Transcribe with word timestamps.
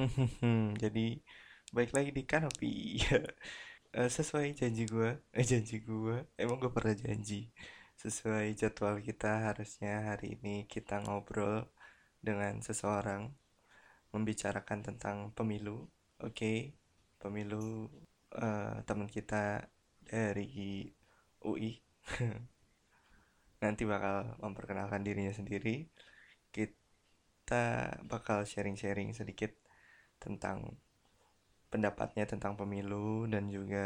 Jadi 0.82 1.20
baik 1.74 1.90
lagi 1.96 2.10
di 2.14 2.22
kanopi. 2.24 2.72
Eh, 3.90 4.06
sesuai 4.06 4.54
janji 4.54 4.86
gue, 4.86 5.18
eh 5.34 5.42
janji 5.42 5.82
gue, 5.82 6.22
emang 6.38 6.62
gue 6.62 6.70
pernah 6.70 6.94
janji. 6.94 7.50
Sesuai 7.98 8.54
jadwal 8.54 9.02
kita 9.02 9.50
harusnya 9.50 10.14
hari 10.14 10.38
ini 10.38 10.62
kita 10.70 11.02
ngobrol 11.02 11.66
dengan 12.22 12.62
seseorang 12.62 13.34
membicarakan 14.14 14.86
tentang 14.86 15.34
pemilu. 15.34 15.90
Oke, 16.22 16.78
pemilu 17.18 17.90
eh, 18.38 18.78
teman 18.86 19.10
kita 19.10 19.66
dari 20.06 20.86
UI. 21.42 21.82
Nanti 23.66 23.82
bakal 23.90 24.38
memperkenalkan 24.38 25.02
dirinya 25.02 25.34
sendiri. 25.34 25.90
Kita 26.54 27.90
bakal 28.06 28.46
sharing-sharing 28.46 29.18
sedikit 29.18 29.50
tentang 30.24 30.58
pendapatnya 31.72 32.24
tentang 32.32 32.52
pemilu 32.60 33.26
dan 33.32 33.44
juga 33.56 33.84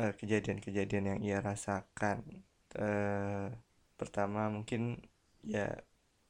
eh, 0.00 0.12
kejadian-kejadian 0.20 1.04
yang 1.10 1.20
ia 1.26 1.38
rasakan. 1.48 2.18
Eh, 2.78 3.46
pertama 4.00 4.40
mungkin 4.54 4.82
ya 5.54 5.66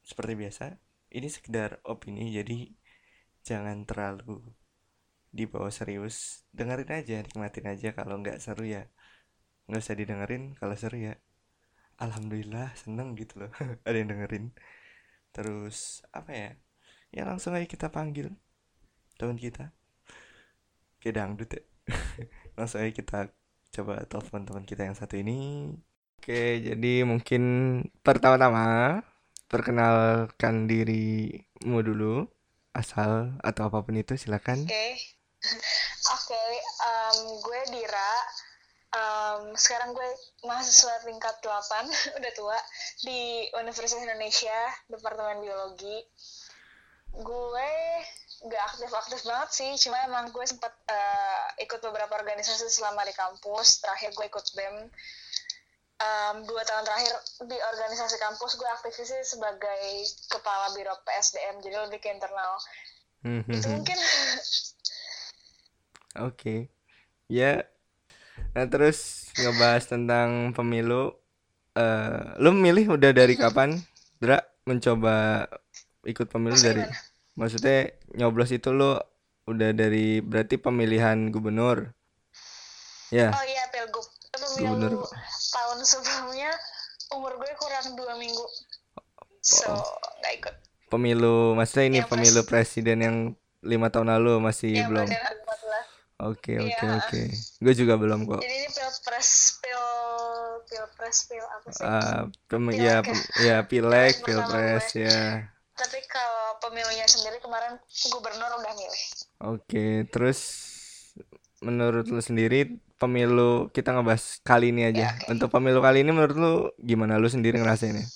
seperti 0.09 0.33
biasa, 0.41 0.65
ini 1.17 1.27
sekedar 1.35 1.69
opini 1.93 2.23
jadi 2.37 2.57
jangan 3.47 3.77
terlalu 3.89 4.37
dibawa 5.37 5.69
serius. 5.79 6.17
Dengerin 6.57 6.91
aja, 6.99 7.15
nikmatin 7.25 7.65
aja. 7.73 7.89
Kalau 7.97 8.15
nggak 8.21 8.37
seru 8.43 8.65
ya 8.75 8.83
nggak 9.67 9.81
usah 9.83 9.95
didengerin. 9.99 10.43
Kalau 10.59 10.75
seru 10.81 10.97
ya 11.09 11.13
alhamdulillah 12.05 12.67
seneng 12.83 13.09
gitu 13.19 13.33
loh. 13.45 13.51
Ada 13.87 13.97
yang 14.01 14.09
dengerin. 14.13 14.45
Terus 15.35 15.77
apa 16.19 16.31
ya? 16.33 16.51
Ya 17.15 17.23
langsung 17.29 17.53
aja 17.57 17.67
kita 17.69 17.87
panggil 17.97 18.29
teman 19.19 19.35
kita 19.35 19.75
kayak 21.03 21.15
dangdut 21.19 21.49
ya 21.51 21.63
langsung 22.57 22.79
aja 22.79 22.91
kita 22.95 23.19
coba 23.75 24.07
telepon 24.07 24.47
teman 24.47 24.63
kita 24.63 24.87
yang 24.87 24.95
satu 24.95 25.19
ini 25.19 25.69
oke 26.19 26.41
jadi 26.63 27.03
mungkin 27.03 27.43
pertama-tama 27.99 28.99
perkenalkan 29.49 30.69
dirimu 30.69 31.79
dulu 31.83 32.29
asal 32.71 33.33
atau 33.41 33.67
apa 33.67 33.81
pun 33.81 33.97
itu 33.97 34.13
silakan 34.15 34.63
Oke, 34.63 34.87
oke. 36.15 36.43
em, 36.85 37.17
gue 37.41 37.61
Dira. 37.73 38.13
Em, 38.89 39.41
sekarang 39.57 39.95
gue 39.97 40.09
mahasiswa 40.45 41.01
tingkat 41.01 41.35
8, 41.41 41.89
udah 42.21 42.31
tua, 42.37 42.59
di 43.01 43.49
Universitas 43.57 43.97
Indonesia, 44.03 44.59
Departemen 44.85 45.41
Biologi. 45.41 45.97
Gue 47.17 47.73
gak 48.47 48.63
aktif-aktif 48.71 49.19
banget 49.27 49.49
sih, 49.51 49.71
cuma 49.83 49.99
emang 50.07 50.31
gue 50.31 50.45
sempat 50.47 50.71
eh, 50.87 51.63
ikut 51.65 51.79
beberapa 51.83 52.15
organisasi 52.15 52.71
selama 52.71 53.03
di 53.03 53.11
kampus. 53.11 53.83
Terakhir 53.83 54.15
gue 54.15 54.25
ikut 54.31 54.45
BEM. 54.55 54.75
Em, 55.99 56.35
dua 56.47 56.63
tahun 56.63 56.87
terakhir 56.87 57.11
di 57.43 57.57
organisasi 57.59 58.15
kampus 58.23 58.55
gue 58.55 58.69
aktifnya 58.71 59.03
sih 59.03 59.21
sebagai 59.35 59.83
kepala 60.31 60.71
biro 60.71 60.95
PSDM, 61.03 61.59
jadi 61.59 61.75
lebih 61.83 61.99
ke 61.99 62.07
internal. 62.07 62.55
Itu 63.51 63.67
Hmm, 63.67 63.75
mungkin 63.75 63.99
Oke, 66.27 66.71
ya. 67.27 67.63
Nah, 68.55 68.65
terus 68.71 69.29
ngebahas 69.39 69.83
tentang 69.89 70.55
pemilu. 70.55 71.13
eh 71.77 72.35
lu 72.41 72.51
milih 72.55 72.97
udah 72.97 73.11
dari 73.13 73.35
kapan, 73.41 73.77
Dra? 74.23 74.39
Mencoba 74.67 75.45
ikut 76.07 76.27
pemilu 76.31 76.55
maksudnya 76.55 76.65
dari, 76.65 76.83
gimana? 76.85 77.08
Maksudnya 77.39 77.77
nyoblos 78.13 78.51
itu 78.51 78.69
lu 78.69 78.99
udah 79.47 79.69
dari 79.71 80.19
berarti 80.21 80.59
pemilihan 80.59 81.31
gubernur, 81.31 81.95
ya, 83.09 83.33
Oh 83.33 83.45
iya, 83.47 83.63
Pilgub. 83.71 84.05
gubernur. 84.53 84.93
Pemilu 84.93 85.07
tahun 85.49 85.79
sebelumnya 85.81 86.51
umur 87.09 87.33
gue 87.39 87.51
kurang 87.57 87.97
dua 87.97 88.13
minggu. 88.13 88.45
So, 89.41 89.65
Oh, 89.65 89.87
nggak 90.21 90.33
ikut. 90.37 90.55
pemilu, 90.91 91.55
maksudnya 91.55 91.85
ini 91.87 91.99
Yang 92.03 92.09
pemilu 92.11 92.41
pres, 92.43 92.49
presiden 92.75 92.97
yang 93.01 93.17
lima 93.63 93.87
tahun 93.89 94.13
lalu 94.13 94.37
masih 94.39 94.69
yang 94.75 94.89
belum. 94.91 95.07
presiden 95.07 95.25
2014. 95.25 95.85
Oke, 96.19 96.51
Iya, 96.53 96.61
oke, 96.67 96.87
oke. 96.99 97.21
Gue 97.63 97.73
juga 97.73 97.93
belum 97.95 98.19
kok. 98.27 98.41
Jadi 98.43 98.55
ini 98.59 98.69
pilpres, 98.69 99.29
pil, 99.63 99.83
pilpres, 100.67 101.17
pil 101.25 101.45
apa 101.47 101.67
sih? 101.71 101.83
Eh, 101.87 102.21
pem- 102.45 102.75
ya, 102.75 102.99
ya. 102.99 103.15
ya 103.39 103.57
gue. 104.19 104.23
pilpres 104.27 104.87
ya. 104.93 105.17
Tapi 105.73 105.99
kalau 106.11 106.38
pemilunya 106.59 107.05
sendiri 107.05 107.39
kemarin 107.39 107.75
gubernur 108.09 108.51
udah 108.55 108.73
milih. 108.73 109.03
Oke, 109.47 109.85
terus 110.07 110.39
menurut 111.59 112.07
lu 112.07 112.19
sendiri 112.19 112.67
pemilu 112.95 113.67
kita 113.69 113.91
ngebahas 113.91 114.39
kali 114.41 114.71
ini 114.71 114.87
Ya, 114.87 114.91
aja. 114.91 115.07
oke. 115.13 115.25
Untuk 115.29 115.49
pemilu 115.49 115.79
kali 115.79 116.03
ini 116.03 116.11
menurut 116.11 116.35
lu 116.35 116.53
gimana 116.77 117.15
lu 117.15 117.27
sendiri 117.27 117.59
ngerasainnya? 117.59 118.07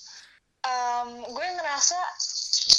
Em, 0.64 1.08
gue 1.22 1.46
ngerasa 1.50 1.98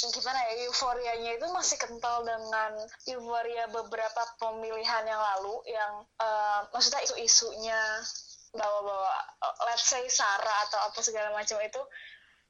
gimana 0.06 0.38
ya 0.42 0.66
euforianya 0.66 1.38
itu 1.38 1.46
masih 1.50 1.78
kental 1.78 2.22
dengan 2.22 2.74
euforia 3.06 3.66
beberapa 3.68 4.22
pemilihan 4.36 5.04
yang 5.04 5.18
lalu 5.18 5.54
yang 5.66 5.92
eh, 6.18 6.60
maksudnya 6.70 7.02
isu-isunya 7.04 7.78
bawa-bawa 8.50 9.14
eh, 9.38 9.54
let's 9.66 9.86
say 9.86 10.02
Sara 10.06 10.56
atau 10.66 10.90
apa 10.90 10.98
segala 10.98 11.30
macam 11.30 11.58
itu 11.62 11.78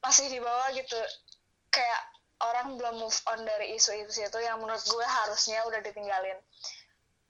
masih 0.01 0.29
di 0.29 0.39
bawah 0.41 0.69
gitu 0.73 0.97
kayak 1.69 2.01
orang 2.41 2.77
belum 2.77 3.01
move 3.01 3.19
on 3.33 3.41
dari 3.45 3.73
isu-isu 3.73 4.25
itu 4.25 4.39
yang 4.41 4.61
menurut 4.61 4.81
gue 4.81 5.05
harusnya 5.05 5.65
udah 5.65 5.81
ditinggalin. 5.81 6.37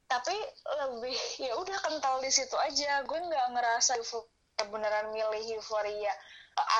Tapi 0.08 0.36
lebih 0.88 1.18
ya 1.44 1.54
udah 1.60 1.78
kental 1.84 2.20
di 2.24 2.32
situ 2.32 2.56
aja. 2.60 3.04
Gue 3.04 3.20
nggak 3.20 3.48
ngerasa 3.56 4.00
beneran 4.72 5.14
milih 5.14 5.62
euforia 5.62 6.14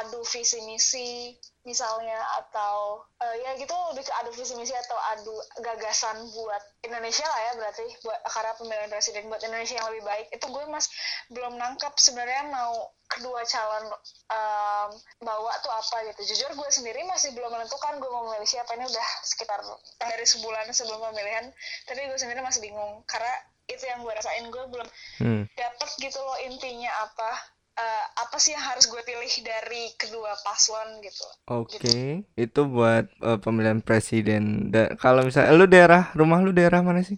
adu 0.02 0.22
visi 0.26 0.60
misi 0.66 1.38
misalnya 1.68 2.16
atau 2.40 3.04
eh, 3.20 3.36
ya 3.44 3.52
gitu 3.60 3.76
lebih 3.92 4.08
ke 4.08 4.14
adu 4.24 4.32
visi 4.32 4.56
misi 4.56 4.72
atau 4.72 4.96
adu 5.14 5.36
gagasan 5.60 6.16
buat 6.32 6.64
Indonesia 6.82 7.28
lah 7.28 7.40
ya 7.44 7.52
berarti 7.60 7.86
buat 8.08 8.20
karena 8.32 8.52
pemilihan 8.56 8.90
presiden 8.90 9.28
buat 9.28 9.44
Indonesia 9.44 9.76
yang 9.76 9.88
lebih 9.92 10.04
baik. 10.08 10.28
Itu 10.32 10.48
gue 10.48 10.64
mas 10.72 10.88
belum 11.28 11.60
nangkap 11.60 11.92
sebenarnya 12.00 12.48
mau 12.48 12.72
kedua 13.08 13.44
calon 13.44 13.86
em, 14.32 14.90
bawa 15.20 15.54
tuh 15.60 15.72
apa 15.76 16.08
gitu. 16.08 16.22
Jujur 16.34 16.56
gue 16.56 16.70
sendiri 16.72 17.04
masih 17.04 17.36
belum 17.36 17.52
menentukan 17.52 18.00
gue 18.00 18.10
mau 18.10 18.32
memilih 18.32 18.48
siapa. 18.48 18.72
Ini 18.80 18.88
udah 18.88 19.08
sekitar 19.28 19.60
dari 20.00 20.26
sebulan 20.26 20.72
sebelum 20.72 21.04
pemilihan 21.04 21.52
tapi 21.84 22.08
gue 22.08 22.18
sendiri 22.18 22.40
masih 22.40 22.64
bingung. 22.64 23.04
Karena 23.04 23.34
itu 23.68 23.84
yang 23.84 24.00
gue 24.00 24.14
rasain 24.16 24.48
gue 24.48 24.64
belum 24.72 24.88
Hmm. 25.20 25.44
dapet 25.58 25.90
gitu 26.00 26.22
loh 26.22 26.38
intinya 26.46 26.88
apa 27.04 27.57
eh, 27.86 28.06
apa 28.24 28.38
sih 28.44 28.52
yang 28.56 28.66
harus 28.70 28.86
gue 28.92 29.02
pilih 29.10 29.34
dari 29.46 29.84
kedua 30.02 30.32
paslon 30.46 30.90
gitu 31.06 31.26
gitu 31.74 31.86
Oke, 31.88 32.28
itu 32.44 32.60
buat 32.76 33.06
eh, 33.28 33.38
pemilihan 33.44 33.80
presiden. 33.88 34.44
Da- 34.74 34.92
kalau 35.04 35.22
misalnya 35.28 35.52
lu 35.60 35.66
daerah, 35.74 36.02
rumah 36.20 36.40
lu 36.46 36.52
daerah 36.58 36.80
mana 36.88 37.02
sih? 37.10 37.18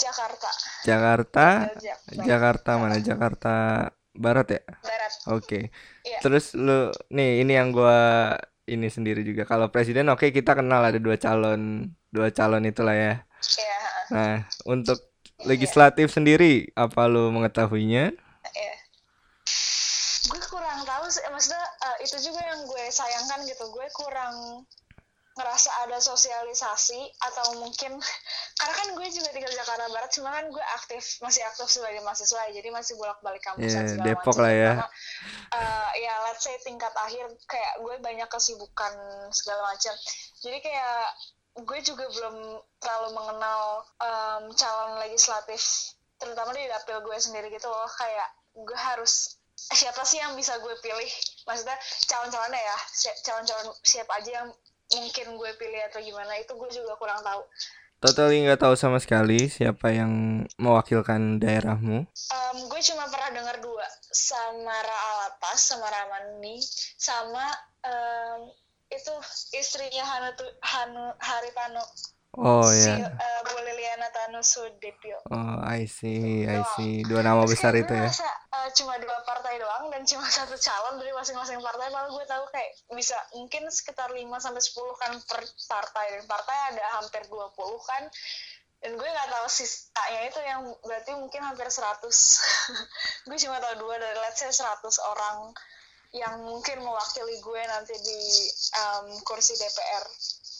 Jakarta 0.00 0.48
Jakarta, 0.88 1.40
tinggal 1.44 1.76
Jak 1.84 1.98
Barat 2.16 2.26
Jakarta 2.28 2.70
mana? 2.80 2.96
Jakarta 3.08 3.48
Barat 4.24 4.46
ya? 4.56 4.60
Barat 4.84 5.12
Oke. 5.28 5.56
iya 6.08 6.20
Terus 6.22 6.44
lu 6.56 6.72
nih 7.16 7.28
ini 7.44 7.52
yang 7.58 7.68
gua 7.76 7.96
ini 8.72 8.86
sendiri 8.96 9.20
juga. 9.28 9.42
Kalau 9.50 9.66
presiden 9.74 10.06
oke 10.12 10.26
kita 10.38 10.52
kenal 10.58 10.82
ada 10.88 10.98
dua 11.06 11.16
calon, 11.24 11.60
dua 12.14 12.28
calon 12.38 12.62
itulah 12.70 12.94
ya. 12.96 13.12
iya 13.60 13.76
heeh. 13.84 14.06
Nah, 14.14 14.32
untuk 14.74 14.98
iya 15.40 15.46
legislatif 15.50 16.06
sendiri 16.16 16.44
apa 16.76 17.00
lu 17.12 17.30
mengetahuinya? 17.36 18.12
iya 18.54 18.74
gue 20.30 20.40
kurang 20.52 20.80
tahu 20.86 21.04
sih 21.10 21.24
maksudnya 21.32 21.64
eh, 21.86 21.89
itu 22.00 22.16
juga 22.20 22.40
yang 22.42 22.64
gue 22.64 22.84
sayangkan 22.88 23.44
gitu. 23.44 23.64
Gue 23.68 23.86
kurang 23.90 24.64
ngerasa 25.30 25.70
ada 25.86 25.96
sosialisasi 25.96 27.00
atau 27.16 27.56
mungkin 27.56 27.96
karena 28.60 28.74
kan 28.74 28.88
gue 28.92 29.06
juga 29.08 29.30
tinggal 29.30 29.48
di 29.48 29.56
Jakarta 29.56 29.86
Barat 29.88 30.10
cuma 30.10 30.28
kan 30.30 30.44
gue 30.44 30.64
aktif 30.76 31.16
masih 31.20 31.40
aktif 31.46 31.70
sebagai 31.70 32.02
mahasiswa 32.02 32.50
ya, 32.50 32.60
jadi 32.60 32.68
masih 32.68 32.98
bolak-balik 32.98 33.40
kampus 33.40 33.72
dan 33.72 33.86
Ya, 33.86 33.88
segala 33.88 34.06
Depok 34.10 34.34
macam. 34.36 34.42
lah 34.44 34.52
ya. 34.52 34.72
terutama 34.74 34.88
eh, 35.54 35.90
ya 36.02 36.14
let's 36.26 36.42
say 36.42 36.56
tingkat 36.60 36.92
akhir 36.92 37.24
kayak 37.46 37.72
gue 37.78 37.94
banyak 38.00 38.28
kesibukan 38.28 38.92
segala 39.30 39.70
macam. 39.70 39.94
Jadi 40.42 40.58
kayak 40.60 40.98
gue 41.62 41.78
juga 41.80 42.04
belum 42.10 42.36
terlalu 42.76 43.08
mengenal 43.12 43.62
em, 43.96 44.42
calon 44.52 44.92
legislatif 44.98 45.62
terutama 46.16 46.52
di 46.52 46.68
dapil 46.68 47.00
gue 47.00 47.16
sendiri 47.16 47.48
gitu 47.48 47.70
loh. 47.70 47.88
Kayak 47.88 48.28
gue 48.52 48.76
harus 48.76 49.39
siapa 49.68 50.02
sih 50.08 50.18
yang 50.18 50.32
bisa 50.34 50.56
gue 50.58 50.74
pilih? 50.80 51.10
Maksudnya 51.44 51.76
calon-calonnya 52.08 52.60
ya 52.60 52.76
calon-calon 53.26 53.74
siapa 53.84 54.16
aja 54.18 54.42
yang 54.42 54.48
mungkin 54.90 55.26
gue 55.38 55.50
pilih 55.54 55.80
atau 55.92 56.00
gimana 56.02 56.34
itu 56.40 56.52
gue 56.54 56.70
juga 56.72 56.98
kurang 56.98 57.22
tahu. 57.22 57.42
Totally 58.00 58.48
nggak 58.48 58.64
tahu 58.64 58.74
sama 58.80 58.96
sekali 58.96 59.52
siapa 59.52 59.92
yang 59.92 60.42
mewakilkan 60.56 61.36
daerahmu. 61.36 62.08
Em, 62.08 62.56
gue 62.64 62.80
cuma 62.80 63.04
pernah 63.12 63.28
dengar 63.28 63.60
dua 63.60 63.84
Samara 64.08 64.96
Alatas 65.12 65.60
sama 65.68 65.84
Ramani 65.84 66.64
sama 66.96 67.44
em, 67.84 68.48
itu 68.88 69.12
istrinya 69.52 70.02
Hanu, 70.02 70.32
Hanu 70.64 71.04
Haritano 71.20 71.84
Oh 72.38 72.62
si 72.62 72.86
ya. 72.86 73.10
uh, 73.10 73.40
Bu 73.42 73.58
Liliana 73.58 74.06
Tanusudipyo 74.14 75.18
Oh, 75.34 75.58
I 75.66 75.90
see, 75.90 76.46
I 76.46 76.62
see. 76.78 77.02
Dua 77.02 77.26
nama 77.26 77.42
terus 77.42 77.58
besar 77.58 77.74
itu 77.74 77.90
gue 77.90 77.98
ya. 77.98 78.06
ngerasa 78.06 78.30
uh, 78.54 78.68
cuma 78.70 78.94
dua 79.02 79.18
partai 79.26 79.58
doang 79.58 79.90
dan 79.90 80.02
cuma 80.06 80.22
satu 80.38 80.54
calon 80.54 81.02
dari 81.02 81.10
masing-masing 81.10 81.58
partai 81.58 81.90
malah 81.90 82.06
gue 82.06 82.24
tahu 82.30 82.44
kayak 82.54 82.70
bisa 82.94 83.18
mungkin 83.34 83.66
sekitar 83.66 84.14
5 84.14 84.22
sampai 84.38 84.62
10 84.62 85.02
kan 85.02 85.12
per 85.26 85.40
partai 85.66 86.06
dan 86.14 86.24
partai 86.30 86.56
ada 86.74 86.84
hampir 87.02 87.22
20 87.26 87.50
kan 87.82 88.02
dan 88.80 88.96
gue 88.96 89.08
nggak 89.12 89.28
tahu 89.28 89.46
sisanya 89.50 90.22
itu 90.24 90.40
yang 90.40 90.64
berarti 90.86 91.12
mungkin 91.12 91.42
hampir 91.44 91.68
100 91.68 92.00
gue 93.28 93.38
cuma 93.44 93.60
tahu 93.60 93.74
dua 93.84 93.94
dari 94.00 94.16
let's 94.24 94.40
say 94.40 94.48
100 94.48 94.80
orang 95.12 95.52
yang 96.10 96.42
mungkin 96.42 96.82
mewakili 96.82 97.38
gue 97.38 97.62
nanti 97.70 97.94
di 98.02 98.20
um, 98.82 99.14
kursi 99.22 99.54
DPR 99.54 100.04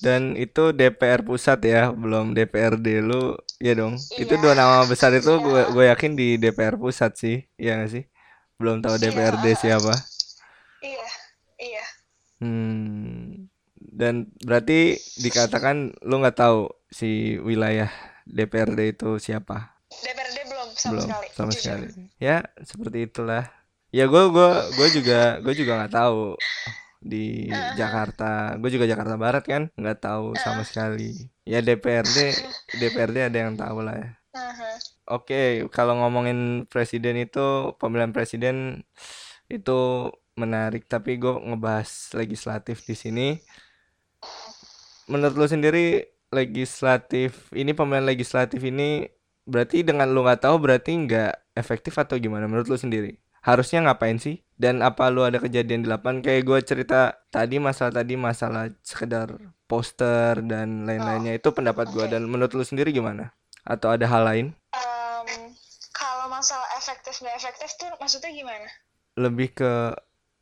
Dan 0.00 0.32
itu 0.40 0.72
DPR 0.72 1.20
pusat 1.20 1.60
ya, 1.60 1.92
belum 1.92 2.32
DPRD 2.32 3.04
lu, 3.04 3.36
ya 3.60 3.76
dong. 3.76 4.00
Itu 4.16 4.34
iya 4.36 4.40
dua 4.40 4.52
nama 4.56 4.88
besar 4.88 5.12
itu 5.12 5.28
gue 5.28 5.60
iya 5.60 5.68
gue 5.68 5.84
yakin 5.92 6.12
di 6.16 6.40
DPR 6.40 6.80
pusat 6.80 7.12
sih, 7.20 7.44
iya 7.60 7.76
nggak 7.76 7.90
sih? 7.92 8.04
Belum 8.56 8.80
tahu 8.80 8.96
iya 8.96 9.12
DPRD 9.12 9.46
uh, 9.52 9.56
siapa. 9.56 9.94
iya 10.80 11.08
iya 11.60 11.84
Hmm. 12.40 13.52
Dan 13.76 14.32
berarti 14.40 14.96
dikatakan 15.20 15.92
lu 16.08 16.24
nggak 16.24 16.40
tahu 16.40 16.72
si 16.88 17.36
wilayah 17.36 17.92
DPRD 18.24 18.96
itu 18.96 19.20
siapa? 19.20 19.76
DPRD 19.92 20.38
belum 20.48 20.68
sama 20.72 20.92
Belum 20.96 21.04
sekali 21.04 21.26
sama 21.36 21.52
jujur 21.52 21.60
sekali. 21.60 21.86
Ya, 22.16 22.48
seperti 22.64 22.98
itulah. 23.04 23.44
Ya 23.92 24.08
gue 24.08 24.24
gua 24.32 24.64
gue 24.72 24.88
juga 24.96 25.36
gue 25.44 25.52
juga 25.52 25.72
nggak 25.84 25.92
tahu 25.92 26.40
di 27.00 27.48
Uh-huh. 27.50 27.74
Jakarta. 27.80 28.56
Gue 28.60 28.70
juga 28.72 28.86
Jakarta 28.88 29.16
Barat 29.16 29.44
kan, 29.48 29.62
nggak 29.76 29.98
tahu 30.04 30.36
sama 30.36 30.62
Uh-huh. 30.62 30.68
sekali. 30.68 31.28
Ya 31.48 31.58
DPRD 31.64 32.16
DPRD 32.78 33.16
ada 33.28 33.38
yang 33.40 33.56
tahu 33.58 33.78
lah 33.82 33.96
ya. 33.98 34.08
Uh-huh. 34.30 34.74
Oke, 35.10 35.66
kalau 35.74 35.98
ngomongin 35.98 36.64
presiden 36.70 37.18
itu 37.18 37.74
pemilihan 37.80 38.14
presiden 38.14 38.86
itu 39.50 40.10
menarik, 40.38 40.86
tapi 40.86 41.18
gue 41.18 41.34
ngebahas 41.36 42.14
legislatif 42.16 42.86
di 42.86 42.94
sini. 42.96 43.26
Menurut 45.10 45.34
lu 45.36 45.46
sendiri 45.50 46.06
legislatif 46.30 47.50
ini 47.52 47.74
pemilihan 47.74 48.06
legislatif 48.06 48.62
ini 48.62 49.10
berarti 49.42 49.82
dengan 49.82 50.06
lu 50.14 50.22
nggak 50.22 50.46
tahu 50.46 50.56
berarti 50.62 50.94
nggak 50.94 51.58
efektif 51.58 51.98
atau 51.98 52.14
gimana 52.22 52.46
menurut 52.46 52.70
lu 52.70 52.78
sendiri? 52.78 53.18
Harusnya 53.40 53.80
ngapain 53.82 54.16
sih? 54.16 54.44
Dan 54.54 54.80
apa 54.80 55.08
lu 55.08 55.24
ada 55.24 55.40
kejadian 55.40 55.80
di 55.80 55.88
lapangan 55.88 56.20
kayak 56.20 56.44
gue 56.44 56.58
cerita 56.60 57.00
tadi 57.28 57.56
masalah 57.56 57.92
tadi 57.94 58.12
masalah 58.14 58.68
sekedar 58.80 59.32
poster 59.64 60.44
dan 60.44 60.84
Oh, 60.84 60.86
lain-lainnya 60.86 61.32
itu 61.34 61.48
pendapat 61.48 61.88
gue 61.88 62.04
oke. 62.04 62.12
dan 62.12 62.28
menurut 62.28 62.52
lu 62.52 62.60
sendiri 62.60 62.92
gimana? 62.92 63.32
Atau 63.62 63.88
ada 63.88 64.04
hal 64.04 64.22
lain? 64.22 64.46
Em, 64.70 65.56
kalau 65.90 66.28
masalah 66.28 66.68
efektif 66.76 67.16
nggak 67.18 67.34
efektif 67.34 67.72
tuh 67.74 67.88
maksudnya 67.96 68.28
gimana? 68.30 68.68
Lebih 69.16 69.48
ke 69.54 69.72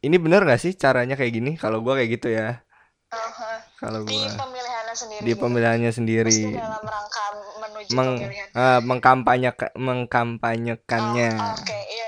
ini 0.01 0.15
bener 0.15 0.43
gak 0.43 0.59
sih 0.59 0.75
caranya 0.75 1.15
kayak 1.15 1.33
gini? 1.33 1.51
Kalau 1.55 1.79
gue 1.79 1.95
kayak 1.95 2.11
gitu 2.13 2.29
ya. 2.31 2.63
Uh-huh. 3.09 3.57
Kalau 3.79 4.03
Di 4.03 4.13
gue 4.13 4.27
pemilihannya 4.35 4.95
sendiri 4.95 5.23
di 5.23 5.33
gitu. 5.33 5.41
pemilihannya 5.41 5.93
sendiri 5.95 6.39
dalam 6.53 6.85
rangka 6.85 7.25
menuju 7.57 7.91
meng 7.95 8.11
pemilihan. 8.21 8.49
eh, 8.53 8.81
mengkampanyekan 8.85 9.71
Oh, 9.73 9.81
mengkampanyekannya. 9.81 11.31
oke. 11.57 11.79
Iya 11.89 12.05
dalam 12.05 12.08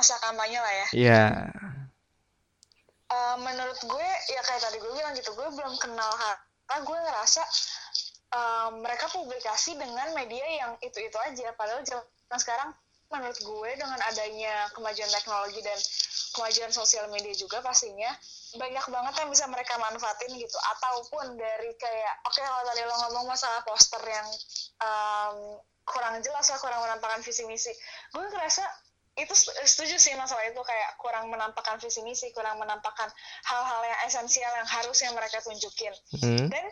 masa 0.00 0.16
kampanye 0.24 0.56
lah 0.56 0.72
ya. 0.72 0.86
Iya. 0.96 1.24
Eh, 3.10 3.36
menurut 3.36 3.80
gue 3.84 4.08
ya 4.32 4.40
kayak 4.40 4.62
tadi 4.64 4.80
gue 4.80 4.92
bilang 4.96 5.12
gitu, 5.12 5.36
gue 5.36 5.48
belum 5.52 5.74
kenal 5.76 6.08
karena 6.16 6.80
gue 6.80 6.98
ngerasa 7.04 7.42
eh, 8.32 8.68
mereka 8.80 9.12
publikasi 9.12 9.76
dengan 9.76 10.16
media 10.16 10.46
yang 10.48 10.72
itu-itu 10.80 11.18
aja. 11.20 11.52
Padahal 11.52 11.84
zaman 11.84 12.40
sekarang 12.40 12.70
menurut 13.10 13.38
gue 13.42 13.70
dengan 13.74 13.98
adanya 14.06 14.70
kemajuan 14.70 15.10
teknologi 15.10 15.60
dan 15.66 15.74
kemajuan 16.30 16.70
sosial 16.70 17.10
media 17.10 17.34
juga 17.34 17.58
pastinya 17.58 18.06
banyak 18.54 18.86
banget 18.86 19.14
yang 19.18 19.28
bisa 19.34 19.50
mereka 19.50 19.74
manfaatin 19.82 20.30
gitu 20.38 20.58
ataupun 20.78 21.34
dari 21.34 21.74
kayak 21.74 22.14
oke 22.22 22.38
kalau 22.38 22.62
tadi 22.70 22.86
lo 22.86 22.94
ngomong 23.06 23.26
masalah 23.34 23.66
poster 23.66 23.98
yang 24.06 24.26
em, 24.78 25.58
kurang 25.82 26.22
jelas 26.22 26.46
lah 26.54 26.58
kurang 26.62 26.86
menampakkan 26.86 27.18
visi 27.26 27.42
misi 27.50 27.74
gue 28.14 28.22
ngerasa 28.30 28.62
itu 29.20 29.34
setuju 29.62 29.96
sih 29.96 30.12
masalah 30.14 30.42
itu 30.42 30.58
kayak 30.58 30.96
kurang 30.96 31.28
menampakkan 31.28 31.76
visi 31.76 32.00
misi 32.00 32.32
kurang 32.32 32.56
menampakkan 32.56 33.06
hal-hal 33.44 33.80
yang 33.82 34.00
esensial 34.04 34.48
yang 34.50 34.66
harusnya 34.66 35.12
mereka 35.12 35.38
tunjukin 35.40 35.92
Hmm. 36.16 36.48
dan 36.48 36.64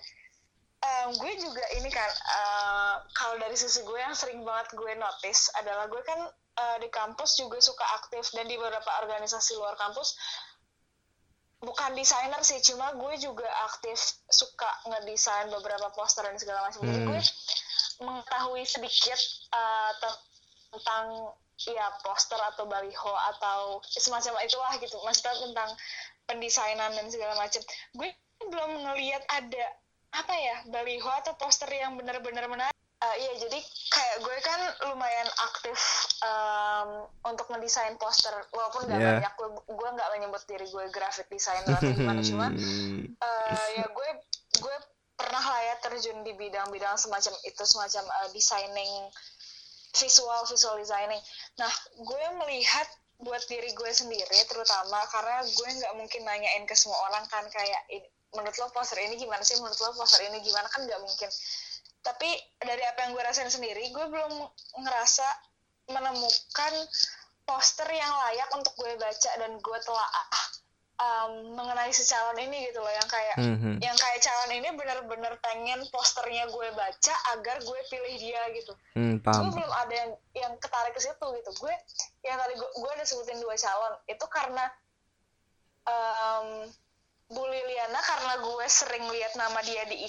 em, 0.79 1.09
gue 1.13 1.33
juga 1.39 1.65
ini 1.75 1.89
kan 1.89 2.09
eh, 2.09 2.95
kalau 3.13 3.37
dari 3.37 3.53
sisi 3.53 3.83
gue 3.83 3.99
yang 3.99 4.13
sering 4.13 4.41
banget 4.43 4.73
gue 4.73 4.93
notice 4.95 5.53
adalah 5.55 5.87
gue 5.87 6.01
kan 6.03 6.21
eh, 6.57 6.77
di 6.79 6.89
kampus 6.89 7.37
juga 7.37 7.59
suka 7.59 7.85
aktif 7.97 8.33
dan 8.33 8.45
di 8.45 8.55
beberapa 8.55 8.91
organisasi 9.03 9.55
luar 9.55 9.77
kampus 9.77 10.17
bukan 11.59 11.91
desainer 11.93 12.39
sih 12.41 12.63
cuma 12.63 12.95
gue 12.95 13.15
juga 13.19 13.47
aktif 13.67 13.99
suka 14.25 14.71
ngedesain 14.87 15.51
beberapa 15.51 15.91
poster 15.91 16.23
dan 16.23 16.39
segala 16.39 16.65
macam 16.65 16.81
jadi 16.81 16.97
Hmm. 16.97 17.09
gue 17.11 17.21
mengetahui 17.99 18.63
sedikit 18.63 19.19
te- 19.99 20.21
tentang 20.71 21.35
ya 21.67 21.87
poster 22.01 22.39
atau 22.55 22.65
baliho 22.65 23.15
atau 23.35 23.83
semacam 23.85 24.39
itulah 24.43 24.73
gitu. 24.79 24.95
Maksudnya 25.03 25.35
tentang 25.43 25.71
pendesainan 26.25 26.95
dan 26.95 27.07
segala 27.09 27.35
macam. 27.35 27.63
Gue 27.95 28.11
belum 28.39 28.71
ngelihat 28.87 29.27
ada 29.27 29.65
apa 30.09 30.33
ya 30.33 30.57
baliho 30.71 31.09
atau 31.21 31.35
poster 31.35 31.69
yang 31.69 31.99
benar-benar 31.99 32.47
menarik. 32.47 32.75
Eh, 32.99 33.17
iya 33.23 33.33
jadi 33.39 33.59
kayak 33.89 34.17
gue 34.27 34.37
kan 34.43 34.61
lumayan 34.91 35.31
aktif 35.47 35.79
em, 36.19 36.89
untuk 37.25 37.47
mendesain 37.49 37.95
poster. 37.95 38.35
Walaupun 38.51 38.91
nggak 38.91 38.99
Ya. 38.99 39.11
banyak 39.23 39.35
gue 39.35 39.49
gue 39.71 39.89
nggak 39.95 40.09
menyebut 40.15 40.43
diri 40.47 40.67
gue 40.67 40.85
graphic 40.91 41.31
designer 41.31 41.79
atau 41.79 41.95
gimana 41.95 42.23
cuma 42.23 42.47
eh, 43.27 43.67
ya 43.79 43.87
gue 43.87 44.09
gue 44.59 44.77
pernah 45.15 45.43
lah 45.43 45.61
ya 45.63 45.75
terjun 45.79 46.23
di 46.23 46.35
bidang-bidang 46.35 46.95
semacam 46.95 47.35
itu 47.43 47.63
semacam 47.63 48.03
eh, 48.07 48.29
designing 48.31 48.93
visual 49.95 50.41
visual 50.49 50.77
designing. 50.77 51.21
Nah 51.57 51.71
gue 51.97 52.25
melihat 52.45 52.89
buat 53.19 53.43
diri 53.51 53.75
gue 53.75 53.91
sendiri 53.91 54.39
terutama 54.47 55.03
karena 55.11 55.43
gue 55.43 55.69
nggak 55.83 55.95
mungkin 55.99 56.23
nanyain 56.23 56.65
ke 56.69 56.75
semua 56.79 56.99
orang 57.11 57.27
kan 57.27 57.43
kayak 57.51 57.83
"Ini- 57.91 58.11
menurut 58.37 58.57
lo 58.61 58.69
poster 58.71 59.01
ini 59.03 59.17
gimana 59.17 59.43
sih? 59.43 59.57
Menurut 59.59 59.81
lo 59.81 59.91
poster 59.97 60.23
ini 60.29 60.39
gimana? 60.45 60.69
Kan 60.71 60.85
nggak 60.87 61.01
mungkin. 61.01 61.31
Tapi 62.05 62.31
dari 62.63 62.83
apa 62.87 62.99
yang 63.09 63.11
gue 63.17 63.23
rasain 63.25 63.51
sendiri 63.51 63.91
gue 63.91 64.07
belum 64.07 64.33
ngerasa 64.85 65.27
menemukan 65.89 66.75
poster 67.49 67.89
yang 67.89 68.13
layak 68.13 68.49
untuk 68.53 68.77
gue 68.77 68.93
baca 69.01 69.31
dan 69.41 69.57
gue 69.57 69.79
telah 69.83 70.09
um, 70.99 71.55
mengenai 71.55 71.91
si 71.91 72.03
calon 72.03 72.39
ini 72.39 72.67
gitu 72.67 72.79
loh 72.79 72.91
yang 72.91 73.09
kayak 73.09 73.37
Mhm. 73.39 73.79
yang 73.79 73.95
kayak 73.95 74.19
calon 74.19 74.51
ini 74.53 74.69
bener-bener 74.75 75.35
pengen 75.39 75.81
posternya 75.89 76.47
gue 76.47 76.69
baca 76.75 77.15
agar 77.33 77.57
gue 77.59 77.81
pilih 77.87 78.15
dia 78.19 78.43
gitu 78.53 78.73
gue 78.93 79.23
paham. 79.23 79.55
belum 79.55 79.73
ada 79.73 79.95
yang 79.95 80.11
yang 80.35 80.53
ketarik 80.59 80.93
ke 80.93 81.01
situ 81.01 81.27
gitu 81.35 81.51
gue 81.57 81.75
yang 82.23 82.37
tadi 82.37 82.55
gue, 82.55 82.71
gue 82.75 82.91
ada 82.93 83.05
sebutin 83.07 83.39
dua 83.39 83.55
calon 83.55 83.95
itu 84.05 84.27
karena 84.27 84.65
em, 85.85 86.47
Bu 87.29 87.45
Liliana 87.45 88.01
karena 88.01 88.35
gue 88.41 88.67
sering 88.67 89.05
lihat 89.07 89.37
nama 89.37 89.61
dia 89.61 89.85
di 89.85 90.09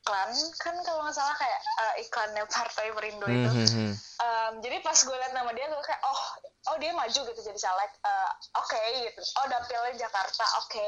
iklan 0.00 0.32
kan 0.56 0.74
kalau 0.80 1.04
nggak 1.04 1.12
salah 1.12 1.36
kayak 1.36 1.60
eh, 1.60 1.94
iklannya 2.02 2.44
Partai 2.46 2.88
Perindo 2.90 3.26
itu. 3.26 3.50
Mhm. 3.52 3.90
Em, 4.18 4.52
jadi 4.60 4.80
pas 4.80 4.96
gue 4.96 5.12
liat 5.12 5.32
nama 5.32 5.52
dia 5.52 5.68
gue 5.68 5.76
kayak 5.78 6.00
oh 6.02 6.22
oh 6.66 6.76
dia 6.76 6.90
maju 6.90 7.20
gitu 7.20 7.36
jadi 7.38 7.58
caleg. 7.58 7.90
Eh, 8.00 8.30
oke 8.54 8.80
gitu. 8.98 9.20
Oh 9.36 9.46
dapilnya 9.46 9.92
Jakarta 9.98 10.44
oke. 10.58 10.86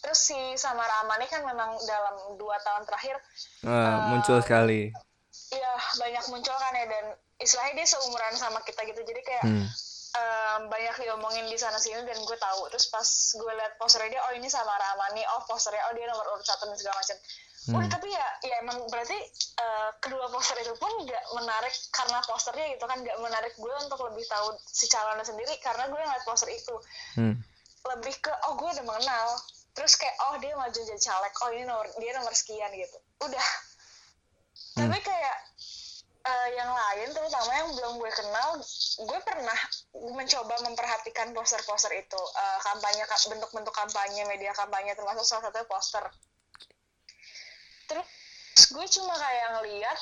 Terus 0.00 0.18
si 0.18 0.38
Samara 0.56 1.04
Amani 1.04 1.24
kan 1.26 1.44
memang 1.44 1.76
dalam 1.82 2.16
dua 2.34 2.56
tahun 2.58 2.82
terakhir 2.84 3.16
Eh, 3.62 3.96
muncul 4.08 4.40
sekali. 4.40 4.88
ya 5.46 5.72
banyak 5.94 6.24
muncul 6.26 6.56
kan 6.56 6.72
ya 6.74 6.88
dan 6.88 7.04
istilahnya 7.36 7.76
dia 7.76 7.86
seumuran 7.86 8.34
sama 8.34 8.58
kita 8.62 8.80
gitu. 8.84 9.04
Jadi 9.04 9.20
kayak 9.22 9.44
Hmm. 9.44 9.68
em, 10.16 10.60
banyak 10.66 10.96
diomongin 10.98 11.44
di 11.44 11.60
sana 11.60 11.76
sini 11.76 12.00
dan 12.02 12.16
gue 12.16 12.36
tahu. 12.36 12.72
Terus 12.72 12.88
pas 12.88 13.04
gue 13.32 13.52
liat 13.54 13.76
posternya 13.76 14.10
dia 14.10 14.22
oh 14.22 14.32
ini 14.32 14.48
sama 14.48 14.72
Ramani 14.72 15.20
oh 15.28 15.44
posternya 15.44 15.84
oh 15.86 15.94
dia 15.94 16.08
nomor 16.08 16.24
urut 16.30 16.42
satu 16.42 16.64
dan 16.64 16.74
segala 16.74 16.96
macam 16.96 17.20
udah 17.66 17.82
Hmm. 17.82 17.94
tapi 17.98 18.08
ya 18.14 18.26
ya 18.46 18.54
emang 18.62 18.78
berarti 18.86 19.18
eh, 19.58 19.90
kedua 19.98 20.30
poster 20.30 20.54
itu 20.62 20.70
pun 20.78 20.92
nggak 21.02 21.24
menarik 21.34 21.74
karena 21.90 22.22
posternya 22.22 22.78
gitu 22.78 22.86
kan 22.86 23.02
nggak 23.02 23.18
menarik 23.18 23.54
gue 23.58 23.74
untuk 23.82 23.98
lebih 24.06 24.22
tahu 24.30 24.54
si 24.62 24.86
calonnya 24.86 25.26
sendiri 25.26 25.50
karena 25.58 25.90
gue 25.90 25.98
ngeliat 25.98 26.22
poster 26.22 26.50
itu. 26.54 26.74
Hmm. 27.18 27.34
lebih 27.86 28.18
ke 28.18 28.34
oh 28.50 28.58
gue 28.58 28.66
udah 28.70 28.86
mengenal. 28.86 29.28
Terus 29.74 29.94
kayak 29.94 30.14
oh 30.30 30.34
dia 30.42 30.54
maju 30.58 30.74
jadi 30.74 30.98
caleg. 30.98 31.34
Oh 31.42 31.48
ini 31.54 31.64
nomor 31.66 31.86
dia 31.98 32.10
nomor 32.18 32.34
sekian 32.34 32.70
gitu. 32.70 32.98
Udah. 33.26 33.46
Hmm. 34.78 34.86
tapi 34.86 34.98
kayak 35.02 35.36
eh, 36.22 36.48
yang 36.54 36.70
lain 36.70 37.08
terutama 37.14 37.50
yang 37.50 37.68
belum 37.74 37.92
gue 37.98 38.10
kenal 38.14 38.48
gue 39.06 39.18
pernah 39.26 39.58
mencoba 40.14 40.54
memperhatikan 40.62 41.34
poster-poster 41.34 41.90
itu. 41.98 42.22
Eh, 42.22 42.58
kampanye 42.62 43.02
bentuk-bentuk 43.06 43.74
kampanye 43.74 44.22
media 44.30 44.54
kampanye 44.54 44.94
termasuk 44.94 45.26
salah 45.26 45.50
satunya 45.50 45.66
poster 45.66 46.06
terus 47.88 48.66
gue 48.72 48.86
cuma 48.98 49.14
kayak 49.16 49.48
ngeliat 49.60 50.00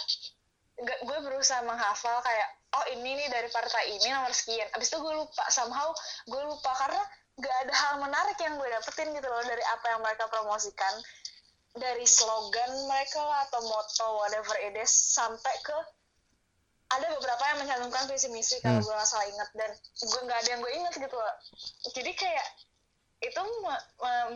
gue 0.83 1.19
berusaha 1.23 1.63
menghafal 1.63 2.19
kayak 2.27 2.49
oh 2.75 2.85
ini 2.99 3.15
nih 3.15 3.29
dari 3.31 3.49
partai 3.51 3.95
ini 3.95 4.11
nomor 4.11 4.35
sekian. 4.35 4.67
Abis 4.75 4.91
itu 4.91 4.99
gue 4.99 5.15
lupa 5.15 5.45
somehow 5.51 5.95
gue 6.27 6.43
lupa 6.43 6.71
karena 6.83 7.03
gak 7.35 7.57
ada 7.67 7.75
hal 7.75 7.95
menarik 8.03 8.39
yang 8.43 8.59
gue 8.59 8.69
dapetin 8.71 9.11
gitu 9.15 9.27
loh 9.27 9.43
dari 9.47 9.63
apa 9.71 9.87
yang 9.95 10.01
mereka 10.03 10.27
promosikan. 10.27 10.95
Dari 11.75 12.07
slogan 12.07 12.71
mereka 12.87 13.19
lah 13.19 13.51
atau 13.51 13.61
moto 13.67 14.07
whatever 14.23 14.55
it 14.63 14.79
is 14.79 14.91
sampai 14.91 15.51
ke 15.67 15.75
ada 16.95 17.11
beberapa 17.19 17.43
yang 17.51 17.59
mencantumkan 17.67 18.07
visi 18.07 18.31
misi 18.31 18.63
kalau 18.63 18.79
hmm. 18.79 18.87
gue 18.87 18.95
nggak 18.95 19.11
salah 19.11 19.27
inget 19.27 19.51
dan 19.59 19.71
gue 19.99 20.21
nggak 20.23 20.39
ada 20.39 20.49
yang 20.55 20.61
gue 20.63 20.73
inget 20.75 20.95
gitu 20.95 21.17
loh. 21.19 21.37
Jadi 21.91 22.13
kayak 22.15 22.49
itu 23.25 23.43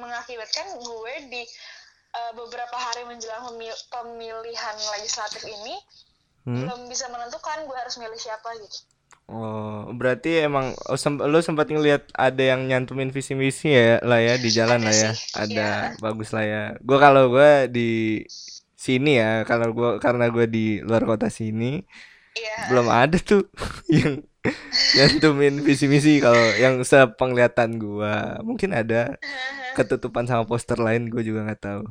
mengakibatkan 0.01 0.67
gue 0.81 1.15
di 1.29 1.43
uh, 2.15 2.33
beberapa 2.37 2.77
hari 2.77 3.05
menjelang 3.09 3.45
pemil 3.53 3.75
pemilihan 3.91 4.77
legislatif 4.99 5.43
ini 5.45 5.77
hmm? 6.49 6.65
belum 6.65 6.81
bisa 6.89 7.09
menentukan 7.13 7.65
gue 7.65 7.77
harus 7.77 7.97
milih 8.01 8.21
siapa 8.21 8.53
gitu 8.61 8.85
Oh, 9.29 9.93
berarti 9.93 10.41
emang 10.41 10.73
oh, 10.89 10.97
sem 10.97 11.21
lu 11.21 11.45
sempat 11.45 11.69
ngeliat 11.69 12.09
ada 12.17 12.41
yang 12.41 12.65
nyantumin 12.65 13.13
visi 13.13 13.37
misi 13.37 13.69
ya 13.77 14.01
lah 14.01 14.25
ya 14.25 14.41
di 14.41 14.49
jalan 14.49 14.81
ada 14.81 14.89
lah 14.89 14.95
ya. 14.97 15.11
Sih, 15.13 15.37
ada 15.37 15.69
ya. 15.93 16.01
bagus 16.01 16.33
lah 16.33 16.45
ya. 16.49 16.63
Gua 16.81 16.97
kalau 16.97 17.29
gua 17.29 17.69
di 17.69 18.25
sini 18.73 19.21
ya, 19.21 19.45
kalau 19.45 19.77
gua 19.77 20.01
karena 20.01 20.33
gua 20.33 20.49
di 20.49 20.81
luar 20.81 21.05
kota 21.05 21.29
sini 21.29 21.85
ya. 22.41 22.73
belum 22.73 22.89
ada 22.89 23.21
tuh 23.21 23.45
yang 23.93 24.25
nyantumin 24.97 25.61
visi 25.61 25.91
misi 25.91 26.23
kalau 26.23 26.55
yang 26.57 26.81
sepenglihatan 26.83 27.77
gua. 27.81 28.39
Mungkin 28.43 28.73
ada 28.75 29.19
ketutupan 29.75 30.27
sama 30.27 30.47
poster 30.47 30.79
lain 30.79 31.11
gua 31.11 31.23
juga 31.23 31.47
nggak 31.47 31.63
tahu. 31.63 31.83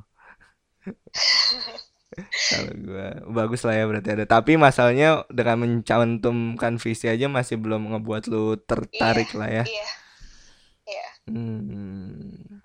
kalau 2.26 2.74
gue 2.74 3.08
bagus 3.30 3.62
lah 3.68 3.76
ya 3.78 3.86
berarti 3.86 4.10
ada 4.18 4.26
tapi 4.26 4.58
masalahnya 4.58 5.28
dengan 5.30 5.68
mencantumkan 5.68 6.82
visi 6.82 7.06
aja 7.06 7.30
masih 7.30 7.62
belum 7.62 7.94
ngebuat 7.94 8.24
lu 8.32 8.58
tertarik 8.58 9.30
iya, 9.34 9.38
lah 9.38 9.50
ya 9.50 9.64
iya 9.68 9.88
iya 10.88 11.10
hmm. 11.30 12.64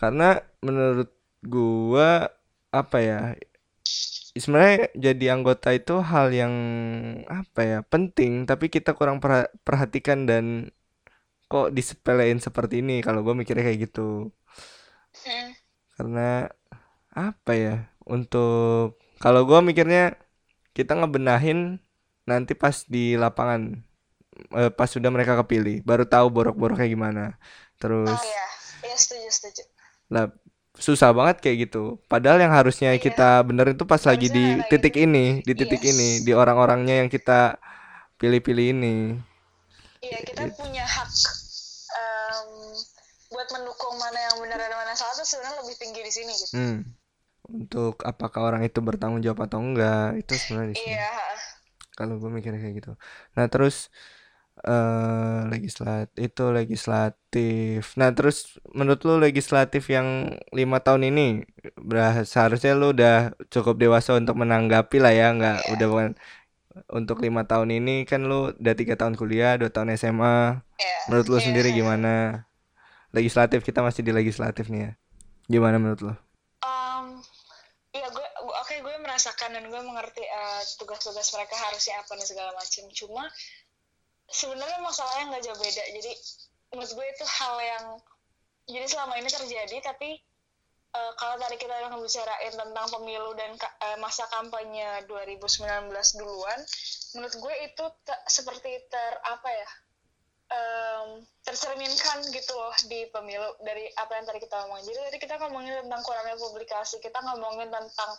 karena 0.00 0.40
menurut 0.64 1.10
gue 1.44 2.10
apa 2.70 2.98
ya 3.02 3.34
sebenarnya 4.34 4.94
jadi 4.94 5.24
anggota 5.34 5.74
itu 5.74 5.98
hal 5.98 6.30
yang 6.30 6.54
apa 7.26 7.60
ya 7.66 7.78
penting 7.82 8.46
tapi 8.46 8.70
kita 8.70 8.94
kurang 8.94 9.18
perhatikan 9.66 10.26
dan 10.30 10.70
kok 11.50 11.74
disepelein 11.74 12.38
seperti 12.38 12.78
ini. 12.80 13.02
Kalau 13.02 13.26
gue 13.26 13.34
mikirnya 13.34 13.66
kayak 13.66 13.90
gitu. 13.90 14.30
Hmm. 15.10 15.50
karena 15.98 16.46
apa 17.10 17.52
ya 17.58 17.76
untuk 18.06 18.94
kalau 19.18 19.42
gue 19.42 19.58
mikirnya 19.58 20.14
kita 20.70 20.94
ngebenahin 20.94 21.82
nanti 22.30 22.54
pas 22.54 22.86
di 22.86 23.18
lapangan. 23.18 23.82
Eh, 24.56 24.72
pas 24.72 24.88
sudah 24.88 25.10
mereka 25.12 25.36
kepilih 25.42 25.82
baru 25.84 26.06
tahu 26.06 26.30
borok-boroknya 26.30 26.88
gimana. 26.88 27.24
Terus 27.82 28.08
oh, 28.08 28.22
iya. 28.22 28.46
Ya, 28.86 28.96
setuju 28.96 29.28
setuju. 29.28 29.62
lah 30.08 30.32
susah 30.78 31.10
banget 31.10 31.42
kayak 31.42 31.56
gitu 31.68 31.98
padahal 32.06 32.38
yang 32.38 32.54
harusnya 32.54 32.94
iya. 32.94 33.02
kita 33.02 33.42
benerin 33.42 33.74
itu 33.74 33.84
pas 33.84 34.00
lagi 34.06 34.30
di 34.30 34.58
titik 34.70 34.94
gitu. 34.94 35.06
ini 35.10 35.42
di 35.42 35.52
titik 35.58 35.82
yes. 35.82 35.90
ini 35.92 36.08
di 36.22 36.32
orang-orangnya 36.32 37.04
yang 37.04 37.08
kita 37.10 37.58
pilih-pilih 38.16 38.66
ini 38.78 38.96
iya 40.00 40.18
kita 40.22 40.46
gitu. 40.46 40.62
punya 40.62 40.86
hak 40.86 41.10
um, 41.90 42.50
buat 43.34 43.48
mendukung 43.50 43.98
mana 43.98 44.18
yang 44.30 44.36
benar 44.38 44.58
dan 44.62 44.72
mana 44.72 44.94
salah 44.94 45.14
tuh 45.18 45.26
sebenarnya 45.26 45.58
lebih 45.66 45.76
tinggi 45.76 46.00
di 46.06 46.12
sini 46.14 46.32
gitu 46.38 46.54
hmm 46.54 47.00
untuk 47.50 48.02
apakah 48.06 48.54
orang 48.54 48.62
itu 48.62 48.78
bertanggung 48.78 49.20
jawab 49.20 49.50
atau 49.50 49.58
enggak 49.58 50.22
itu 50.22 50.32
sebenarnya 50.38 50.70
di 50.70 50.76
Iya. 50.78 51.10
Kalau 51.98 52.16
gue 52.16 52.30
mikirnya 52.32 52.62
kayak 52.62 52.74
gitu. 52.80 52.92
Nah 53.36 53.46
terus 53.50 53.92
uh, 54.64 55.48
legislat 55.48 56.08
itu 56.16 56.52
legislatif. 56.52 57.94
Nah 57.96 58.10
terus 58.12 58.60
menurut 58.72 59.00
lu 59.08 59.14
legislatif 59.20 59.88
yang 59.88 60.36
lima 60.52 60.80
tahun 60.80 61.08
ini 61.08 61.44
seharusnya 62.24 62.76
lu 62.76 62.92
udah 62.96 63.36
cukup 63.48 63.80
dewasa 63.80 64.16
untuk 64.16 64.36
menanggapi 64.40 64.96
lah 65.00 65.12
ya 65.12 65.32
nggak 65.32 65.58
yeah. 65.64 65.72
udah 65.76 65.86
bukan 65.88 66.10
untuk 66.90 67.18
lima 67.20 67.44
tahun 67.44 67.74
ini 67.82 68.06
kan 68.06 68.24
lu 68.24 68.54
udah 68.54 68.74
tiga 68.78 68.94
tahun 68.94 69.18
kuliah 69.18 69.58
dua 69.58 69.68
tahun 69.74 69.96
SMA 69.98 70.62
yeah. 70.78 71.02
menurut 71.10 71.26
lu 71.28 71.36
yeah. 71.36 71.44
sendiri 71.44 71.70
gimana 71.74 72.46
legislatif 73.10 73.66
kita 73.66 73.82
masih 73.82 74.06
di 74.06 74.14
legislatif 74.14 74.70
nih 74.70 74.80
ya 74.86 74.90
gimana 75.50 75.82
menurut 75.82 76.00
lu 76.00 76.14
merasakan 79.20 79.52
dan 79.52 79.68
gue 79.68 79.82
mengerti 79.84 80.24
uh, 80.24 80.64
tugas-tugas 80.80 81.28
mereka 81.36 81.52
harusnya 81.52 82.00
apa 82.00 82.16
dan 82.16 82.24
segala 82.24 82.56
macam 82.56 82.88
cuma 82.88 83.28
sebenarnya 84.30 84.78
masalahnya 84.80 85.24
nggak 85.34 85.44
jauh 85.46 85.58
beda 85.58 85.84
jadi 86.00 86.12
menurut 86.70 86.92
gue 86.94 87.06
itu 87.10 87.24
hal 87.26 87.56
yang 87.58 87.84
jadi 88.70 88.86
selama 88.86 89.18
ini 89.18 89.26
terjadi 89.26 89.76
tapi 89.82 90.22
uh, 90.94 91.12
kalau 91.18 91.34
tadi 91.42 91.58
kita 91.58 91.74
udah 91.74 91.90
ngebicarain 91.90 92.54
tentang 92.54 92.86
pemilu 92.94 93.34
dan 93.34 93.58
uh, 93.58 93.98
masa 93.98 94.24
kampanye 94.30 95.02
2019 95.10 95.90
duluan 96.18 96.58
menurut 97.18 97.34
gue 97.34 97.54
itu 97.66 97.84
seperti 98.30 98.86
ter 98.86 99.12
apa 99.26 99.50
ya 99.50 99.68
um, 100.50 101.08
tercerminkan 101.46 102.22
gitu 102.30 102.52
loh 102.54 102.74
di 102.86 103.06
pemilu 103.10 103.50
dari 103.62 103.86
apa 103.98 104.18
yang 104.18 104.26
tadi 104.26 104.38
kita 104.42 104.54
ngomongin. 104.66 104.84
Jadi 104.90 104.98
tadi 105.10 105.18
kita 105.18 105.34
ngomongin 105.40 105.86
tentang 105.86 106.02
kurangnya 106.04 106.36
publikasi, 106.38 106.98
kita 106.98 107.18
ngomongin 107.22 107.70
tentang 107.70 108.10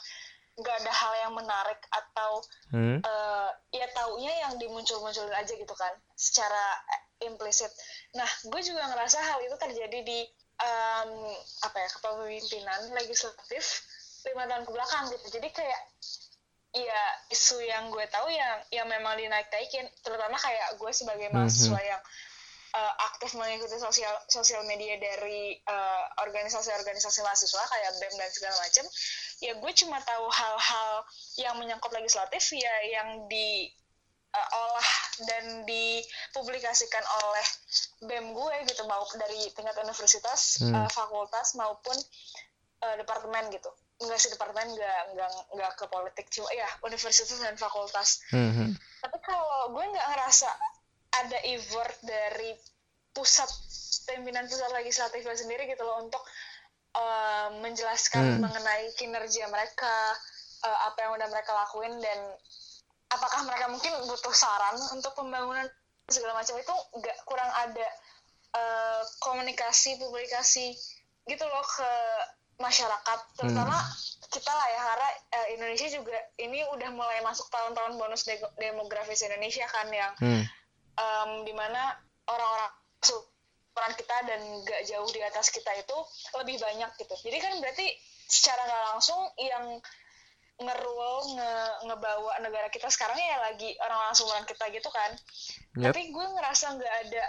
nggak 0.60 0.75
ada 0.84 0.91
hal 0.91 1.13
yang 1.27 1.34
menarik 1.34 1.79
atau 1.89 2.31
hmm? 2.75 2.98
uh, 3.01 3.50
ya 3.72 3.88
taunya 3.96 4.34
yang 4.48 4.53
dimuncul-munculin 4.60 5.31
aja 5.31 5.53
gitu 5.55 5.75
kan 5.75 5.93
secara 6.13 6.75
implisit. 7.24 7.72
Nah, 8.17 8.27
gue 8.50 8.62
juga 8.65 8.84
ngerasa 8.91 9.22
hal 9.22 9.39
itu 9.46 9.55
terjadi 9.55 10.00
di 10.03 10.20
um, 10.60 11.31
apa 11.65 11.77
ya 11.79 11.89
kepemimpinan 11.98 12.81
legislatif 12.98 13.86
lima 14.27 14.46
tahun 14.50 14.63
ke 14.67 14.72
belakang 14.74 15.05
gitu. 15.13 15.27
Jadi 15.39 15.48
kayak 15.53 15.81
ya 16.72 17.01
isu 17.31 17.60
yang 17.67 17.91
gue 17.91 18.05
tahu 18.08 18.31
yang 18.31 18.63
yang 18.72 18.88
memang 18.88 19.20
dinaik-naikin, 19.20 19.88
terutama 20.03 20.39
kayak 20.39 20.79
gue 20.79 20.91
sebagai 20.91 21.27
hmm, 21.31 21.36
mahasiswa 21.36 21.79
hmm. 21.79 21.89
yang 21.96 22.01
uh, 22.75 22.94
aktif 23.12 23.36
mengikuti 23.36 23.75
sosial 23.78 24.16
sosial 24.28 24.63
media 24.63 24.96
dari 24.98 25.60
uh, 25.68 26.04
organisasi-organisasi 26.24 27.20
mahasiswa 27.24 27.63
kayak 27.68 27.92
BEM 28.00 28.13
dan 28.16 28.30
segala 28.32 28.56
macam 28.60 28.86
ya 29.42 29.54
gue 29.58 29.72
cuma 29.75 29.98
tahu 30.01 30.25
hal-hal 30.32 30.92
yang 31.40 31.56
menyangkut 31.60 31.92
legislatif 31.92 32.44
ya 32.56 32.75
yang 32.88 33.28
di 33.28 33.68
uh, 34.32 34.50
olah 34.56 34.90
dan 35.28 35.68
dipublikasikan 35.68 37.04
oleh 37.24 37.48
BEM 38.08 38.25
gue 38.32 38.56
gitu 38.72 38.84
mau 38.88 39.04
dari 39.20 39.51
tingkat 39.51 39.75
universitas 39.84 40.63
hmm. 40.63 40.74
uh, 40.74 40.90
fakultas 40.90 41.54
maupun 41.60 41.98
uh, 42.88 42.96
departemen 42.96 43.51
gitu 43.51 43.70
enggak 44.01 44.18
sih 44.18 44.34
departemen 44.34 44.74
enggak 44.74 45.01
enggak 45.13 45.30
enggak 45.54 45.72
ke 45.78 45.86
politik 45.86 46.25
cuma 46.34 46.50
ya 46.56 46.66
universitas 46.82 47.38
dan 47.38 47.54
fakultas 47.54 48.24
hmm. 48.34 48.74
tapi 49.04 49.18
kalau 49.22 49.70
gue 49.78 49.84
nggak 49.86 50.08
ngerasa 50.16 50.50
ada 51.12 51.38
effort 51.51 51.96
dari 52.03 52.56
pusat 53.12 53.50
pimpinan 54.08 54.48
pusat 54.48 54.72
legislatifnya 54.72 55.36
sendiri 55.36 55.68
gitu 55.68 55.84
loh 55.84 56.08
untuk 56.08 56.24
uh, 56.96 57.50
menjelaskan 57.60 58.39
hmm. 58.39 58.41
mengenai 58.44 58.91
kinerja 58.96 59.48
mereka 59.51 60.15
uh, 60.63 60.80
apa 60.88 60.98
yang 61.03 61.12
udah 61.20 61.27
mereka 61.27 61.51
lakuin 61.51 62.00
dan 62.00 62.20
apakah 63.12 63.44
mereka 63.44 63.68
mungkin 63.68 63.91
butuh 64.08 64.32
saran 64.32 64.80
untuk 64.96 65.12
pembangunan 65.15 65.68
segala 66.08 66.39
macam 66.39 66.56
itu 66.56 66.75
nggak 67.00 67.18
kurang 67.27 67.51
ada 67.56 67.88
uh, 68.56 69.03
komunikasi 69.24 70.00
publikasi 70.00 70.75
gitu 71.27 71.44
loh 71.44 71.65
ke 71.68 71.91
masyarakat 72.60 73.20
terutama 73.36 73.74
hmm. 73.74 73.91
kita 74.32 74.51
lah 74.51 74.68
ya 74.70 74.82
karena 74.86 75.10
uh, 75.34 75.48
Indonesia 75.56 75.88
juga 75.91 76.18
ini 76.39 76.63
udah 76.72 76.89
mulai 76.94 77.20
masuk 77.25 77.48
tahun-tahun 77.50 77.98
bonus 77.98 78.24
de 78.27 78.38
demografis 78.60 79.25
Indonesia 79.25 79.65
kan 79.68 79.88
yang 79.89 80.13
hmm. 80.22 80.44
Um, 80.98 81.45
di 81.45 81.53
mana 81.55 81.95
orang-orang 82.27 82.71
peran 83.71 83.93
kita 83.95 84.17
dan 84.27 84.41
gak 84.67 84.83
jauh 84.83 85.10
di 85.15 85.21
atas 85.24 85.48
kita 85.48 85.71
itu 85.79 85.98
lebih 86.43 86.60
banyak 86.60 86.91
gitu 87.00 87.15
jadi 87.24 87.38
kan 87.39 87.53
berarti 87.63 87.88
secara 88.27 88.67
nggak 88.67 88.83
langsung 88.95 89.21
yang 89.39 89.65
ngerul 90.62 91.15
nge 91.33 91.53
ngebawa 91.89 92.33
negara 92.43 92.67
kita 92.69 92.91
sekarang 92.91 93.17
ya 93.17 93.41
lagi 93.41 93.74
orang-orang 93.81 94.13
seumuran 94.13 94.45
kita 94.45 94.65
gitu 94.69 94.89
kan 94.91 95.12
yep. 95.79 95.89
tapi 95.89 96.13
gue 96.13 96.25
ngerasa 96.36 96.77
nggak 96.77 96.95
ada 97.07 97.24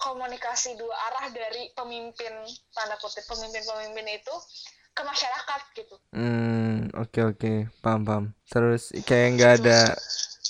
komunikasi 0.00 0.78
dua 0.78 0.94
arah 1.12 1.26
dari 1.30 1.70
pemimpin 1.76 2.32
tanda 2.72 2.96
kutip 2.98 3.26
pemimpin-pemimpin 3.28 4.06
itu 4.10 4.34
ke 4.94 5.02
masyarakat 5.02 5.60
gitu. 5.74 5.96
Hmm 6.14 6.90
oke 6.94 7.10
okay, 7.10 7.22
oke 7.24 7.38
okay. 7.38 7.56
paham 7.82 8.02
paham. 8.06 8.24
Terus 8.46 8.90
kayak 9.06 9.28
nggak 9.38 9.52
ada 9.62 9.80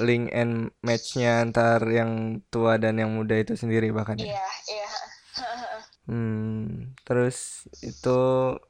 link 0.02 0.30
and 0.34 0.74
matchnya 0.82 1.44
antar 1.44 1.80
yang 1.86 2.42
tua 2.50 2.80
dan 2.82 2.98
yang 2.98 3.14
muda 3.14 3.38
itu 3.38 3.54
sendiri 3.54 3.94
bahkan 3.94 4.18
ya? 4.18 4.26
Iya 4.34 4.48
iya 4.70 4.90
Hmm, 6.04 6.92
terus 7.08 7.64
itu 7.80 8.18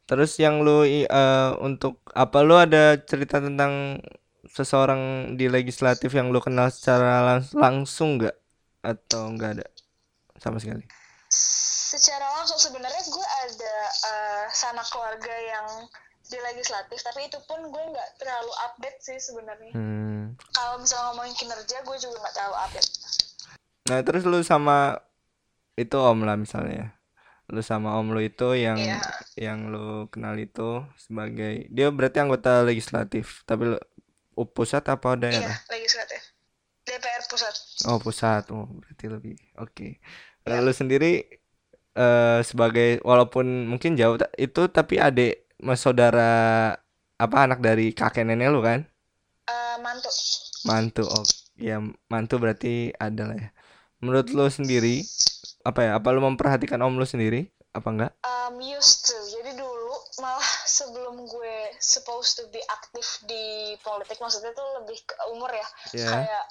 terus 0.06 0.38
yang 0.38 0.62
lu 0.62 0.86
eh, 0.86 1.50
untuk 1.58 1.98
apa 2.14 2.46
lu 2.46 2.54
ada 2.54 2.94
cerita 3.02 3.42
tentang 3.42 3.98
seseorang 4.46 5.34
di 5.34 5.50
legislatif 5.50 6.14
yang 6.14 6.30
lu 6.30 6.38
kenal 6.38 6.70
secara 6.70 7.26
langs- 7.26 7.50
langsung 7.58 8.22
nggak 8.22 8.38
atau 8.86 9.34
nggak 9.34 9.50
ada 9.58 9.66
sama 10.38 10.62
sekali? 10.62 10.86
secara 11.94 12.26
langsung 12.38 12.58
sebenarnya 12.58 13.02
gue 13.06 13.26
ada 13.46 13.74
eh, 14.10 14.44
sanak 14.50 14.86
keluarga 14.90 15.34
yang 15.46 15.66
di 16.34 16.42
legislatif 16.42 16.98
tapi 16.98 17.24
itu 17.24 17.38
pun 17.40 17.62
gue 17.62 17.84
nggak 17.86 18.10
terlalu 18.16 18.50
update 18.64 18.98
sih 19.00 19.18
sebenarnya 19.20 19.70
Hmm. 19.70 20.34
kalau 20.50 20.76
misalnya 20.76 21.06
ngomongin 21.08 21.34
kinerja 21.36 21.76
gue 21.80 21.96
juga 21.96 22.16
nggak 22.18 22.34
terlalu 22.34 22.56
update 22.60 22.90
Nah, 23.84 24.00
terus 24.00 24.24
lu 24.24 24.40
sama 24.40 24.96
itu 25.74 25.92
om 25.94 26.24
lah 26.24 26.34
misalnya. 26.34 26.96
Lu 27.46 27.60
sama 27.60 27.92
om 27.94 28.08
lu 28.08 28.24
itu 28.24 28.56
yang 28.56 28.80
Iya. 28.80 28.96
yang 29.36 29.68
lu 29.68 30.08
kenal 30.08 30.32
itu 30.34 30.80
sebagai 30.96 31.68
dia 31.68 31.92
berarti 31.92 32.16
anggota 32.16 32.64
legislatif, 32.64 33.44
tapi 33.44 33.68
lu 33.68 33.78
pusat 34.48 34.88
apa 34.88 35.12
iya 35.12 35.36
daerah? 35.36 35.56
legislatif 35.68 36.32
DPR 36.80 37.28
pusat 37.28 37.54
Oh, 37.84 38.00
pusat. 38.00 38.48
Oh, 38.48 38.64
berarti 38.72 39.04
lebih. 39.04 39.36
Oke. 39.60 40.00
Lalu 40.44 40.72
sendiri 40.72 41.12
eh 41.92 42.40
sebagai 42.40 43.04
walaupun 43.04 43.68
mungkin 43.68 43.94
jauh 43.94 44.16
itu 44.34 44.62
tapi 44.66 44.96
adik 44.96 45.43
mas 45.60 45.80
saudara 45.80 46.74
apa 47.14 47.36
anak 47.46 47.62
dari 47.62 47.94
kakek 47.94 48.26
nenek 48.26 48.50
lu 48.50 48.60
kan? 48.60 48.82
Eh, 49.44 49.76
mantu 49.78 50.10
Mantu. 50.64 51.04
Oh, 51.04 51.24
ya 51.54 51.76
mantu 52.08 52.40
berarti 52.40 52.90
ada 52.96 53.28
lah 53.28 53.36
ya. 53.36 53.48
Menurut 54.00 54.32
lu 54.32 54.48
sendiri 54.48 55.04
apa 55.62 55.84
ya? 55.84 55.90
Apa 56.00 56.08
lu 56.10 56.24
memperhatikan 56.24 56.80
om 56.80 56.96
lu 56.96 57.04
sendiri? 57.04 57.52
Apa 57.74 57.90
enggak? 57.90 58.12
um, 58.22 58.54
used 58.60 59.08
to 59.08 59.16
jadi 59.34 59.56
dulu 59.58 59.92
malah 60.22 60.46
sebelum 60.78 61.26
gue 61.26 61.56
supposed 61.80 62.38
to 62.38 62.46
be 62.52 62.60
aktif 62.70 63.18
di 63.26 63.74
politik 63.82 64.20
maksudnya 64.20 64.54
tuh 64.54 64.62
lebih 64.82 64.98
ke 65.02 65.14
umur 65.32 65.50
ya 65.50 65.66
Ya. 65.90 66.06
kayak 66.06 66.44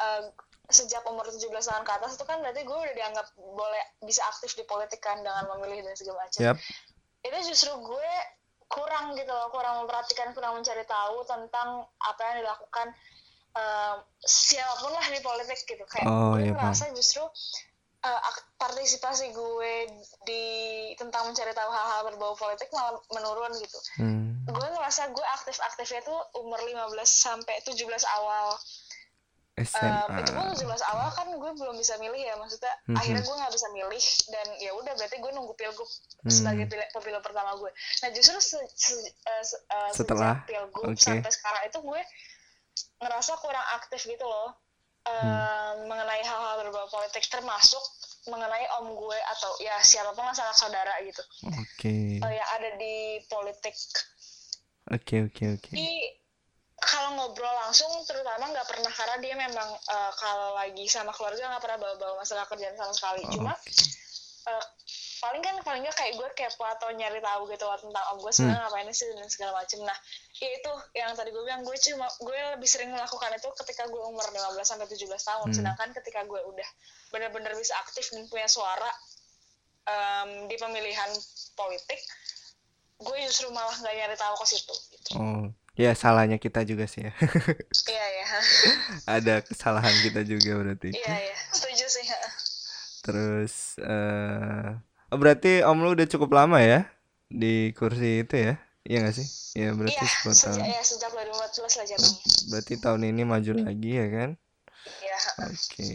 uh, 0.00 0.22
sejak 0.70 1.02
umur 1.04 1.26
17 1.26 1.50
tahun 1.50 1.84
ke 1.84 1.92
atas 1.92 2.14
itu 2.16 2.24
kan 2.24 2.38
berarti 2.40 2.62
gue 2.62 2.72
udah 2.72 2.94
dianggap 2.94 3.26
boleh 3.36 3.84
bisa 4.06 4.22
aktif 4.30 4.54
di 4.54 4.64
politik 4.64 5.02
kan 5.02 5.18
dengan 5.20 5.50
memilih 5.52 5.82
dan 5.84 5.94
segala 5.98 6.24
macam 6.24 6.40
Yap. 6.40 6.56
itu 7.26 7.38
justru 7.50 7.72
gue 7.76 8.12
kurang 8.70 9.18
gitu 9.18 9.32
loh 9.34 9.50
kurang 9.50 9.82
memperhatikan 9.82 10.30
kurang 10.30 10.54
mencari 10.62 10.86
tahu 10.86 11.26
tentang 11.26 11.82
apa 11.98 12.20
yang 12.30 12.46
dilakukan 12.46 12.86
um, 13.58 13.96
siapa 14.22 14.78
pun 14.78 14.94
lah 14.94 15.06
di 15.10 15.20
politik 15.20 15.58
gitu. 15.66 15.82
Kayak 15.90 16.06
Oh, 16.06 16.38
gue 16.38 16.46
iya, 16.46 16.54
merasa 16.54 16.86
justru 16.94 17.26
uh, 18.06 18.20
partisipasi 18.56 19.34
gue 19.34 19.72
di 20.22 20.44
tentang 20.96 21.28
mencari 21.28 21.50
tahu 21.50 21.70
hal-hal 21.70 22.00
berbau 22.12 22.38
politik 22.38 22.70
malah 22.70 22.96
menurun 23.10 23.52
gitu. 23.58 23.78
Hmm. 23.98 24.30
gue 24.50 24.66
ngerasa 24.66 25.14
gue 25.14 25.26
aktif-aktifnya 25.40 26.02
tuh 26.02 26.18
umur 26.42 26.58
15 26.58 26.96
sampai 27.06 27.62
17 27.62 27.86
awal 28.18 28.56
Um, 29.52 29.66
SMA. 29.66 30.18
itu 30.18 30.30
pun 30.30 30.46
17 30.48 30.62
awal 30.88 31.08
kan 31.10 31.26
gue 31.28 31.50
belum 31.52 31.76
bisa 31.76 31.94
milih 31.96 32.16
ya 32.18 32.32
maksudnya 32.34 32.70
Mhm. 32.82 32.96
akhirnya 32.96 33.22
gue 33.22 33.36
nggak 33.36 33.52
bisa 33.52 33.68
milih 33.70 34.02
dan 34.26 34.46
ya 34.56 34.70
udah 34.72 34.92
berarti 34.94 35.16
gue 35.16 35.30
nunggu 35.30 35.52
pilgub 35.54 35.84
Hmm. 35.84 36.30
sebagai 36.30 36.64
pil- 36.66 36.90
pemilu 36.90 37.20
pertama 37.20 37.52
gue 37.54 37.68
nah 38.00 38.08
justru 38.10 38.38
se- 38.38 38.70
se- 38.72 38.96
eh, 39.02 39.42
se- 39.42 39.60
eh, 39.60 39.90
Setelah? 39.92 40.38
sejak 40.38 40.48
pilgub 40.48 40.84
Oke. 40.88 40.96
sampai 40.96 41.28
sekarang 41.28 41.62
itu 41.66 41.78
gue 41.78 42.00
ngerasa 43.00 43.32
kurang 43.36 43.66
aktif 43.74 44.00
gitu 44.06 44.22
loh 44.22 44.54
eh, 45.02 45.12
Hmm. 45.12 45.84
mengenai 45.86 46.20
hal-hal 46.20 46.60
berbau 46.60 46.88
politik 46.88 47.24
termasuk 47.26 47.80
mengenai 48.26 48.64
om 48.76 48.92
gue 48.94 49.18
atau 49.26 49.50
ya 49.58 49.76
siapa 49.82 50.12
pun 50.12 50.22
lah 50.22 50.32
sanak 50.32 50.52
saudara 50.54 50.92
gitu 51.00 51.20
Oke. 51.50 52.16
eh, 52.16 52.32
yang 52.32 52.50
ada 52.50 52.70
di 52.74 52.94
politik 53.26 53.76
Oke, 54.88 55.22
oke, 55.22 55.44
oke. 55.54 55.70
Jadi 55.70 55.88
kalau 56.80 57.12
ngobrol 57.12 57.52
langsung 57.68 57.92
terutama 58.08 58.48
nggak 58.48 58.64
pernah 58.64 58.88
karena 58.88 59.16
dia 59.20 59.34
memang 59.36 59.68
eh, 59.76 60.12
kalau 60.16 60.56
lagi 60.56 60.88
sama 60.88 61.12
keluarga 61.12 61.52
nggak 61.52 61.62
pernah 61.62 61.78
bawa-bawa 61.78 62.14
masalah 62.24 62.48
kerjaan 62.48 62.74
sama 62.74 62.92
sekali. 62.96 63.22
Cuma 63.28 63.52
Oke. 63.52 63.70
eh, 64.48 64.64
paling 65.20 65.44
kan 65.44 65.54
paling 65.60 65.84
nggak 65.84 65.96
kayak 66.00 66.16
gue 66.16 66.28
kepo 66.32 66.64
atau 66.64 66.88
nyari 66.96 67.20
tahu 67.20 67.44
gitu 67.52 67.68
loh 67.68 67.76
tentang 67.76 68.04
om 68.16 68.18
gue 68.24 68.32
sebenarnya 68.32 68.64
ngapain 68.64 68.88
sih 68.96 69.06
dan 69.12 69.28
segala 69.28 69.60
macem. 69.60 69.84
Nah 69.84 69.98
ya 70.40 70.48
itu 70.56 70.72
yang 70.96 71.12
tadi 71.12 71.28
gue 71.28 71.42
bilang 71.44 71.60
gue 71.60 71.76
cuma 71.76 72.08
gue 72.24 72.38
lebih 72.56 72.68
sering 72.68 72.88
melakukan 72.88 73.28
itu 73.36 73.48
ketika 73.60 73.84
gue 73.92 74.00
umur 74.00 74.24
15 74.24 74.56
sampai 74.64 74.88
17 74.88 75.04
tahun. 75.04 75.46
Hmm. 75.52 75.56
Sedangkan 75.60 75.88
ketika 75.92 76.24
gue 76.24 76.40
udah 76.40 76.68
benar-benar 77.12 77.52
bisa 77.60 77.76
aktif 77.84 78.08
dan 78.16 78.24
punya 78.32 78.48
suara 78.48 78.88
em, 79.84 80.48
di 80.48 80.56
pemilihan 80.56 81.12
politik, 81.52 82.00
gue 83.04 83.16
justru 83.28 83.52
malah 83.52 83.76
nggak 83.76 83.92
nyari 83.92 84.16
tahu 84.16 84.34
ke 84.40 84.46
situ. 84.48 84.74
Gitu. 84.96 85.10
Oh, 85.20 85.52
ya 85.80 85.96
salahnya 85.96 86.36
kita 86.36 86.60
juga 86.68 86.84
sih 86.84 87.08
ya. 87.08 87.12
Iya 87.92 88.06
ya. 88.20 88.26
Ada 89.08 89.34
kesalahan 89.40 89.94
kita 90.04 90.20
juga 90.28 90.60
berarti. 90.60 90.92
Iya 90.92 91.14
ya, 91.16 91.36
setuju 91.56 91.86
sih. 91.88 92.06
Terus 93.00 93.54
eh 93.80 94.76
oh, 95.08 95.18
berarti 95.18 95.64
om 95.64 95.80
lu 95.80 95.96
udah 95.96 96.04
cukup 96.04 96.36
lama 96.36 96.60
ya 96.60 96.84
di 97.32 97.72
kursi 97.72 98.28
itu 98.28 98.36
ya? 98.36 98.54
Iya 98.84 98.96
nggak 99.04 99.16
sih? 99.16 99.26
Ya 99.56 99.68
berarti 99.74 99.96
Iya, 99.98 100.08
10 100.08 100.34
sejak 100.36 100.52
tahun. 100.52 100.60
ya 100.68 100.82
sejak 100.84 101.10
2014 101.16 101.72
lah 101.80 101.86
jatuhnya. 101.88 102.22
Berarti 102.52 102.74
tahun 102.78 103.02
ini 103.08 103.22
maju 103.24 103.52
lagi 103.64 103.90
ya 103.96 104.06
kan? 104.08 104.30
Iya. 105.00 105.18
Oke. 105.48 105.88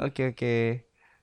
Oke 0.00 0.22
oke. 0.32 0.56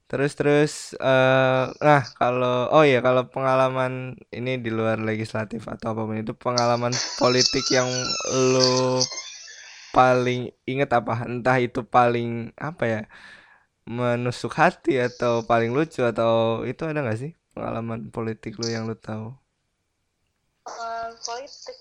Terus 0.08 0.32
terus 0.40 0.74
eh 1.04 1.64
nah 1.84 2.02
kalau 2.20 2.72
oh 2.72 2.84
ya 2.88 3.04
kalau 3.04 3.28
pengalaman 3.28 4.16
ini 4.32 4.56
di 4.64 4.72
luar 4.72 4.98
legislatif 5.04 5.68
atau 5.68 5.92
apa 5.92 6.02
pun 6.08 6.16
itu 6.24 6.32
pengalaman 6.32 6.96
politik 7.20 7.66
yang 7.76 7.90
lu 8.56 9.04
paling 9.92 10.54
inget 10.72 10.90
apa? 10.96 11.28
Entah 11.28 11.58
itu 11.60 11.84
paling 11.84 12.56
apa 12.56 12.84
ya? 12.88 13.02
menusuk 13.88 14.52
hati 14.60 15.00
atau 15.00 15.48
paling 15.48 15.72
lucu 15.72 16.04
atau 16.04 16.64
itu 16.68 16.84
ada 16.84 17.00
nggak 17.08 17.20
sih 17.24 17.32
pengalaman 17.56 18.12
politik 18.12 18.60
lu 18.60 18.68
yang 18.68 18.84
lu 18.84 19.00
tahu? 19.00 19.32
Politik. 21.24 21.78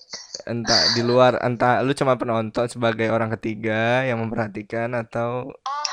Entah 0.46 0.82
di 0.94 1.02
luar 1.02 1.42
entah 1.42 1.82
lu 1.82 1.90
cuma 1.98 2.14
penonton 2.14 2.70
sebagai 2.70 3.10
orang 3.10 3.34
ketiga 3.34 4.06
yang 4.06 4.22
memperhatikan 4.22 4.94
atau 4.94 5.50
oh, 5.50 5.86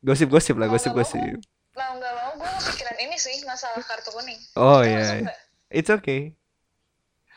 gosip-gosip 0.00 0.56
lah 0.56 0.68
gosip-gosip. 0.68 1.40
mau 1.76 1.92
nggak 1.96 2.12
mau 2.18 2.30
gue 2.34 2.50
kepikiran 2.60 2.96
ini 2.98 3.16
sih 3.16 3.36
masalah 3.46 3.78
kartu 3.84 4.10
kuning. 4.10 4.40
Oh 4.58 4.82
iya, 4.82 5.22
nggak? 5.22 5.38
it's 5.70 5.88
okay. 5.88 6.34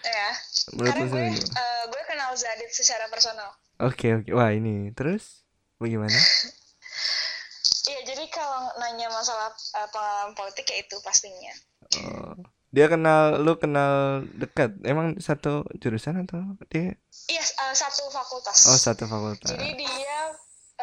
Ya, 0.03 0.29
Menurut 0.75 0.91
karena 0.99 1.07
gue 1.07 1.23
eh, 1.39 1.83
gue 1.87 2.01
kenal 2.11 2.31
Zadit 2.35 2.71
secara 2.75 3.07
personal. 3.07 3.55
Oke 3.79 4.19
oke. 4.19 4.29
Wah 4.35 4.51
ini 4.51 4.91
terus 4.91 5.47
bagaimana? 5.79 6.15
Iya, 7.83 7.99
jadi 8.07 8.31
kalau 8.31 8.71
nanya 8.79 9.11
masalah 9.11 9.51
eh, 9.51 9.87
pengalaman 9.91 10.31
politik 10.39 10.63
ya 10.71 10.79
itu 10.79 10.95
pastinya. 11.03 11.51
Oh, 11.99 12.31
dia 12.71 12.87
kenal 12.87 13.43
lu 13.43 13.59
kenal 13.59 14.23
dekat. 14.39 14.71
Emang 14.87 15.19
satu 15.19 15.67
jurusan 15.83 16.23
atau 16.23 16.55
dia? 16.71 16.95
Iya, 17.27 17.43
eh, 17.43 17.75
satu 17.75 18.07
fakultas. 18.07 18.71
Oh 18.71 18.79
satu 18.79 19.03
fakultas. 19.03 19.51
Jadi 19.51 19.83
dia 19.83 20.15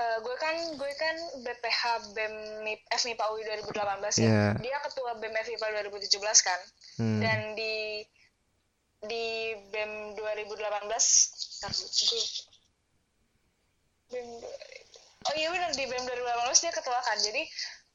eh, 0.01 0.17
gue 0.19 0.37
kan 0.37 0.57
gue 0.75 0.93
kan 0.95 1.17
BPH 1.39 1.83
BEM 2.11 2.35
MIP, 2.63 2.81
FMIPA 2.91 3.25
UI 3.29 3.43
2018 3.45 3.77
ya. 4.17 4.25
Iya. 4.25 4.45
Dia 4.57 4.77
ketua 4.81 5.13
BEM 5.15 5.35
FMIPA 5.37 5.67
2017 5.85 6.17
kan. 6.41 6.61
Hmm. 6.97 7.21
Dan 7.21 7.41
di 7.53 8.01
di 9.03 9.27
BEM 9.71 9.93
2018 10.15 10.89
ntar 11.59 11.71
dulu, 11.71 11.89
gue 11.89 12.23
BEM 14.11 14.29
2000 14.41 14.69
Oh 15.21 15.35
iya 15.37 15.49
benar 15.49 15.71
di 15.71 15.85
BEM 15.85 16.03
2018 16.03 16.17
dia 16.59 16.73
ketua 16.73 16.99
kan. 16.99 17.19
Jadi 17.19 17.43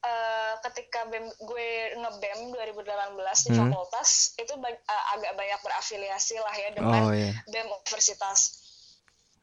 eh, 0.03 0.53
ketika 0.61 1.09
BEM 1.09 1.25
gue 1.41 1.67
nge-BEM 1.95 2.39
2018 2.51 2.85
di 3.41 3.51
Hmm. 3.51 3.59
fakultas 3.65 4.09
itu 4.35 4.53
ba- 4.55 4.69
eh, 4.69 5.03
agak 5.11 5.33
banyak 5.33 5.59
berafiliasi 5.59 6.37
lah 6.37 6.53
ya 6.55 6.69
dengan 6.71 7.01
Oh 7.01 7.11
iya. 7.11 7.33
BEM 7.47 7.65
universitas. 7.67 8.61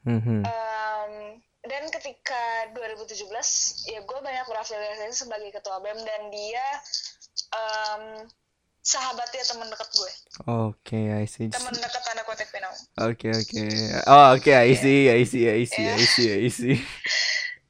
Hmm, 0.03 0.19
hmm. 0.19 0.41
Em, 0.41 1.13
dan 1.63 1.87
ketika 1.87 2.43
2017 2.75 3.23
ya 3.87 3.99
gue 4.03 4.19
banyak 4.19 4.45
berafiliasi 4.47 5.15
sebagai 5.15 5.47
ketua 5.55 5.79
BEM 5.79 5.99
dan 6.03 6.21
dia 6.27 6.65
em, 7.55 8.03
sahabatnya 8.83 9.43
teman 9.47 9.71
dekat 9.71 9.89
gue 9.95 10.11
Oke, 10.43 10.99
I 10.99 11.23
see. 11.23 11.47
teman 11.47 11.71
dekat 11.71 12.03
kutip 12.27 12.49
you 12.51 12.61
know. 12.63 12.73
Oke 13.05 13.29
oke. 13.31 13.63
Oh 14.09 14.35
oke, 14.35 14.51
I 14.51 14.73
see, 14.75 15.07
I 15.07 15.23
see, 15.23 15.45
I 15.47 15.63
see, 15.63 15.85
I 15.87 16.03
see, 16.03 16.29
I 16.33 16.49
see. 16.49 16.77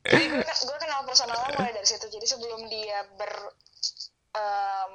jadi 0.03 0.25
gue, 0.29 0.41
gue 0.41 0.77
kenal 0.81 1.05
personalnya 1.07 1.53
mulai 1.55 1.71
dari 1.75 1.87
situ 1.87 2.07
jadi 2.09 2.25
sebelum 2.27 2.65
dia 2.67 3.07
ber 3.19 3.33
em, 4.33 4.91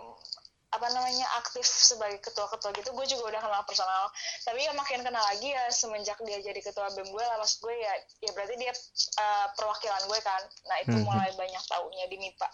apa 0.78 0.86
namanya 0.94 1.26
aktif 1.42 1.66
sebagai 1.66 2.22
ketua-ketua 2.22 2.70
gitu 2.78 2.94
gue 2.94 3.06
juga 3.10 3.34
udah 3.34 3.40
kenal 3.42 3.62
personal 3.66 4.06
tapi 4.46 4.62
ya 4.62 4.72
makin 4.72 5.02
kenal 5.02 5.20
lagi 5.26 5.50
ya 5.50 5.66
semenjak 5.74 6.16
dia 6.22 6.38
jadi 6.38 6.60
ketua 6.62 6.86
bem 6.94 7.10
gue 7.10 7.24
lah 7.24 7.36
maksud 7.42 7.66
gue 7.66 7.74
ya 7.74 7.94
ya 8.22 8.30
berarti 8.32 8.54
dia 8.56 8.70
eh, 9.18 9.46
perwakilan 9.58 10.02
gue 10.06 10.20
kan 10.22 10.42
nah 10.70 10.76
itu 10.78 10.94
Mhm. 10.94 11.02
mulai 11.02 11.30
banyak 11.34 11.62
taunya 11.66 12.04
di 12.06 12.16
MIPA 12.16 12.48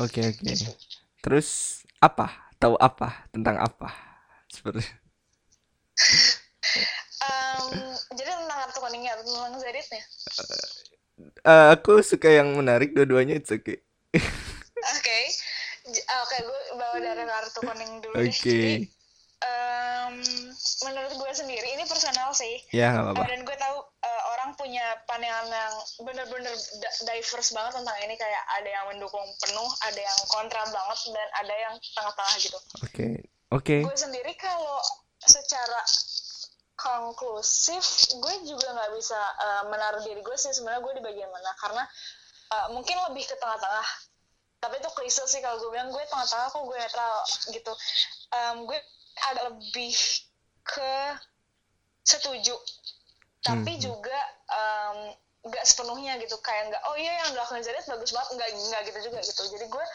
Oke 0.00 0.20
oke. 0.32 0.52
Terus 1.24 1.48
apa? 2.00 2.52
Tahu 2.56 2.76
apa 2.80 3.28
tentang 3.32 3.60
apa? 3.60 3.92
Seperti 4.48 4.84
um, 7.20 7.66
jadi 8.16 8.30
tentang 8.32 8.58
kartu 8.66 8.78
kuningnya 8.80 9.16
atau 9.16 9.24
tentang 9.24 9.56
Zeditnya 9.60 10.02
Eh, 11.46 11.66
aku 11.72 12.04
suka 12.04 12.28
yang 12.28 12.52
menarik 12.60 12.92
dua-duanya 12.92 13.40
it's 13.40 13.48
okay. 13.48 13.80
oke 14.76 15.18
J- 15.24 15.45
ah, 15.86 16.18
oke 16.22 16.36
gue 16.40 16.60
bawa 16.74 16.96
dari 16.98 17.24
kartu 17.24 17.60
kuning 17.62 17.92
dulu 18.02 18.14
Oke. 18.18 18.32
jadi 18.42 18.72
em, 19.36 20.14
menurut 20.82 21.12
gue 21.14 21.32
sendiri 21.32 21.68
ini 21.76 21.84
personal 21.86 22.32
sih 22.32 22.58
Ya 22.72 22.90
nggak 22.90 23.04
Uh, 23.04 23.12
apa-apa. 23.14 23.30
dan 23.30 23.40
gue 23.44 23.56
tahu 23.56 23.76
uh, 23.84 24.22
orang 24.34 24.50
punya 24.56 24.86
pandangan 25.06 25.46
yang 25.46 25.74
bener-bener 26.02 26.54
diverse 27.04 27.52
banget 27.52 27.78
tentang 27.78 27.96
ini 28.02 28.14
kayak 28.16 28.42
ada 28.58 28.68
yang 28.68 28.84
mendukung 28.90 29.26
penuh, 29.38 29.70
ada 29.86 30.00
yang 30.00 30.18
kontra 30.26 30.62
banget 30.66 30.98
dan 31.12 31.28
ada 31.38 31.54
yang 31.54 31.74
tengah-tengah 31.94 32.34
gitu. 32.40 32.58
Oke. 32.82 33.08
Oke. 33.54 33.76
Gue 33.86 33.94
sendiri 33.94 34.32
kalau 34.34 34.80
secara 35.22 35.80
konklusif 36.76 37.84
gue 38.20 38.34
juga 38.44 38.68
nggak 38.74 38.92
bisa 38.94 39.16
uh, 39.16 39.62
menaruh 39.72 40.02
diri 40.04 40.20
gue 40.20 40.36
sih 40.36 40.52
sebenarnya 40.52 40.82
gue 40.84 40.92
di 41.00 41.02
bagian 41.02 41.30
mana 41.32 41.50
karena 41.56 41.82
uh, 42.52 42.66
mungkin 42.76 42.96
lebih 43.10 43.24
ke 43.24 43.34
tengah-tengah 43.40 43.86
tapi 44.60 44.74
itu 44.80 44.90
klise 44.96 45.22
sih 45.28 45.40
kalau 45.44 45.60
gue 45.60 45.70
bilang 45.70 45.92
gue 45.92 46.02
tengah-tengah 46.08 46.48
kok 46.48 46.62
gue 46.64 46.78
netral 46.78 47.16
gitu. 47.52 47.72
Um, 48.32 48.56
gue 48.66 48.78
agak 49.30 49.44
lebih 49.52 49.94
ke 50.64 50.94
setuju. 52.02 52.56
Tapi 53.44 53.78
Mhm. 53.78 53.82
juga 53.82 54.18
um, 54.50 54.98
nggak 55.46 55.64
sepenuhnya 55.64 56.18
gitu. 56.18 56.34
Kayak 56.42 56.74
nggak 56.74 56.82
oh 56.88 56.96
iya 56.98 57.12
yang 57.22 57.30
dilakukan 57.36 57.62
Zedit 57.62 57.86
bagus 57.86 58.10
banget. 58.10 58.30
Nggak 58.34 58.48
nggak 58.54 58.82
gitu 58.90 58.98
juga 59.12 59.18
gitu. 59.22 59.42
Jadi 59.54 59.66
gue 59.70 59.86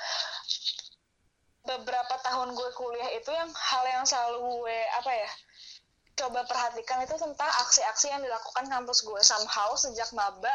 beberapa 1.62 2.15
tahun 2.26 2.58
gue 2.58 2.69
kuliah 2.74 3.10
itu 3.13 3.30
yang 3.30 3.50
hal 3.54 3.84
yang 3.86 4.06
selalu 4.06 4.65
gue 4.65 4.80
apa 4.97 5.12
ya 5.13 5.30
coba 6.17 6.41
perhatikan 6.45 7.02
itu 7.06 7.15
tentang 7.17 7.52
aksi-aksi 7.65 8.10
yang 8.10 8.21
dilakukan 8.21 8.65
kampus 8.65 9.06
gue 9.06 9.21
somehow 9.21 9.74
sejak 9.78 10.10
maba 10.17 10.54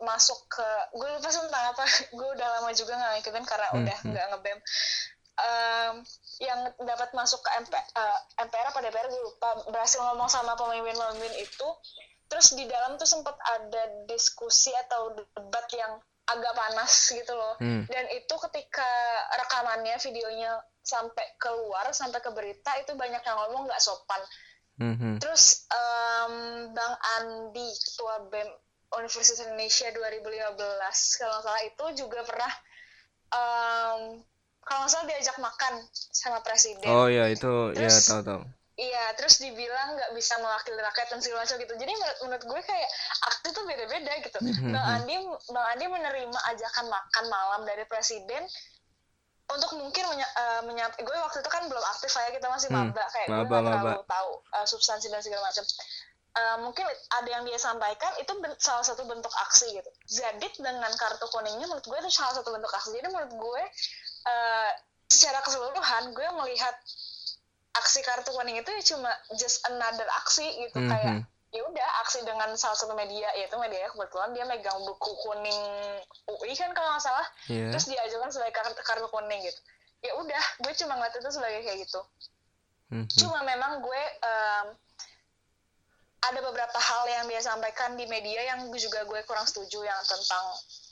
masuk 0.00 0.40
ke 0.48 0.68
gue 0.96 1.08
lupa 1.20 1.28
tentang 1.28 1.64
apa 1.76 1.84
gue 2.18 2.28
udah 2.34 2.48
lama 2.58 2.72
juga 2.72 2.96
nggak 2.96 3.12
ngikutin 3.20 3.44
karena 3.44 3.68
Hmm, 3.70 3.84
udah 3.84 3.98
hmm. 4.00 4.10
nggak 4.10 4.26
ngebem 4.32 4.58
Em, 5.40 5.94
yang 6.40 6.60
dapat 6.84 7.16
masuk 7.16 7.40
ke 7.40 7.50
MP, 7.64 7.72
eh, 7.72 8.18
MPR 8.44 8.66
apa 8.72 8.80
DPR 8.84 9.08
gue 9.08 9.22
lupa 9.24 9.48
berhasil 9.72 10.00
ngomong 10.00 10.28
sama 10.28 10.56
pemimpin-pemimpin 10.56 11.34
itu 11.40 11.68
terus 12.30 12.54
di 12.54 12.64
dalam 12.68 12.94
tuh 13.00 13.08
sempat 13.08 13.34
ada 13.42 14.06
diskusi 14.06 14.70
atau 14.86 15.16
debat 15.16 15.66
yang 15.74 15.98
agak 16.30 16.52
panas 16.52 16.92
gitu 17.08 17.32
loh 17.32 17.54
Hmm. 17.56 17.84
dan 17.86 18.04
itu 18.10 18.34
ketika 18.48 18.90
rekamannya 19.36 19.96
videonya 19.96 20.52
sampai 20.80 21.22
keluar 21.36 21.84
sampai 21.90 22.18
ke 22.18 22.30
berita 22.30 22.72
itu 22.76 22.94
banyak 22.94 23.20
yang 23.20 23.36
ngomong 23.38 23.66
nggak 23.66 23.78
sopan 23.78 24.20
Hmm, 24.76 25.20
terus 25.20 25.68
em, 25.68 26.34
Bang 26.72 26.96
Andi 27.18 27.68
ketua 27.68 28.24
BEM 28.26 28.48
Universitas 28.92 29.44
Indonesia 29.44 29.92
2015 29.92 30.56
kalau 31.14 31.36
nggak 31.36 31.44
salah 31.44 31.62
itu 31.62 31.84
juga 31.96 32.20
pernah 32.22 32.52
em, 33.30 34.00
kalau 34.60 34.80
nggak 34.80 34.90
salah 34.90 35.06
diajak 35.06 35.36
makan 35.36 35.74
sama 35.92 36.40
presiden 36.40 36.88
Oh 36.88 37.06
ya 37.06 37.28
itu 37.28 37.48
ya 37.72 37.86
Terus- 37.86 38.08
tahu 38.08 38.22
tahu. 38.22 38.42
Iya, 38.80 39.12
terus 39.12 39.36
dibilang 39.36 39.92
nggak 39.92 40.16
bisa 40.16 40.40
mewakili 40.40 40.80
rakyat 40.80 41.08
dan 41.08 41.20
segala 41.20 41.44
macam 41.44 41.56
gitu. 41.58 41.74
Jadi 41.76 41.92
menurut, 41.92 42.18
menurut 42.24 42.44
gue 42.46 42.60
kayak 42.64 42.88
aksi 43.22 43.48
tuh 43.52 43.64
beda-beda 43.64 44.12
gitu. 44.18 44.38
Mhm. 44.40 44.72
Bang 44.72 44.86
Andi, 44.96 45.14
Bang 45.52 45.66
Andi 45.68 45.84
menerima 45.86 46.38
ajakan 46.48 46.86
makan 46.88 47.24
malam 47.28 47.60
dari 47.62 47.84
presiden 47.84 48.40
untuk 49.46 49.70
mungkin 49.74 50.04
menya, 50.06 50.24
eh, 50.24 50.60
menyampa- 50.64 50.96
gue 50.96 51.12
waktu 51.12 51.38
itu 51.38 51.50
kan 51.50 51.66
belum 51.66 51.84
aktif 51.92 52.08
saya 52.08 52.30
kita 52.30 52.46
masih 52.46 52.70
Hmm, 52.70 52.88
maba 52.88 53.04
kayak 53.04 53.26
gue 53.26 53.36
maba, 53.36 53.44
nggak 53.50 53.62
maba. 53.68 53.76
terlalu 53.84 54.04
tahu 54.06 54.30
eh, 54.48 54.66
substansi 54.66 55.06
dan 55.10 55.20
segala 55.20 55.42
macam. 55.44 55.64
Eh, 56.30 56.56
mungkin 56.62 56.86
ada 56.86 57.28
yang 57.28 57.42
dia 57.42 57.58
sampaikan 57.58 58.14
itu 58.16 58.32
ben- 58.38 58.54
salah 58.56 58.80
satu 58.80 59.02
bentuk 59.04 59.34
aksi 59.36 59.74
gitu. 59.74 59.90
Zadit 60.08 60.54
dengan 60.56 60.88
kartu 60.94 61.26
kuningnya 61.28 61.66
menurut 61.66 61.84
gue 61.84 61.98
itu 61.98 62.08
salah 62.08 62.32
satu 62.32 62.48
bentuk 62.48 62.70
aksi. 62.70 62.94
Jadi 62.94 63.10
menurut 63.10 63.34
gue 63.34 63.62
eh, 64.24 64.70
secara 65.04 65.42
keseluruhan 65.42 66.14
gue 66.14 66.28
melihat 66.38 66.72
aksi 67.72 68.02
kartu 68.02 68.30
kuning 68.30 68.58
itu 68.58 68.70
ya 68.70 68.82
cuma 68.84 69.10
just 69.34 69.62
another 69.66 70.06
aksi 70.18 70.46
gitu 70.60 70.78
Mhm. 70.78 70.90
kayak 70.90 71.14
ya 71.50 71.62
udah 71.66 71.88
aksi 72.02 72.22
dengan 72.22 72.54
salah 72.54 72.74
satu 72.74 72.94
media 72.94 73.26
yaitu 73.34 73.58
media 73.58 73.90
kebetulan 73.90 74.30
dia 74.30 74.44
megang 74.44 74.78
buku 74.80 75.10
kuning 75.20 75.60
UI 76.28 76.54
kan 76.54 76.70
kalau 76.70 76.94
nggak 76.94 77.02
salah 77.02 77.26
Iya. 77.46 77.74
terus 77.74 77.86
diajukan 77.86 78.30
sebagai 78.30 78.54
kartu, 78.54 78.74
kartu 78.80 79.06
kuning 79.08 79.42
gitu 79.42 79.60
ya 80.00 80.14
udah 80.14 80.42
gue 80.62 80.72
cuma 80.74 80.94
ngeliat 80.94 81.14
itu 81.14 81.30
sebagai 81.30 81.60
kayak 81.62 81.78
gitu 81.84 82.00
Hmm, 82.90 83.06
hmm. 83.06 83.18
cuma 83.18 83.38
memang 83.42 83.78
gue 83.80 84.02
em, 84.20 84.66
ada 86.20 86.40
beberapa 86.44 86.76
hal 86.76 87.02
yang 87.08 87.24
dia 87.32 87.40
sampaikan 87.40 87.96
di 87.96 88.04
media 88.04 88.44
yang 88.44 88.68
juga 88.76 89.00
gue 89.08 89.20
kurang 89.24 89.48
setuju 89.48 89.80
yang 89.80 90.00
tentang 90.04 90.44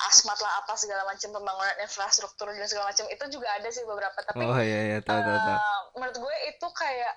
asmat 0.09 0.38
lah 0.41 0.64
apa 0.64 0.73
segala 0.81 1.05
macam 1.05 1.29
pembangunan 1.37 1.77
infrastruktur 1.85 2.49
dan 2.49 2.64
segala 2.64 2.88
macam. 2.91 3.05
Itu 3.12 3.25
juga 3.29 3.49
ada 3.61 3.69
sih 3.69 3.85
beberapa 3.85 4.19
tapi 4.25 4.41
Oh 4.41 4.57
iya 4.57 4.81
iya 4.88 4.99
tahu 5.05 5.21
tahu 5.21 5.38
tahu. 5.45 5.57
eh, 5.57 5.81
menurut 6.01 6.17
gue 6.17 6.37
itu 6.49 6.67
kayak 6.73 7.14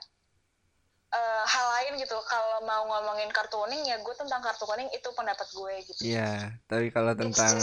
eh, 1.15 1.43
hal 1.47 1.65
lain 1.80 1.91
gitu. 2.04 2.17
Kalau 2.28 2.60
mau 2.67 2.84
ngomongin 2.91 3.32
kartu 3.32 3.56
kuning 3.56 3.84
ya 3.88 3.95
gue 4.04 4.15
tentang 4.19 4.43
kartu 4.43 4.63
kuning 4.67 4.91
itu 4.91 5.10
pendapat 5.15 5.47
gue 5.56 5.74
gitu. 5.88 6.02
Iya, 6.04 6.56
tapi 6.67 6.91
kalau 6.91 7.15
tentang 7.15 7.56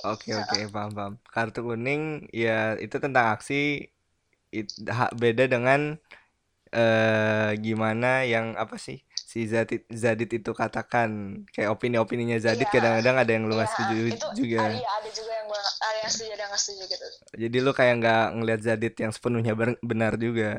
Oke 0.00 0.32
oke 0.32 0.58
paham 0.72 0.90
paham. 0.96 1.14
Kartu 1.28 1.60
kuning 1.64 2.28
ya 2.32 2.76
itu 2.80 2.96
tentang 3.00 3.32
aksi. 3.36 3.88
It- 4.50 4.76
ha- 4.90 5.12
beda 5.14 5.46
dengan 5.46 5.96
eh 6.70 7.50
gimana 7.58 8.22
yang 8.26 8.54
apa 8.54 8.78
sih 8.78 9.02
si 9.30 9.40
Zadit 9.52 9.82
Zadit 10.02 10.26
itu 10.38 10.50
katakan 10.50 11.10
kayak 11.54 11.70
opini-opininya 11.74 12.34
Zadit 12.42 12.66
Iya. 12.66 12.74
kadang-kadang 12.74 13.16
ada 13.22 13.30
yang 13.30 13.44
lu 13.46 13.54
nggak 13.54 13.70
Iya, 13.70 13.74
setuju 13.78 13.94
itu 14.10 14.26
juga. 14.40 14.62
iya, 14.74 14.90
ada 14.98 15.10
juga 15.18 15.32
yang 15.38 15.46
gue 15.46 15.60
ada 15.86 15.98
yang 16.02 16.10
setuju 16.10 16.30
ada 16.34 16.42
yang 16.42 16.50
nggak 16.52 16.62
setuju 16.66 16.82
gitu 16.92 17.06
Jadi 17.42 17.56
lu 17.62 17.70
kayak 17.70 17.94
nggak 18.02 18.24
ngelihat 18.36 18.60
Zadit 18.66 18.94
yang 18.98 19.12
sepenuhnya 19.14 19.52
benar 19.80 20.12
juga. 20.18 20.50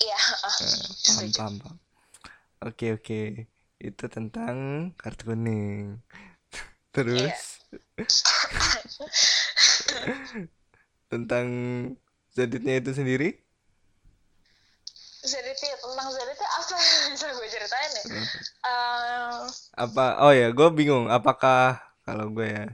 iya 0.00 0.18
Eh, 0.64 0.80
paham 1.04 1.28
paham 1.36 1.54
paham. 1.60 1.76
Oke 2.64 2.86
oke. 2.96 3.22
itu 3.84 4.04
tentang 4.08 4.56
kartu 4.96 5.28
kuning 5.28 6.00
terus 6.94 7.60
tentang 11.12 11.46
Zaditnya 12.34 12.80
itu 12.80 12.90
sendiri 12.96 13.28
Zaditnya 15.24 15.72
tentang 15.80 16.08
Zaditnya 16.12 16.48
apa 16.72 16.84
yang 17.04 17.12
bisa 17.12 17.26
gue 17.36 17.48
ceritain 17.52 17.90
ya. 17.92 18.04
Um, 18.64 19.42
apa 19.76 20.04
oh 20.24 20.32
ya 20.32 20.48
gue 20.50 20.68
bingung 20.72 21.12
apakah 21.12 21.82
kalau 22.08 22.32
gue 22.32 22.48
ya 22.48 22.64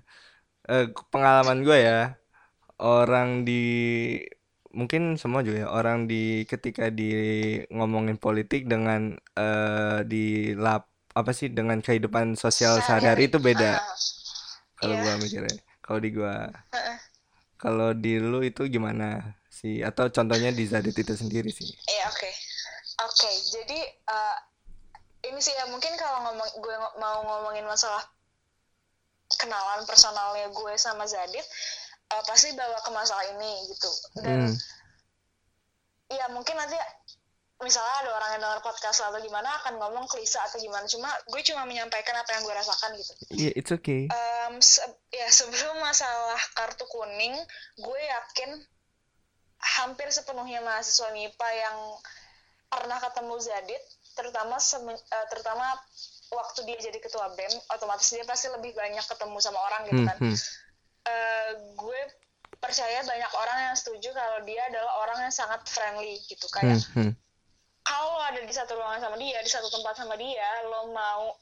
eh, 0.70 0.86
pengalaman 1.10 1.66
gue 1.66 1.78
ya 1.78 2.14
orang 2.78 3.42
di 3.42 3.64
mungkin 4.70 5.18
semua 5.18 5.42
juga 5.42 5.66
ya 5.66 5.68
orang 5.68 6.06
di 6.06 6.46
ketika 6.46 6.88
di 6.94 7.10
ngomongin 7.74 8.16
politik 8.16 8.70
dengan 8.70 9.18
eh, 9.34 10.06
di 10.06 10.54
lap 10.54 10.86
apa 11.10 11.34
sih 11.34 11.50
dengan 11.50 11.82
kehidupan 11.82 12.38
sosial 12.38 12.78
sehari-hari. 12.78 13.26
itu 13.26 13.42
beda. 13.42 13.82
Uh, 13.82 13.82
kalau 14.78 14.94
iya. 14.94 15.02
gua 15.02 15.14
mikirnya 15.18 15.56
kalau 15.82 15.98
di 15.98 16.10
gua. 16.14 16.34
Uh-uh. 16.70 16.98
kalau 17.60 17.90
di 17.92 18.16
lu 18.22 18.40
itu 18.46 18.70
gimana 18.70 19.36
sih? 19.50 19.82
Atau 19.82 20.08
contohnya 20.08 20.54
di 20.54 20.64
Zadit 20.64 20.94
itu 20.94 21.12
sendiri 21.18 21.50
sih. 21.50 21.66
Iya 21.66 22.08
oke 22.08 22.30
oke 23.06 23.30
jadi 23.52 23.78
uh, 24.08 24.36
ini 25.28 25.40
sih 25.40 25.52
ya 25.52 25.68
mungkin 25.68 25.92
kalau 26.00 26.24
ngomong 26.28 26.48
gue 26.64 26.76
mau 26.96 27.18
ngomongin 27.24 27.68
masalah 27.68 28.00
kenalan 29.36 29.84
personalnya 29.86 30.48
gue 30.50 30.72
sama 30.80 31.06
Zadit 31.06 31.44
uh, 32.10 32.22
pasti 32.26 32.50
bawa 32.56 32.78
ke 32.82 32.90
masalah 32.90 33.24
ini 33.36 33.52
gitu. 33.70 33.90
Dan 34.18 34.50
hmm. 34.50 34.54
ya 36.10 36.26
mungkin 36.34 36.58
nanti 36.58 36.74
misalnya 37.60 38.08
ada 38.08 38.10
orang 38.16 38.30
yang 38.34 38.42
denger 38.48 38.62
podcast 38.64 39.04
atau 39.04 39.20
gimana 39.20 39.46
akan 39.62 39.76
ngomong 39.78 40.08
klise 40.10 40.40
atau 40.40 40.58
gimana. 40.58 40.88
Cuma 40.90 41.12
gue 41.30 41.40
cuma 41.46 41.62
menyampaikan 41.68 42.16
apa 42.18 42.30
yang 42.34 42.42
gue 42.42 42.54
rasakan 42.56 42.90
gitu. 42.98 43.12
Iya 43.30 43.50
it's 43.54 43.70
okay. 43.70 44.10
Em, 44.10 44.58
se- 44.58 44.82
ya 45.14 45.28
sebelum 45.30 45.78
masalah 45.78 46.40
kartu 46.56 46.88
kuning 46.90 47.36
gue 47.78 48.00
yakin 48.00 48.50
hampir 49.60 50.08
sepenuhnya 50.08 50.64
mahasiswa 50.64 51.12
MIPA 51.12 51.48
yang 51.52 51.78
pernah 52.70 52.98
ketemu 52.98 53.34
Zadit 53.36 53.82
terutama 54.14 54.56
semen- 54.56 54.94
eh, 54.96 55.26
terutama 55.28 55.66
waktu 56.30 56.62
dia 56.62 56.78
jadi 56.80 56.98
ketua 56.98 57.34
BEM 57.34 57.50
otomatis 57.68 58.06
dia 58.06 58.22
pasti 58.22 58.46
lebih 58.46 58.70
banyak 58.72 59.02
ketemu 59.02 59.36
sama 59.38 59.58
orang 59.60 59.82
gitu 59.86 60.00
hmm 60.00 60.08
kan. 60.08 60.18
Hmm 60.18 60.38
Eh, 61.00 61.50
gue 61.74 62.00
percaya 62.60 63.00
banyak 63.00 63.32
orang 63.32 63.58
yang 63.66 63.74
setuju 63.74 64.12
kalau 64.12 64.44
dia 64.44 64.60
adalah 64.68 65.00
orang 65.00 65.18
yang 65.24 65.32
sangat 65.32 65.64
friendly 65.64 66.20
gitu 66.28 66.44
kayak 66.52 66.76
hmm 66.76 67.08
hmm. 67.08 67.12
kalau 67.82 68.20
ada 68.20 68.36
di 68.38 68.52
satu 68.52 68.76
ruangan 68.76 69.08
sama 69.08 69.16
dia 69.16 69.40
di 69.40 69.48
satu 69.48 69.66
tempat 69.66 69.96
sama 69.96 70.14
dia 70.14 70.44
lo 70.68 70.92
mau 70.92 71.32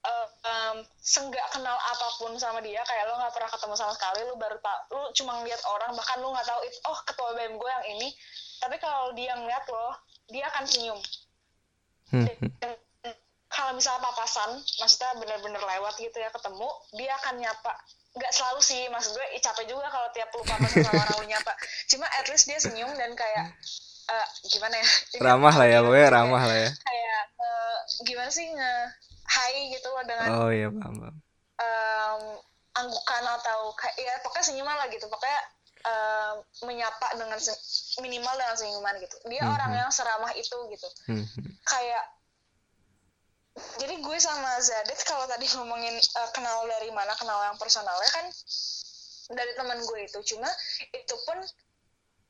eh, 0.00 0.28
em, 0.46 0.76
senggak 1.02 1.50
kenal 1.50 1.74
apa 1.74 2.08
pun 2.16 2.30
sama 2.38 2.62
dia 2.62 2.78
kayak 2.80 3.04
lo 3.04 3.18
nggak 3.18 3.34
pernah 3.34 3.50
ketemu 3.50 3.74
sama 3.74 3.92
sekali 3.92 4.20
lo 4.22 4.38
baru 4.38 4.56
tak 4.62 4.78
lo 4.94 5.10
cuma 5.12 5.42
ngeliat 5.42 5.62
orang 5.66 5.90
bahkan 5.92 6.16
lo 6.22 6.30
nggak 6.30 6.46
tahu 6.46 6.60
itu 6.62 6.78
oh 6.86 6.98
ketua 7.02 7.30
BEM 7.34 7.58
gue 7.58 7.68
yang 7.68 7.86
ini 7.90 8.08
tapi 8.60 8.76
kalau 8.80 9.12
dia 9.12 9.36
ngeliat 9.36 9.64
lo 9.68 9.88
dia 10.30 10.44
akan 10.50 10.64
senyum. 10.66 11.00
Hmm. 12.10 12.26
Dan 12.62 12.74
kalau 13.56 13.72
misalnya 13.72 14.04
papasan 14.04 14.60
maksudnya 14.82 15.16
bener-bener 15.16 15.62
lewat 15.62 15.94
gitu 15.96 16.16
ya 16.18 16.28
ketemu 16.28 16.68
dia 16.94 17.12
akan 17.24 17.34
nyapa. 17.40 17.72
Nggak 18.16 18.32
selalu 18.32 18.60
sih 18.60 18.82
maksud 18.92 19.16
gue 19.16 19.26
capek 19.40 19.64
juga 19.70 19.88
kalau 19.88 20.08
tiap 20.12 20.28
lu 20.34 20.44
papasan 20.44 20.82
sama 20.86 21.02
orang 21.08 21.28
nyapa. 21.30 21.52
Cuma 21.88 22.06
at 22.20 22.26
least 22.28 22.46
dia 22.50 22.58
senyum 22.60 22.90
dan 22.98 23.16
kayak 23.16 23.54
eh, 24.12 24.28
gimana 24.50 24.76
ya? 24.76 24.86
Ramah 25.26 25.54
lah 25.54 25.66
ya 25.66 25.78
pokoknya 25.80 26.08
ramah 26.12 26.42
lah 26.44 26.58
ya. 26.58 26.70
Kayak 26.74 27.22
eh, 27.40 27.76
gimana 28.04 28.30
sih 28.30 28.46
nge 28.50 28.72
hai 29.26 29.54
gitu 29.74 29.88
loh 29.90 30.04
dengan 30.06 30.28
oh 30.38 30.50
iya 30.54 30.70
paham 30.70 30.94
paham. 31.02 31.16
em, 31.58 32.22
anggukan 32.78 33.24
atau 33.40 33.74
kayak 33.74 33.96
ya 33.98 34.14
pokoknya 34.22 34.44
senyuman 34.52 34.76
lah 34.76 34.86
gitu. 34.92 35.08
Pokoknya 35.08 35.40
em, 35.86 36.34
menyapa 36.66 37.14
dengan 37.14 37.38
minimal 38.02 38.34
dengan 38.34 38.56
senyuman 38.56 38.94
gitu. 38.98 39.16
Dia 39.30 39.42
Mhm. 39.46 39.54
orang 39.54 39.72
yang 39.72 39.90
seramah 39.90 40.32
itu 40.34 40.56
gitu. 40.72 40.88
Hmm 41.06 41.22
hmm. 41.24 41.50
Kayak 41.62 42.04
jadi 43.80 43.94
gue 44.04 44.18
sama 44.20 44.60
Zadit 44.60 45.00
kalau 45.08 45.24
tadi 45.24 45.48
ngomongin 45.56 45.96
eh, 45.96 46.30
kenal 46.36 46.68
dari 46.68 46.92
mana 46.92 47.16
kenal 47.16 47.40
yang 47.40 47.56
personalnya 47.56 48.10
kan 48.12 48.26
dari 49.32 49.52
teman 49.56 49.80
gue 49.80 49.98
itu. 50.04 50.18
Cuma 50.34 50.48
itu 50.92 51.16
pun 51.24 51.38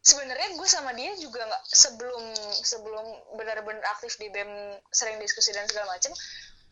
sebenarnya 0.07 0.55
gue 0.55 0.69
sama 0.71 0.95
dia 0.95 1.19
juga 1.19 1.43
nggak 1.43 1.65
sebelum 1.67 2.23
sebelum 2.63 3.07
benar-benar 3.35 3.83
aktif 3.99 4.15
di 4.23 4.31
bem 4.31 4.47
sering 4.95 5.19
diskusi 5.19 5.51
dan 5.51 5.67
segala 5.67 5.99
macem 5.99 6.15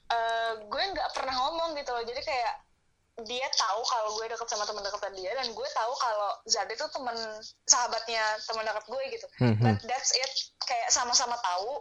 eh, 0.05 0.53
gue 0.63 0.83
nggak 0.95 1.11
pernah 1.17 1.35
ngomong 1.35 1.75
gitu 1.75 1.91
loh. 1.91 2.05
Jadi 2.07 2.23
kayak 2.23 2.55
dia 3.23 3.47
tahu 3.55 3.81
kalau 3.87 4.11
gue 4.19 4.27
deket 4.27 4.49
sama 4.51 4.67
teman 4.67 4.83
deketan 4.83 5.15
dia 5.15 5.31
dan 5.39 5.47
gue 5.55 5.69
tahu 5.71 5.93
kalau 6.03 6.35
Zadit 6.51 6.75
tuh 6.75 6.91
teman 6.91 7.15
sahabatnya 7.63 8.23
teman 8.51 8.67
dekat 8.67 8.85
gue 8.91 9.03
gitu. 9.15 9.27
Hmm 9.39 9.55
hmm. 9.55 9.63
But 9.63 9.79
that's 9.87 10.11
it. 10.19 10.33
Kayak 10.67 10.91
sama-sama 10.91 11.39
tahu 11.39 11.79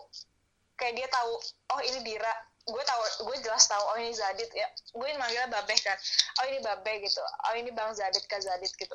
kayak 0.78 0.94
dia 0.94 1.08
tahu 1.10 1.32
oh 1.74 1.82
ini 1.82 2.06
Dira. 2.06 2.34
Gue 2.70 2.84
tahu 2.86 3.02
gue 3.34 3.38
jelas 3.42 3.66
tahu 3.66 3.82
oh 3.82 3.98
ini 3.98 4.14
Zadit. 4.14 4.46
Ya 4.54 4.70
gue 4.94 5.08
manggilnya 5.18 5.50
Babeh 5.50 5.80
kan. 5.82 5.98
Oh 6.38 6.46
ini 6.46 6.62
Babeh 6.62 7.02
gitu. 7.02 7.22
Oh 7.50 7.54
ini 7.58 7.74
Bang 7.74 7.98
Zadit 7.98 8.30
Kak 8.30 8.38
Zadit 8.46 8.70
gitu. 8.78 8.94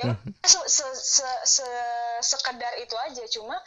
Ya 0.00 0.16
se, 0.48 0.60
se, 0.64 0.86
se, 0.96 1.28
se- 1.44 2.20
sekedar 2.24 2.72
itu 2.80 2.96
aja. 3.04 3.24
Cuma 3.28 3.60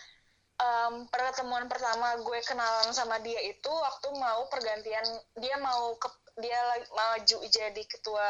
em, 0.58 1.06
pertemuan 1.14 1.70
pertama 1.70 2.18
gue 2.26 2.40
kenalan 2.42 2.90
sama 2.90 3.22
dia 3.22 3.38
itu 3.46 3.70
waktu 3.70 4.18
mau 4.18 4.50
pergantian 4.50 5.06
dia 5.38 5.62
mau 5.62 5.94
ke 6.02 6.10
dia 6.38 6.60
lagi 6.68 6.88
maju 6.90 7.38
jadi 7.48 7.84
ketua 7.84 8.30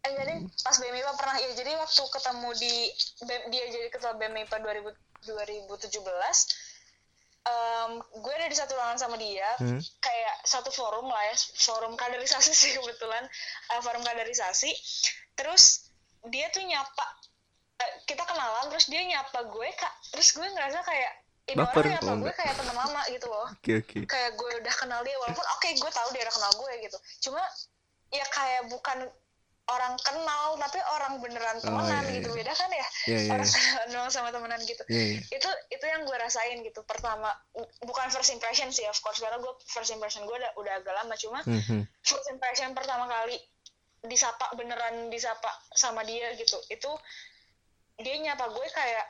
eh 0.00 0.12
jadi 0.16 0.34
pas 0.64 0.76
BMIPA 0.80 1.12
pernah 1.12 1.36
ya 1.36 1.50
jadi 1.52 1.76
waktu 1.76 2.02
ketemu 2.08 2.48
di 2.56 2.74
BEM- 3.20 3.48
dia 3.52 3.64
jadi 3.68 3.88
ketua 3.92 4.16
BMIPA 4.16 4.56
2000, 4.56 4.96
2017 5.28 6.00
em, 7.40 7.92
gue 8.00 8.32
ada 8.32 8.48
di 8.48 8.56
satu 8.56 8.72
ruangan 8.76 8.96
sama 8.96 9.20
dia 9.20 9.44
Hmm. 9.60 9.76
kayak 10.00 10.36
satu 10.44 10.72
forum 10.72 11.04
lah 11.04 11.20
ya 11.28 11.36
forum 11.60 12.00
kaderisasi 12.00 12.52
sih 12.64 12.72
kebetulan 12.76 13.28
eh, 13.70 13.80
forum 13.84 14.00
kaderisasi 14.00 14.72
terus 15.36 15.92
dia 16.32 16.48
tuh 16.48 16.64
nyapa 16.64 17.06
eh, 17.76 17.92
kita 18.08 18.24
kenalan 18.24 18.72
terus 18.72 18.88
dia 18.88 19.04
nyapa 19.04 19.44
gue 19.46 19.68
kak 19.76 19.94
terus 20.16 20.32
gue 20.32 20.48
ngerasa 20.48 20.80
kayak 20.80 21.12
Baper, 21.56 21.84
orang 21.84 21.92
nyapa 21.96 22.04
oh, 22.04 22.08
gue 22.10 22.16
enggak. 22.20 22.36
kayak 22.38 22.54
teman 22.58 22.76
lama 22.76 23.02
gitu 23.10 23.26
loh. 23.26 23.46
Oke 23.50 23.72
oke. 23.80 23.98
Kayak 24.06 24.30
gue 24.36 24.50
udah 24.62 24.74
kenal 24.76 25.00
dia 25.06 25.16
walaupun 25.20 25.46
oke 25.46 25.68
gue 25.68 25.90
tahu 25.90 26.08
dia 26.14 26.22
udah 26.26 26.34
kenal 26.34 26.52
gue 26.58 26.72
gitu. 26.84 26.98
Cuma 27.28 27.42
ya 28.10 28.26
kayak 28.30 28.62
bukan 28.70 28.98
orang 29.70 29.94
kenal 30.02 30.58
tapi 30.58 30.78
orang 30.98 31.12
beneran 31.22 31.58
temenan 31.62 32.02
iya, 32.10 32.14
gitu. 32.18 32.28
iya. 32.34 32.38
beda 32.42 32.52
kan 32.58 32.70
ya? 32.74 32.86
Iya 33.06 33.18
iya 33.22 33.30
orang 33.38 33.50
doang 33.94 34.10
sama 34.10 34.28
temenan 34.34 34.60
gitu. 34.66 34.82
Iya 34.90 35.04
iya. 35.14 35.20
Itu 35.30 35.50
itu 35.70 35.84
yang 35.86 36.02
gue 36.02 36.16
rasain 36.18 36.58
gitu. 36.66 36.80
Pertama 36.82 37.30
bukan 37.86 38.06
first 38.10 38.34
impression 38.34 38.74
sih 38.74 38.86
of 38.90 38.98
course 38.98 39.22
karena 39.22 39.38
gue 39.38 39.52
first 39.70 39.94
impression 39.94 40.26
gue 40.26 40.36
udah 40.36 40.52
udah 40.58 40.72
agak 40.82 40.94
lama. 40.94 41.14
Cuma 41.14 41.38
hmm 41.46 41.62
hmm 41.66 41.82
first 42.02 42.26
impression 42.32 42.74
pertama 42.74 43.06
kali 43.06 43.38
disapa 44.00 44.56
beneran 44.56 45.12
disapa 45.12 45.52
sama 45.76 46.00
dia 46.08 46.32
gitu 46.40 46.56
itu 46.72 46.88
dia 48.00 48.16
nyapa 48.16 48.48
gue 48.48 48.66
kayak 48.72 49.06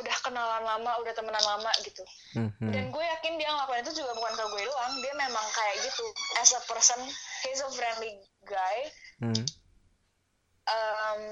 udah 0.00 0.16
kenalan 0.24 0.62
lama 0.62 0.92
udah 1.02 1.12
temenan 1.16 1.44
lama 1.44 1.70
gitu. 1.82 2.04
Hmm 2.36 2.52
hmm 2.60 2.72
dan 2.72 2.84
gue 2.92 3.04
yakin 3.04 3.40
dia 3.40 3.48
ngelakuin 3.48 3.82
itu 3.82 3.92
juga 4.02 4.12
bukan 4.16 4.32
ke 4.36 4.44
gue 4.52 4.62
doang 4.68 4.94
dia 5.00 5.14
memang 5.16 5.46
kayak 5.52 5.76
gitu. 5.84 6.06
As 6.40 6.52
a 6.52 6.60
person 6.68 7.00
he's 7.46 7.60
a 7.64 7.68
friendly 7.72 8.20
guy. 8.44 8.78
Hmm. 9.20 9.42
Um, 10.66 11.22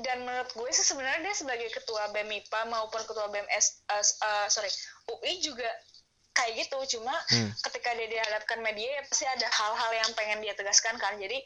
dan 0.00 0.24
menurut 0.24 0.50
gue 0.56 0.70
sih 0.72 0.82
sebenarnya 0.82 1.20
dia 1.22 1.34
sebagai 1.36 1.68
ketua 1.70 2.10
BEM-IPA 2.10 2.60
maupun 2.66 3.04
ketua 3.04 3.28
BMS 3.28 3.84
uh, 3.92 4.00
uh, 4.00 4.46
sorry 4.48 4.72
UI 5.12 5.38
juga 5.44 5.68
kayak 6.32 6.66
gitu. 6.66 6.98
Cuma 6.98 7.12
Hmm. 7.28 7.52
ketika 7.68 7.92
dia 7.94 8.08
dihadapkan 8.08 8.58
media 8.64 9.00
ya 9.00 9.02
pasti 9.04 9.28
ada 9.28 9.46
hal-hal 9.46 9.90
yang 10.00 10.10
pengen 10.16 10.40
dia 10.40 10.56
tegaskan 10.56 10.96
kan. 10.96 11.20
Jadi 11.20 11.38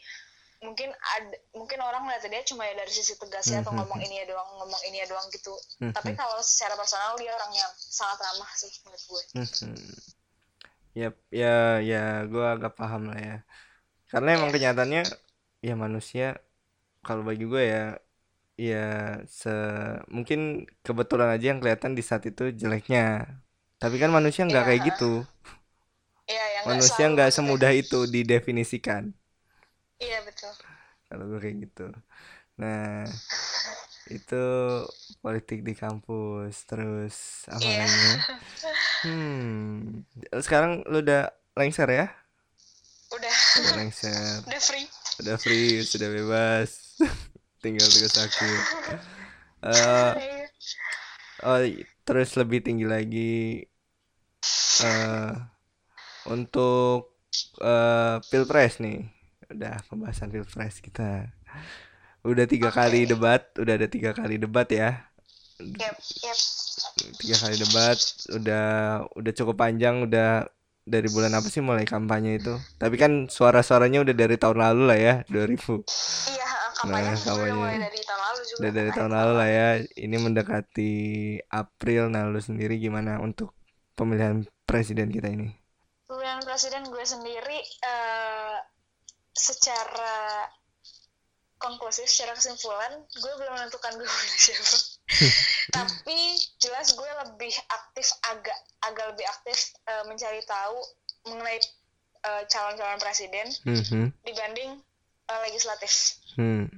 mungkin 0.65 0.91
ada 0.93 1.37
mungkin 1.53 1.79
orang 1.85 2.03
melihat 2.09 2.27
dia 2.33 2.43
cuma 2.49 2.63
ya 2.69 2.75
dari 2.81 2.93
sisi 2.93 3.15
tegasnya 3.21 3.61
atau 3.63 3.73
Hmm, 3.73 3.77
ngomong 3.77 4.01
ini 4.07 4.15
ya 4.21 4.27
doang 4.31 4.49
ngomong 4.61 4.83
ini 4.89 4.97
ya 5.03 5.07
doang 5.09 5.27
gitu 5.33 5.55
Hmm, 5.81 5.93
tapi 5.97 6.11
hmm. 6.11 6.17
kalau 6.17 6.41
secara 6.43 6.75
personal 6.81 7.13
dia 7.21 7.33
orang 7.37 7.53
yang 7.53 7.71
sangat 7.77 8.19
ramah 8.25 8.51
sih 8.57 8.73
menurut 8.85 9.05
gue 9.05 9.23
Hmm. 9.35 9.75
Ya, 11.01 11.07
ya, 11.41 11.47
ya, 11.91 11.97
gue 12.33 12.45
agak 12.55 12.73
paham 12.79 13.03
lah 13.13 13.19
ya. 13.27 13.35
Karena 14.11 14.29
emang 14.39 14.51
kenyataannya, 14.55 15.03
ya 15.69 15.75
manusia, 15.85 16.25
kalau 17.07 17.23
bagi 17.29 17.45
gue 17.53 17.63
ya, 17.75 17.79
ya 18.69 18.77
se 19.41 19.51
mungkin 20.17 20.41
kebetulan 20.87 21.29
aja 21.35 21.47
yang 21.53 21.61
kelihatan 21.63 21.93
di 21.99 22.03
saat 22.09 22.25
itu 22.31 22.43
jeleknya. 22.61 23.03
Tapi 23.83 23.97
kan 24.03 24.11
manusia 24.19 24.43
nggak 24.51 24.65
Iya, 24.65 24.69
kayak 24.69 24.83
gitu. 24.89 25.07
Yang 26.57 26.67
nggak 26.67 26.67
Manusia 26.69 27.05
nggak 27.13 27.31
semudah 27.37 27.73
itu 27.83 28.01
didefinisikan. 28.15 29.03
Iya 30.01 30.19
betul. 30.27 30.53
Kalau 31.09 31.25
gue 31.31 31.39
kayak 31.43 31.57
gitu. 31.67 31.87
Nah, 32.61 33.07
itu 34.17 34.35
politik 35.23 35.59
di 35.67 35.73
kampus. 35.75 36.55
Terus 36.69 37.17
apa 37.51 37.67
Iya. 37.67 37.79
lagi? 37.83 38.09
Hmm. 39.05 40.03
Sekarang 40.43 40.83
lu 40.91 40.99
udah 41.05 41.31
lengser 41.59 41.89
ya? 41.91 42.07
udah 43.15 43.35
Udah 43.57 43.73
lengser, 43.79 44.43
udah 44.47 44.61
free 44.61 44.87
udah 45.23 45.37
free, 45.41 45.81
sudah 45.87 46.09
bebas. 46.13 46.71
Tinggal 47.65 47.89
tugas 47.89 48.15
akhir. 48.21 48.59
Eh, 49.65 50.13
oh, 51.45 51.61
terus 52.07 52.31
lebih 52.41 52.59
tinggi 52.67 52.87
lagi 52.87 53.19
eh 54.81 55.33
untuk 56.35 57.01
eh 57.63 58.17
Pilpres 58.31 58.75
nih. 58.85 58.99
Udah 59.49 59.79
pembahasan 59.87 60.29
Pilpres 60.29 60.79
kita. 60.79 61.31
Udah 62.23 62.45
tiga 62.45 62.69
kali 62.69 63.07
Oke. 63.07 63.11
debat, 63.15 63.43
udah 63.55 63.75
ada 63.75 63.87
tiga 63.87 64.11
kali 64.11 64.37
debat 64.37 64.67
ya. 64.67 65.07
yep 65.57 65.97
yep 66.21 66.39
Tiga 67.17 67.37
kali 67.39 67.57
debat, 67.57 67.99
udah 68.29 68.67
udah 69.13 69.33
cukup 69.33 69.57
panjang, 69.57 70.03
udah 70.03 70.45
dari 70.83 71.09
bulan 71.09 71.33
apa 71.33 71.47
sih 71.47 71.59
mulai 71.59 71.83
kampanye 71.83 72.37
itu? 72.37 72.55
Tapi 72.77 72.95
kan 72.95 73.13
suara-suaranya 73.27 74.03
udah 74.03 74.15
dari 74.15 74.37
tahun 74.37 74.59
lalu 74.59 74.83
lah 74.85 74.99
ya, 74.99 75.15
2000. 75.27 75.83
iya 76.29 76.51
kampanye 76.75 77.07
Nah, 77.07 77.15
udah 77.15 77.25
kampanye. 77.25 77.55
mulai 77.55 77.77
dari 77.81 78.01
tahun 78.03 78.21
lalu 78.21 78.41
juga 78.43 78.59
Udah 78.59 78.71
dari 78.73 78.91
tahun 78.93 79.13
lalu 79.13 79.33
lah 79.35 79.49
ya. 79.49 79.69
Ini 79.97 80.17
mendekati 80.19 80.93
April. 81.49 82.03
Nah, 82.09 82.23
lu 82.27 82.39
sendiri 82.39 82.75
gimana 82.77 83.19
untuk 83.19 83.55
pemilihan 83.95 84.37
presiden 84.65 85.09
kita 85.09 85.31
ini? 85.31 85.55
pemilihan 86.07 86.39
presiden 86.41 86.87
gue 86.87 87.03
sendiri 87.03 87.59
eh, 87.83 88.57
secara 89.37 90.49
konklusif 91.57 92.05
secara 92.07 92.33
kesimpulan 92.33 92.93
gue 93.13 93.33
belum 93.35 93.53
menentukan 93.55 93.93
gue 93.95 94.05
pilih 94.05 94.39
siapa 94.39 94.77
tapi 95.77 96.19
jelas 96.59 96.93
gue 96.93 97.11
lebih 97.23 97.53
aktif 97.71 98.07
agak 98.27 98.57
agak 98.83 99.07
lebih 99.11 99.27
aktif 99.27 99.57
eh, 99.83 100.05
mencari 100.05 100.41
tahu 100.43 100.77
mengenai 101.27 101.61
eh, 102.23 102.43
calon-calon 102.47 102.99
presiden 102.99 103.47
Mhm. 103.65 104.13
dibanding 104.23 104.81
eh, 105.27 105.41
legislatif 105.45 106.17
Hmm. 106.35 106.69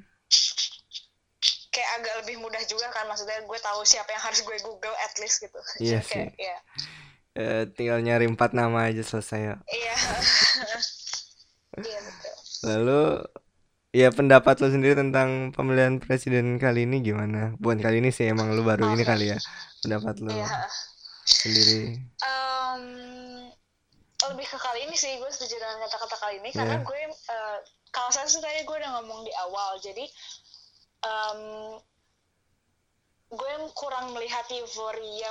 kayak 1.69 1.91
agak 1.97 2.15
lebih 2.23 2.39
mudah 2.39 2.63
juga 2.65 2.87
kan 2.89 3.07
maksudnya 3.07 3.39
gue 3.41 3.59
tahu 3.61 3.83
siapa 3.83 4.07
yang 4.09 4.21
harus 4.21 4.41
gue 4.41 4.59
google 4.63 4.95
at 4.97 5.15
least 5.17 5.39
gitu 5.39 5.59
Iya 5.79 5.99
kayak, 6.01 6.07
sih. 6.07 6.27
ya 6.39 6.59
Eh, 7.35 7.71
tinggal 7.73 7.99
nyari 7.99 8.27
empat 8.27 8.51
nama 8.51 8.87
aja 8.87 8.99
selesai 9.01 9.39
ya. 9.45 9.57
iya 9.69 9.95
iya 11.87 11.99
betul 12.01 12.28
Lalu, 12.65 13.23
ya 13.95 14.09
pendapat 14.11 14.59
lu 14.59 14.69
sendiri 14.69 14.99
tentang 14.99 15.55
pemilihan 15.55 16.03
presiden 16.03 16.59
kali 16.59 16.85
ini 16.89 16.99
gimana? 17.01 17.55
Bukan 17.57 17.79
kali 17.79 18.03
ini 18.03 18.11
sih, 18.11 18.27
emang 18.31 18.51
lu 18.53 18.67
baru 18.67 18.91
ini 18.93 19.03
Oke. 19.03 19.09
kali 19.09 19.25
ya. 19.33 19.39
Pendapat 19.85 20.15
lu 20.19 20.31
iya 20.35 20.67
sendiri. 21.29 22.01
Em, 22.19 22.83
lebih 24.19 24.47
ke 24.49 24.59
kali 24.59 24.89
ini 24.89 24.97
sih 24.97 25.13
gue 25.17 25.31
setuju 25.31 25.61
dengan 25.61 25.79
kata-kata 25.87 26.17
kali 26.19 26.35
ini 26.43 26.51
karena 26.51 26.81
Iya. 26.81 26.85
gue 26.85 27.01
eh, 27.13 27.59
kalau 27.95 28.11
saya 28.11 28.27
sih 28.27 28.41
tadi 28.43 28.65
gue 28.65 28.77
udah 28.77 28.91
ngomong 28.99 29.23
di 29.23 29.33
awal 29.39 29.79
jadi 29.79 30.05
em, 31.05 31.41
gue 33.29 33.53
kurang 33.77 34.17
melihat 34.17 34.49
euforia 34.51 35.31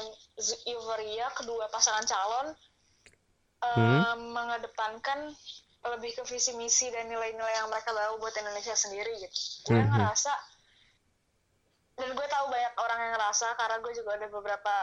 euforia 0.66 1.28
kedua 1.34 1.66
pasangan 1.68 2.06
calon 2.06 2.48
em, 3.58 3.74
Hmm. 3.76 4.32
mengedepankan 4.32 5.34
lebih 5.86 6.12
ke 6.14 6.24
visi 6.26 6.52
misi 6.54 6.90
dan 6.90 7.08
nilai-nilai 7.08 7.54
yang 7.56 7.70
mereka 7.70 7.94
bawa 7.94 8.18
buat 8.18 8.34
Indonesia 8.34 8.74
sendiri 8.74 9.14
gitu 9.18 9.40
gue 9.68 9.78
Mhm. 9.78 9.90
ngerasa 9.94 10.34
dan 11.98 12.10
gue 12.14 12.28
tahu 12.28 12.46
banyak 12.48 12.74
orang 12.78 13.00
yang 13.02 13.14
ngerasa 13.16 13.48
karena 13.56 13.76
gue 13.80 13.94
juga 13.94 14.12
ada 14.16 14.28
beberapa 14.28 14.76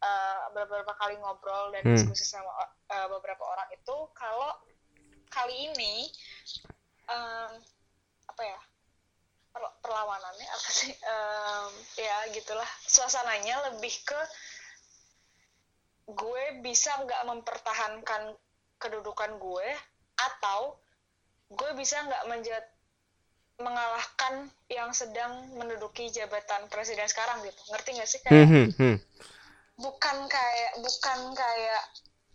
eh, 0.00 0.40
beberapa 0.52 0.92
kali 0.94 1.16
ngobrol 1.16 1.72
dan 1.72 1.80
Hmm. 1.80 1.96
diskusi 1.96 2.24
sama 2.24 2.52
eh, 2.88 3.08
beberapa 3.08 3.40
orang 3.40 3.68
itu 3.72 3.96
kalau 4.12 4.52
kali 5.26 5.72
ini 5.72 6.12
em, 7.08 7.50
apa 8.28 8.42
ya 8.44 8.60
per- 9.50 9.74
perlawanannya 9.80 10.44
apa 10.46 10.68
sih 10.70 10.92
Em, 10.92 11.68
ya 11.96 12.16
gitulah 12.30 12.68
suasananya 12.84 13.72
lebih 13.72 13.96
ke 14.04 14.20
gue 16.06 16.44
bisa 16.60 17.00
nggak 17.00 17.22
mempertahankan 17.24 18.36
kedudukan 18.76 19.40
gue 19.40 19.68
atau 20.16 20.78
gue 21.50 21.70
bisa 21.76 22.00
nggak 22.02 22.24
menjat 22.30 22.64
mengalahkan 23.54 24.50
yang 24.66 24.90
sedang 24.90 25.30
menduduki 25.54 26.10
jabatan 26.10 26.66
presiden 26.66 27.06
sekarang 27.06 27.38
gitu. 27.46 27.60
Ngerti 27.70 27.90
nggak 27.94 28.08
sih? 28.10 28.20
Kayak 28.26 28.34
Hmm, 28.34 28.50
hmm, 28.50 28.68
hmm. 28.74 28.96
bukan 29.78 30.16
kayak 30.26 30.72
bukan 30.82 31.18
kayak 31.34 31.82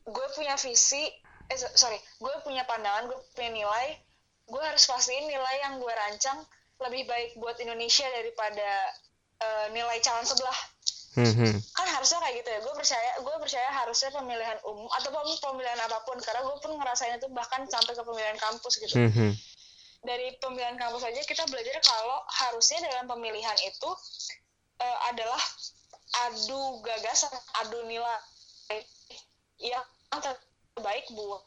gue 0.07 0.27
punya 0.35 0.55
visi 0.59 1.07
eh 1.49 1.57
so- 1.57 1.71
sorry 1.73 1.95
gue 2.19 2.33
punya 2.43 2.67
pandangan 2.67 3.07
gue 3.07 3.19
punya 3.31 3.63
nilai 3.63 3.95
gue 4.43 4.63
harus 4.63 4.83
pastiin 4.85 5.23
nilai 5.23 5.55
yang 5.63 5.79
gue 5.79 5.93
rancang 5.93 6.43
lebih 6.83 7.07
baik 7.07 7.39
buat 7.39 7.55
Indonesia 7.59 8.05
daripada 8.11 8.69
eh, 9.39 9.67
nilai 9.71 9.97
calon 10.03 10.27
sebelah 10.27 10.59
Hmm, 11.19 11.55
kan 11.75 11.87
harusnya 11.99 12.19
kayak 12.23 12.35
gitu 12.43 12.49
ya. 12.49 12.59
Gue 12.63 12.73
percaya 12.77 13.11
gue 13.19 13.35
percaya 13.41 13.69
harusnya 13.83 14.09
pemilihan 14.15 14.57
umum 14.63 14.87
atau 14.95 15.09
pem- 15.11 15.41
pemilihan 15.41 15.79
apa 15.83 15.97
pun. 16.07 16.17
Karena 16.23 16.41
gue 16.47 16.57
pun 16.63 16.71
ngerasain 16.79 17.19
itu 17.19 17.27
bahkan 17.35 17.65
sampai 17.67 17.93
ke 17.97 18.03
pemilihan 18.05 18.37
kampus 18.39 18.73
gitu. 18.79 18.95
Hmm, 18.95 19.33
dari 20.05 20.31
pemilihan 20.39 20.79
kampus 20.79 21.03
aja 21.03 21.21
kita 21.27 21.43
belajar 21.51 21.75
kalau 21.83 22.19
harusnya 22.47 22.87
dalam 22.87 23.05
pemilihan 23.09 23.57
itu 23.67 23.89
eh, 24.79 24.99
adalah 25.11 25.41
adu 26.29 26.81
gagasan, 26.81 27.33
adu 27.65 27.83
nilai 27.85 28.17
yang 29.59 29.83
terbaik 30.09 31.05
buat 31.11 31.43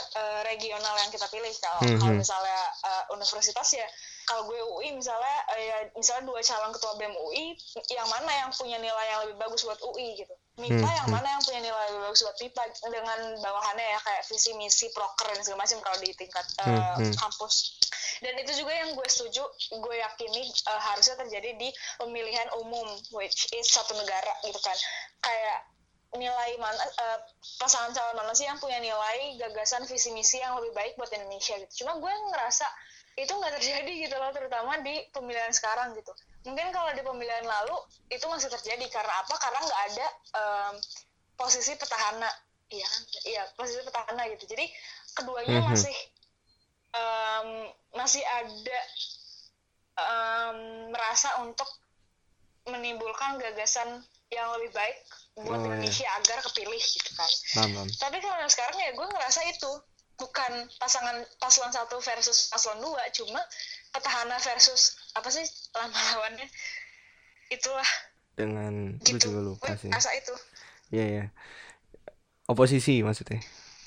eh, 0.00 0.40
regional 0.48 0.94
yang 0.98 1.10
kita 1.12 1.26
pilih. 1.28 1.52
Kalau 1.60 1.82
Mhm. 1.84 1.98
kalau 2.00 2.14
misalnya 2.16 2.60
eh, 2.84 3.04
universitas 3.12 3.68
ya, 3.76 3.86
kalau 4.24 4.46
gue 4.46 4.60
UI 4.62 4.94
misalnya, 4.94 5.36
eh, 5.56 5.62
ya, 5.66 5.76
misalnya 5.96 6.24
dua 6.30 6.40
calon 6.40 6.70
ketua 6.72 6.92
BEM 6.96 7.14
UI, 7.18 7.56
yang 7.90 8.08
mana 8.08 8.30
yang 8.46 8.50
punya 8.54 8.78
nilai 8.78 9.06
yang 9.10 9.20
lebih 9.26 9.36
bagus 9.38 9.66
buat 9.66 9.80
UI 9.82 10.16
gitu. 10.18 10.34
MIPA 10.60 10.88
yang 10.92 11.08
Mhm. 11.08 11.14
mana 11.16 11.28
yang 11.38 11.42
punya 11.42 11.60
nilai 11.64 11.84
lebih 11.88 12.02
bagus 12.10 12.20
buat 12.20 12.36
MIPA 12.36 12.62
dengan 12.92 13.18
bawahannya 13.40 13.86
ya 13.96 13.98
kayak 14.04 14.22
visi 14.28 14.52
misi 14.60 14.86
proker 14.92 15.32
dan 15.32 15.40
segala 15.40 15.64
macam 15.64 15.78
kalau 15.80 15.98
di 16.04 16.10
tingkat 16.12 16.46
eh, 16.60 16.94
Mhm. 17.00 17.16
kampus 17.16 17.80
dan 18.20 18.36
itu 18.36 18.52
juga 18.52 18.72
yang 18.76 18.92
gue 18.92 19.08
setuju 19.08 19.40
gue 19.80 19.94
yakini 19.96 20.52
uh, 20.68 20.80
harusnya 20.92 21.16
terjadi 21.24 21.56
di 21.56 21.72
pemilihan 21.96 22.52
umum 22.60 22.84
which 23.16 23.48
is 23.56 23.64
satu 23.64 23.96
negara 23.96 24.32
gitu 24.44 24.60
kan 24.60 24.76
kayak 25.24 25.58
nilai 26.10 26.58
mana 26.58 26.74
uh, 26.74 27.18
pasangan 27.62 27.94
calon 27.94 28.18
mana 28.18 28.34
sih 28.34 28.42
yang 28.42 28.58
punya 28.58 28.82
nilai 28.82 29.38
gagasan 29.38 29.86
visi 29.86 30.10
misi 30.10 30.42
yang 30.42 30.58
lebih 30.58 30.74
baik 30.74 30.92
buat 30.98 31.10
Indonesia 31.14 31.54
gitu. 31.62 31.84
Cuma 31.86 32.02
gue 32.02 32.10
ngerasa 32.10 32.66
itu 33.14 33.30
nggak 33.30 33.54
terjadi 33.62 33.92
gitu 34.08 34.16
loh 34.18 34.30
terutama 34.34 34.82
di 34.82 35.06
pemilihan 35.14 35.54
sekarang 35.54 35.94
gitu. 35.94 36.10
Mungkin 36.50 36.74
kalau 36.74 36.90
di 36.96 37.02
pemilihan 37.04 37.46
lalu 37.46 37.76
itu 38.10 38.26
masih 38.26 38.50
terjadi. 38.50 38.86
Karena 38.90 39.12
apa? 39.22 39.34
Karena 39.38 39.60
nggak 39.62 39.82
ada 39.94 40.06
um, 40.34 40.74
posisi 41.38 41.78
petahana. 41.78 42.30
Iya 42.70 42.88
iya 43.26 43.42
posisi 43.54 43.82
petahana 43.86 44.26
gitu. 44.34 44.50
Jadi 44.50 44.66
keduanya 45.14 45.62
Mhm. 45.62 45.66
masih 45.70 45.96
em, 46.90 47.48
masih 47.94 48.22
ada 48.26 48.78
em, 49.94 50.58
merasa 50.90 51.38
untuk 51.42 51.66
menimbulkan 52.66 53.38
gagasan 53.38 54.02
yang 54.30 54.50
lebih 54.58 54.70
baik 54.74 54.98
buat 55.42 55.56
Oh, 55.56 55.62
iya. 55.62 55.68
Indonesia 55.74 56.06
agar 56.12 56.38
kepilih 56.42 56.82
gitu 56.82 57.10
kan. 57.12 57.30
Tapi 57.90 58.16
kalau 58.18 58.36
yang 58.38 58.48
sekarang 58.48 58.76
ya 58.76 58.90
gue 58.90 59.06
ngerasa 59.06 59.40
itu 59.46 59.70
bukan 60.14 60.52
pasangan 60.76 61.16
paslon 61.36 61.70
satu 61.70 61.96
versus 61.98 62.48
paslon 62.48 62.78
dua, 62.78 63.00
cuma 63.10 63.40
petahana 63.88 64.36
versus 64.38 64.82
apa 65.12 65.28
sih 65.28 65.42
lawan-lawannya 65.72 66.44
itulah 67.48 67.88
Dengan 68.32 68.96
gue 68.96 69.06
gitu. 69.10 69.26
juga 69.26 69.40
lupa 69.42 69.66
Gue 69.70 69.80
sih. 69.80 69.88
ngerasa 69.88 70.10
itu. 70.14 70.34
Iya, 70.90 71.04
ya. 71.06 71.24
Oposisi 72.46 73.00
maksudnya. 73.00 73.40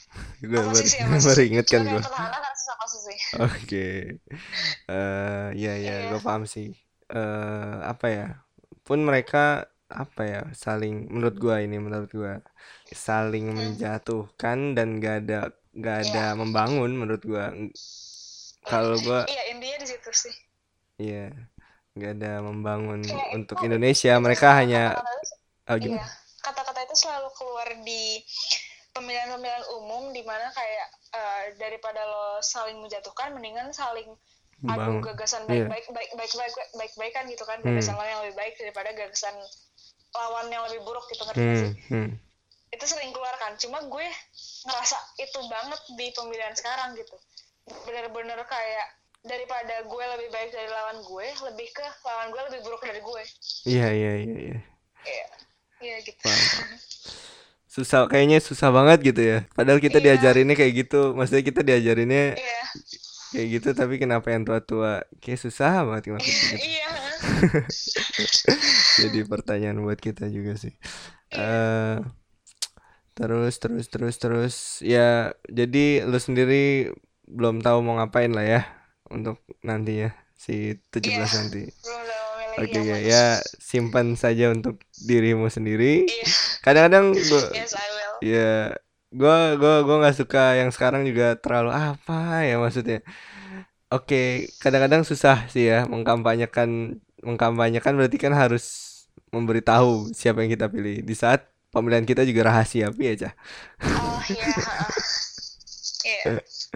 Gue 0.42 0.56
baru, 0.56 0.78
ya 0.78 1.06
baru 1.26 1.42
inget 1.44 1.66
kan 1.68 1.82
gue. 1.82 1.90
kayak 1.92 2.06
petahana 2.06 2.38
versus 2.40 2.68
oposisi. 2.72 3.16
Oke. 3.40 3.88
Eh, 4.88 5.48
ya 5.54 5.74
ya, 5.74 5.76
Iya. 5.76 6.10
gue 6.10 6.20
paham 6.20 6.46
sih. 6.46 6.70
Eh, 7.08 7.76
apa 7.84 8.06
ya? 8.08 8.28
Pun 8.82 9.02
mereka 9.02 9.66
apa 9.96 10.22
ya? 10.24 10.42
Saling 10.52 11.08
menurut 11.08 11.36
gua 11.38 11.60
ini 11.60 11.78
menurut 11.78 12.10
gua 12.10 12.42
saling 12.90 13.50
Hmm. 13.50 13.58
menjatuhkan 13.58 14.74
dan 14.74 14.98
gak 14.98 15.16
ada 15.24 15.40
gak 15.74 15.98
ada 16.06 16.34
membangun 16.34 16.94
menurut 16.94 17.22
gua. 17.22 17.50
Kalau 18.64 18.96
gua 19.00 19.26
Iya 19.26 19.44
intinya 19.52 19.78
di 19.78 19.88
situ 19.88 20.10
sih. 20.10 20.36
iya 20.98 21.30
gak 21.94 22.18
ada 22.18 22.40
membangun 22.40 23.02
Kayak 23.02 23.30
untuk 23.34 23.58
itu- 23.58 23.66
Indonesia. 23.66 24.14
itu 24.14 24.24
Mereka 24.24 24.40
kata-kata 24.42 24.60
hanya 24.60 24.84
itu- 24.90 25.04
oh 25.64 25.76
Iya, 25.76 25.84
gimana? 25.84 26.08
kata-kata 26.40 26.80
itu 26.84 26.96
selalu 26.98 27.30
keluar 27.34 27.70
di 27.82 28.04
pemilihan-pemilihan 28.92 29.66
umum 29.74 30.12
di 30.12 30.22
mana 30.22 30.50
kayak 30.52 30.88
eh, 31.14 31.44
daripada 31.56 32.02
lo 32.02 32.42
saling 32.42 32.78
menjatuhkan, 32.80 33.34
mendingan 33.34 33.70
saling 33.70 34.10
adu 34.64 34.98
gagasan 34.98 35.44
Iya. 35.44 35.70
baik-baik, 35.70 35.86
baik-baik, 35.92 36.34
baik- 36.34 36.72
baik-baikan 36.74 37.24
gitu 37.28 37.44
kan, 37.44 37.60
Hmm. 37.60 37.70
gagasan 37.70 37.94
lo 37.94 38.02
yang 38.02 38.22
lebih 38.24 38.34
baik 38.36 38.54
daripada 38.56 38.90
gagasan 38.92 39.36
lawan 40.14 40.46
yang 40.48 40.64
lebih 40.66 40.82
buruk 40.82 41.06
gitu 41.10 41.24
ngerti 41.24 41.42
Hmm, 41.42 41.58
sih? 41.58 41.72
hmm. 41.90 42.10
itu 42.70 42.86
sering 42.86 43.10
keluar 43.10 43.34
kan 43.38 43.54
cuma 43.56 43.82
gue 43.82 44.08
ngerasa 44.66 44.98
itu 45.18 45.40
banget 45.46 45.82
di 45.94 46.08
pemilihan 46.12 46.54
sekarang 46.54 46.94
gitu. 46.94 47.14
Bener-bener 47.86 48.40
kayak 48.44 48.88
daripada 49.22 49.86
gue 49.86 50.04
lebih 50.18 50.30
baik 50.30 50.50
dari 50.50 50.68
lawan 50.68 50.98
gue 51.00 51.28
lebih 51.48 51.68
ke 51.70 51.86
lawan 52.04 52.28
gue 52.30 52.42
lebih 52.50 52.60
buruk 52.62 52.82
dari 52.82 53.00
gue. 53.00 53.24
Iya 53.66 53.88
iya 53.90 54.12
iya 54.20 54.38
iya. 54.50 54.58
Iya 55.04 55.26
iya 55.80 55.96
gitu. 56.02 56.28
Susah 57.68 58.06
kayaknya 58.06 58.38
susah 58.38 58.70
banget 58.70 59.00
gitu 59.14 59.22
ya. 59.22 59.38
Padahal 59.54 59.78
kita 59.78 59.98
Iya. 59.98 60.18
diajarinnya 60.18 60.54
kayak 60.54 60.74
gitu. 60.86 61.14
Maksudnya 61.14 61.44
kita 61.44 61.62
diajarinnya 61.62 62.38
iya. 62.38 62.62
kayak 63.34 63.48
gitu 63.54 63.70
tapi 63.74 63.98
kenapa 63.98 64.30
yang 64.30 64.46
tua-tua? 64.46 65.02
Kayak 65.18 65.40
susah 65.42 65.82
banget 65.88 66.14
gitu? 66.14 66.18
Iya 66.74 66.90
jadi 69.02 69.20
pertanyaan 69.32 69.82
buat 69.84 70.00
kita 70.00 70.28
juga 70.30 70.56
sih. 70.60 70.74
Eh 71.34 71.98
terus 73.14 73.62
terus 73.62 73.86
terus 73.90 74.16
terus. 74.18 74.56
Ya 74.82 75.34
jadi 75.50 76.06
lu 76.08 76.18
sendiri 76.18 76.94
belum 77.30 77.62
tahu 77.64 77.80
mau 77.86 77.98
ngapain 78.02 78.34
lah 78.34 78.46
ya 78.46 78.62
untuk 79.10 79.40
nantinya 79.64 80.12
si 80.36 80.76
17 80.92 81.08
Iya. 81.10 81.26
nanti. 81.40 81.64
oke 82.54 82.70
yang 82.70 82.86
ya 82.86 82.98
ya 83.02 83.24
simpan 83.58 84.14
saja 84.14 84.54
untuk 84.54 84.78
dirimu 85.02 85.50
sendiri. 85.50 86.06
Iya. 86.06 86.28
Kadang-kadang 86.62 87.06
yes 87.18 87.30
will. 87.32 87.50
Ya 88.22 88.78
gua 89.14 89.58
gua 89.58 89.82
gua 89.86 89.96
nggak 90.06 90.18
suka 90.18 90.58
yang 90.62 90.70
sekarang 90.70 91.06
juga 91.10 91.38
terlalu 91.38 91.74
apa 91.74 92.46
ya 92.46 92.62
maksudnya. 92.62 93.02
Oke 93.94 94.50
kadang-kadang 94.58 95.06
susah 95.06 95.46
sih 95.54 95.70
ya 95.70 95.86
mengkampanyekan 95.86 96.98
mengkampanyekan 97.28 97.94
berarti 97.98 98.18
kan 98.22 98.34
harus 98.36 98.66
memberitahu 99.34 100.14
siapa 100.14 100.44
yang 100.46 100.52
kita 100.54 100.68
pilih. 100.70 101.02
Di 101.04 101.16
saat 101.18 101.50
pemilihan 101.74 102.06
kita 102.06 102.22
juga 102.28 102.54
rahasia 102.54 102.94
ya 102.94 103.14
Cah? 103.18 103.34
oh 103.98 104.22
iya 104.30 104.48
heeh. 104.48 104.92
iya. 106.06 106.24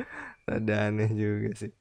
Rada 0.47 0.75
aneh 0.89 1.09
juga 1.11 1.51
sih. 1.59 1.71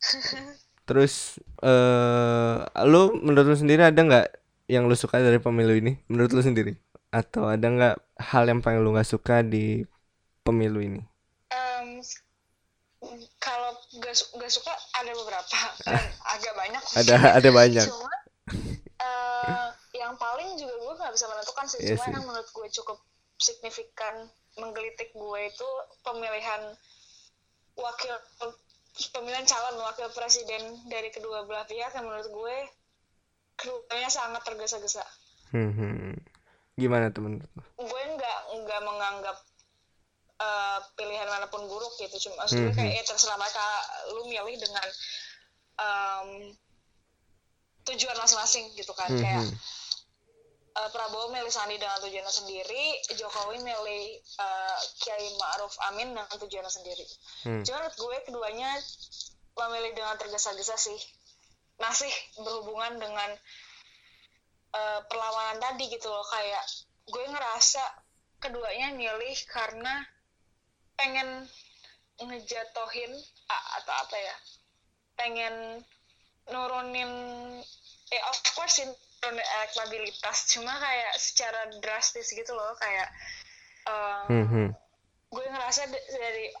Terus 0.88 1.38
eh 1.62 2.56
lu 2.88 3.14
menurut 3.22 3.46
lu 3.54 3.56
sendiri 3.58 3.82
ada 3.86 4.00
nggak 4.00 4.26
yang 4.70 4.86
lu 4.90 4.96
suka 4.98 5.20
dari 5.22 5.38
pemilu 5.38 5.74
ini? 5.76 5.92
Menurut 6.10 6.30
lu 6.34 6.42
sendiri? 6.42 6.74
Atau 7.10 7.46
ada 7.46 7.66
nggak 7.66 7.94
hal 8.32 8.44
yang 8.50 8.60
paling 8.64 8.80
lu 8.82 8.94
nggak 8.94 9.08
suka 9.08 9.42
di 9.42 9.82
pemilu 10.46 10.80
ini 10.82 11.02
Em, 11.50 11.98
kalau 13.42 13.74
gak, 14.10 14.16
su- 14.16 14.30
gak 14.34 14.50
suka 14.50 14.72
ada 14.92 15.10
beberapa 15.14 15.58
dan 15.86 16.02
agak 16.28 16.52
banyak 16.52 16.82
ada 16.96 17.14
ada 17.32 17.48
banyak 17.48 17.86
cuma 17.86 18.10
eh, 18.98 19.66
yang 19.94 20.14
paling 20.16 20.54
juga 20.54 20.74
gue 20.74 20.94
nggak 20.96 21.12
bisa 21.12 21.26
menentukan 21.26 21.64
sih 21.64 21.78
Iya 21.80 21.94
cuma 21.94 22.02
sih. 22.02 22.12
yang 22.12 22.24
menurut 22.24 22.48
gue 22.48 22.68
cukup 22.72 22.98
signifikan 23.36 24.14
menggelitik 24.56 25.10
gue 25.10 25.40
itu 25.44 25.68
pemilihan 26.00 26.74
wakil 27.74 28.12
pemilihan 29.10 29.46
calon 29.46 29.78
wakil 29.80 30.10
presiden 30.10 30.60
dari 30.84 31.08
kedua 31.08 31.42
belah 31.42 31.64
pihak 31.64 31.92
yang 31.92 32.04
menurut 32.04 32.28
gue 32.28 32.56
keduanya 33.54 34.10
sangat 34.10 34.42
tergesa-gesa 34.42 35.06
Hmm, 35.50 35.70
hmm. 35.70 36.14
Gimana 36.72 37.10
tuh 37.10 37.22
menurut 37.22 37.50
lu? 37.50 37.62
gue 37.80 38.02
nggak 38.10 38.38
nggak 38.56 38.80
menganggap 38.80 39.36
eh, 40.40 40.78
pilihan 40.96 41.28
mana 41.28 41.46
pun 41.46 41.62
buruk 41.64 41.92
gitu 41.96 42.16
cuma 42.18 42.42
maksud 42.42 42.56
gue 42.58 42.72
Mhm. 42.72 42.76
kayak 42.76 42.92
ya 42.96 43.02
terserah 43.04 43.36
mereka 43.36 43.66
lu 44.10 44.24
milih 44.24 44.56
dengan 44.56 44.86
em, 45.76 46.28
tujuan 47.82 48.16
masing-masing 48.16 48.72
gitu 48.72 48.92
kan 48.92 49.08
Hmm, 49.08 49.16
kayak 49.16 49.40
hmm. 49.42 49.56
eh, 50.76 50.88
Prabowo 50.90 51.28
milih 51.28 51.48
Sandi 51.48 51.76
dengan 51.76 51.96
tujuannya 51.98 52.28
sendiri 52.30 52.84
Jokowi 53.14 53.60
milih 53.60 54.04
eh, 54.16 54.78
Kiai 54.98 55.28
Ma'ruf 55.36 55.76
Amin 55.86 56.12
dengan 56.12 56.28
tujuannya 56.30 56.68
sendiri 56.68 57.04
Hmm. 57.44 57.62
cuma 57.64 57.80
menurut 57.80 57.96
gue 57.96 58.16
keduanya 58.26 58.70
memilih 59.50 59.92
dengan 59.92 60.16
tergesa-gesa 60.16 60.76
sih 60.76 61.00
masih 61.76 62.12
berhubungan 62.38 62.96
dengan 62.96 63.30
eh, 64.70 65.00
perlawanan 65.04 65.58
tadi 65.58 65.88
gitu 65.88 66.06
loh 66.06 66.24
kayak 66.24 66.64
gue 67.06 67.24
ngerasa 67.26 67.82
keduanya 68.38 68.94
milih 68.94 69.36
karena 69.48 70.04
pengen 71.00 71.48
ngejatohin 72.20 73.12
a- 73.48 73.68
atau 73.80 73.94
apa 73.96 74.16
ya 74.16 74.36
pengen 75.16 75.80
nurunin 76.46 77.10
eh 78.10 78.22
of 78.26 78.36
course 78.52 78.76
nurunin 78.78 78.92
elektabilitas 79.24 80.48
cuma 80.50 80.76
kayak 80.76 81.12
secara 81.16 81.60
drastis 81.80 82.28
gitu 82.28 82.52
loh 82.52 82.76
kayak 82.76 83.08
eh, 83.86 84.24
Hmm, 84.28 84.46
hmm. 84.46 84.68
gue 85.30 85.46
ngerasa 85.46 85.88
dari 85.88 86.52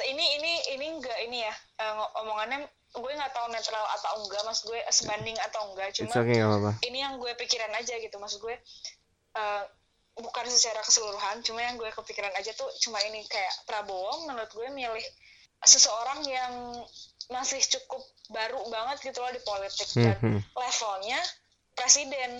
ini 0.00 0.24
ini 0.38 0.52
ini 0.72 0.86
enggak 0.92 1.18
ini 1.22 1.38
ya 1.42 1.54
eh, 1.78 1.92
ngo- 1.92 2.12
omongannya 2.16 2.64
gue 2.90 3.12
nggak 3.12 3.32
tahu 3.32 3.46
netral 3.48 3.86
atau 3.94 4.22
enggak 4.22 4.42
mas 4.42 4.62
gue 4.62 4.78
sebanding 4.88 5.36
atau 5.40 5.70
enggak 5.70 5.90
cuma 5.94 6.14
okay 6.16 6.38
ini 6.82 6.98
yang 6.98 7.18
gue 7.18 7.32
pikiran 7.36 7.70
aja 7.74 7.94
gitu 7.96 8.16
maksud 8.16 8.38
gue 8.40 8.54
eh, 9.34 9.62
bukan 10.20 10.44
secara 10.48 10.80
keseluruhan 10.84 11.40
cuma 11.44 11.60
yang 11.64 11.76
gue 11.80 11.90
kepikiran 11.92 12.32
aja 12.36 12.52
tuh 12.56 12.68
cuma 12.80 13.00
ini 13.04 13.24
kayak 13.28 13.52
Prabowo 13.66 14.28
menurut 14.28 14.48
gue 14.52 14.68
milih 14.70 15.06
seseorang 15.64 16.24
yang 16.24 16.52
masih 17.28 17.60
cukup 17.60 18.00
baru 18.32 18.60
banget 18.70 19.12
gitu 19.12 19.18
loh 19.20 19.32
di 19.32 19.42
politik 19.42 19.88
Hmm, 19.92 20.04
dan 20.04 20.16
hmm. 20.22 20.40
levelnya 20.56 21.20
presiden 21.74 22.30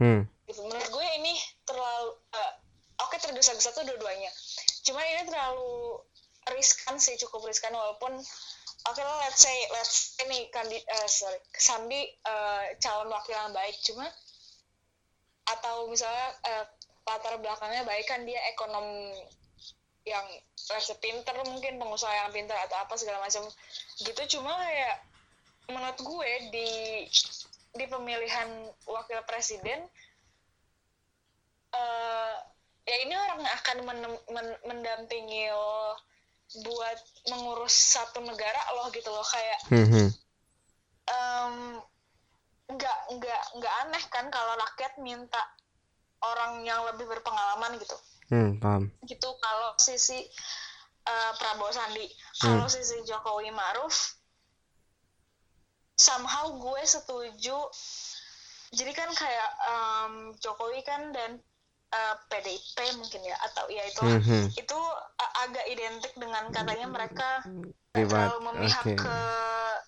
Hmm. 0.00 0.24
gitu 0.48 0.66
menurut 0.66 0.88
gue 0.88 1.06
ini 1.20 1.36
terlalu 1.68 2.16
eh, 2.32 2.52
oke 3.06 3.16
tergesa-gesa 3.22 3.76
tuh 3.76 3.84
dua-duanya 3.86 4.30
cuman 4.82 5.04
ini 5.04 5.22
terlalu 5.28 6.00
riskan 6.50 6.98
sih 6.98 7.14
cukup 7.22 7.46
riskan 7.46 7.70
walaupun 7.70 8.18
oke 8.88 8.98
lah 8.98 9.16
let's 9.22 9.38
say 9.38 9.54
let's 9.70 10.18
say 10.18 10.26
nih 10.26 10.50
kandi 10.50 10.74
eh, 10.80 11.06
sorry 11.06 11.38
Sandi 11.54 12.02
eh, 12.02 12.64
calon 12.82 13.12
wakil 13.14 13.36
yang 13.36 13.54
baik 13.54 13.78
cuma 13.84 14.08
atau 15.46 15.86
misalnya 15.86 16.28
eh, 16.50 16.66
latar 17.02 17.34
belakangnya 17.42 17.82
baik 17.82 18.06
kan 18.06 18.22
dia 18.22 18.38
ekonom 18.54 19.10
yang 20.02 20.26
say 20.58 20.78
pinter 20.98 21.34
mungkin 21.46 21.78
pengusaha 21.78 22.10
yang 22.10 22.30
pinter 22.34 22.54
atau 22.66 22.78
apa 22.82 22.94
segala 22.98 23.22
macam 23.22 23.46
gitu 24.02 24.38
cuma 24.38 24.54
kayak 24.58 24.96
menurut 25.70 25.98
gue 25.98 26.30
di 26.50 26.70
di 27.72 27.84
pemilihan 27.86 28.50
wakil 28.86 29.20
presiden 29.26 29.86
eh 31.72 32.34
ya 32.82 32.96
ini 33.06 33.14
orang 33.14 33.40
yang 33.46 33.54
akan 33.62 33.78
menem- 33.86 34.24
men- 34.34 34.60
mendampingi 34.66 35.48
lo 35.54 35.94
buat 36.66 36.98
mengurus 37.32 37.72
satu 37.72 38.20
negara 38.20 38.60
loh 38.76 38.90
gitu 38.92 39.08
loh 39.08 39.24
kayak 39.24 39.58
Hmm, 39.72 39.86
hmm. 39.88 40.08
em, 41.08 41.54
nggak 42.68 42.98
nggak 43.16 43.42
nggak 43.56 43.74
aneh 43.86 44.04
kan 44.12 44.26
kalau 44.28 44.52
rakyat 44.58 44.92
minta 45.00 45.40
orang 46.22 46.62
yang 46.62 46.80
lebih 46.88 47.06
berpengalaman 47.06 47.76
gitu 47.78 47.96
Hmm, 48.28 48.56
paham. 48.56 48.88
gitu 49.04 49.28
kalau 49.36 49.76
sisi 49.76 50.24
eh, 51.04 51.32
Prabowo 51.36 51.68
Sandi 51.68 52.06
kalau 52.38 52.64
sisi 52.66 53.04
Jokowi 53.04 53.52
Maruf 53.52 54.16
somehow 55.96 56.56
gue 56.56 56.82
setuju 56.84 57.58
jadi 58.72 58.92
kan 58.96 59.12
kayak 59.12 59.50
em, 59.68 60.12
Jokowi 60.40 60.80
kan 60.82 61.12
dan 61.12 61.36
eh, 61.92 62.14
PDIP 62.26 62.96
mungkin 62.96 63.20
ya 63.20 63.36
atau 63.44 63.68
ya 63.68 63.84
itu 63.84 64.00
Hmm, 64.00 64.22
hmm. 64.24 64.46
itu 64.56 64.78
a- 65.20 65.34
agak 65.44 65.66
identik 65.68 66.12
dengan 66.16 66.48
katanya 66.48 66.88
mereka 66.88 67.44
terlalu 67.92 68.38
memihak 68.48 68.80
Oke. 68.88 68.96
ke 68.96 69.18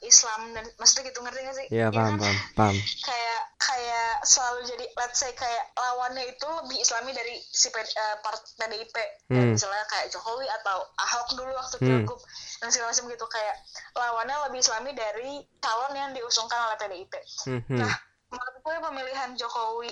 Islam 0.04 0.52
dan 0.52 0.64
maksudnya 0.76 1.10
gitu 1.10 1.20
ngerti 1.24 1.40
gak 1.42 1.56
sih? 1.56 1.66
Iya, 1.72 1.88
Ya 1.88 1.94
paham, 1.94 2.14
kan? 2.14 2.20
paham, 2.20 2.36
paham. 2.54 2.76
kayak 3.08 3.40
kayak 3.58 4.12
selalu 4.22 4.60
jadi 4.68 4.84
let's 4.94 5.18
say 5.18 5.32
kayak 5.32 5.64
lawannya 5.74 6.24
itu 6.28 6.48
lebih 6.64 6.78
islami 6.78 7.10
dari 7.10 7.34
si 7.40 7.68
P, 7.68 7.76
eh, 7.80 8.16
part 8.20 8.40
PDIP 8.56 8.96
Dan 9.26 9.50
Hmm. 9.50 9.52
misalnya 9.56 9.84
kayak 9.88 10.12
Jokowi 10.12 10.46
atau 10.62 10.78
Ahok 11.00 11.28
dulu 11.34 11.52
waktu 11.52 11.76
Hmm. 11.80 11.86
pilgub 12.04 12.20
dan 12.60 12.68
segala 12.70 12.92
macam 12.92 13.04
gitu 13.08 13.26
kayak 13.26 13.54
lawannya 13.94 14.36
lebih 14.48 14.60
islami 14.60 14.90
dari 14.92 15.30
calon 15.58 15.92
yang 15.96 16.10
diusungkan 16.12 16.60
oleh 16.70 16.76
PDIP 16.76 17.14
Hmm, 17.48 17.60
hmm. 17.64 17.78
nah 17.80 17.92
menurut 18.30 18.56
gue 18.60 18.76
pemilihan 18.84 19.30
Jokowi 19.34 19.90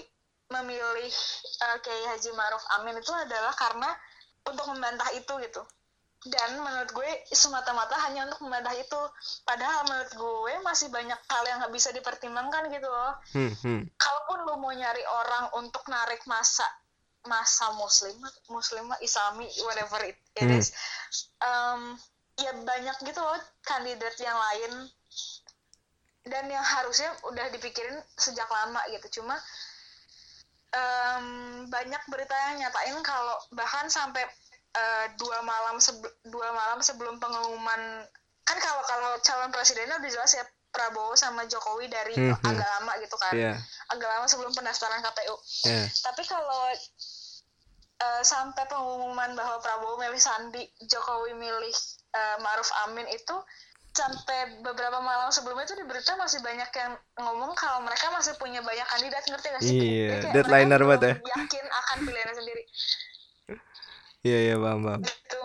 memilih 0.52 1.08
eh, 1.64 1.76
Kiai 1.80 2.04
Haji 2.12 2.30
Maruf 2.36 2.62
Amin 2.76 3.00
itu 3.00 3.08
adalah 3.10 3.56
karena 3.56 3.88
untuk 4.44 4.68
membantah 4.68 5.08
itu 5.16 5.32
gitu 5.40 5.62
dan 6.22 6.54
menurut 6.62 6.90
gue 6.94 7.10
semata-mata 7.34 7.98
hanya 8.06 8.30
untuk 8.30 8.46
membantah 8.46 8.74
itu 8.78 9.00
padahal 9.42 9.82
menurut 9.90 10.12
gue 10.14 10.54
masih 10.62 10.86
banyak 10.94 11.18
hal 11.18 11.42
yang 11.50 11.58
nggak 11.58 11.74
bisa 11.74 11.90
dipertimbangkan 11.90 12.70
gitu 12.70 12.86
loh 12.86 13.18
Hmm, 13.34 13.50
hmm. 13.50 13.80
kalaupun 13.98 14.38
lu 14.46 14.54
mau 14.62 14.70
nyari 14.70 15.02
orang 15.02 15.50
untuk 15.58 15.82
narik 15.90 16.22
masa 16.30 16.62
masa 17.26 17.74
muslim 17.74 18.14
muslim 18.50 18.86
islami 19.02 19.46
whatever 19.66 19.98
it, 20.06 20.18
it 20.38 20.46
Hmm. 20.46 20.58
is 20.58 20.70
um, 21.42 21.98
ya 22.38 22.54
banyak 22.54 22.96
gitu 23.02 23.18
loh 23.18 23.38
kandidat 23.66 24.14
yang 24.22 24.34
lain 24.38 24.72
dan 26.22 26.46
yang 26.46 26.62
harusnya 26.62 27.10
udah 27.26 27.50
dipikirin 27.50 27.98
sejak 28.14 28.46
lama 28.46 28.78
gitu 28.94 29.18
cuma 29.22 29.34
um, 30.70 31.26
banyak 31.66 32.02
berita 32.06 32.34
yang 32.50 32.62
nyatain 32.66 32.98
kalau 33.02 33.36
bahkan 33.54 33.90
sampai 33.90 34.22
uh, 34.76 35.06
dua 35.20 35.38
malam 35.44 35.76
dua 36.28 36.48
malam 36.52 36.78
sebelum 36.80 37.16
pengumuman 37.20 38.06
kan 38.42 38.58
kalau 38.58 38.82
kalau 38.84 39.10
calon 39.22 39.50
presidennya 39.54 39.96
udah 40.00 40.10
jelas 40.10 40.32
ya 40.34 40.44
Prabowo 40.72 41.12
sama 41.14 41.44
Jokowi 41.44 41.86
dari 41.92 42.16
mm 42.16 42.32
-hmm. 42.32 42.48
agak 42.48 42.68
lama 42.80 42.92
gitu 43.04 43.16
kan 43.20 43.32
yeah. 43.36 43.56
agak 43.92 44.08
lama 44.08 44.26
sebelum 44.26 44.52
pendaftaran 44.56 45.04
KPU 45.04 45.36
yeah. 45.68 45.86
tapi 46.00 46.24
kalau 46.24 46.72
uh, 48.02 48.22
sampai 48.24 48.64
pengumuman 48.66 49.36
bahwa 49.36 49.60
Prabowo 49.60 50.00
milih 50.00 50.18
Sandi 50.18 50.64
Jokowi 50.88 51.36
milih 51.36 51.76
uh, 52.16 52.36
Maruf 52.40 52.72
Amin 52.88 53.06
itu 53.12 53.36
sampai 53.92 54.64
beberapa 54.64 55.04
malam 55.04 55.28
sebelumnya 55.28 55.68
itu 55.68 55.76
di 55.76 55.84
berita 55.84 56.16
masih 56.16 56.40
banyak 56.40 56.68
yang 56.72 56.96
ngomong 57.20 57.52
kalau 57.52 57.84
mereka 57.84 58.08
masih 58.08 58.32
punya 58.40 58.64
banyak 58.64 58.88
kandidat 58.88 59.20
ngerti 59.28 59.46
gak 59.52 59.62
sih? 59.62 59.76
Iya, 59.76 60.32
deadlineer 60.32 60.80
banget 60.80 61.02
ya. 61.04 61.14
Yakin 61.20 61.64
akan 61.68 61.96
pilihannya 62.08 62.34
sendiri. 62.40 62.64
Iya 64.22 64.38
iya 64.50 64.56
paham 64.58 64.80
paham. 64.86 65.02
Itu 65.02 65.40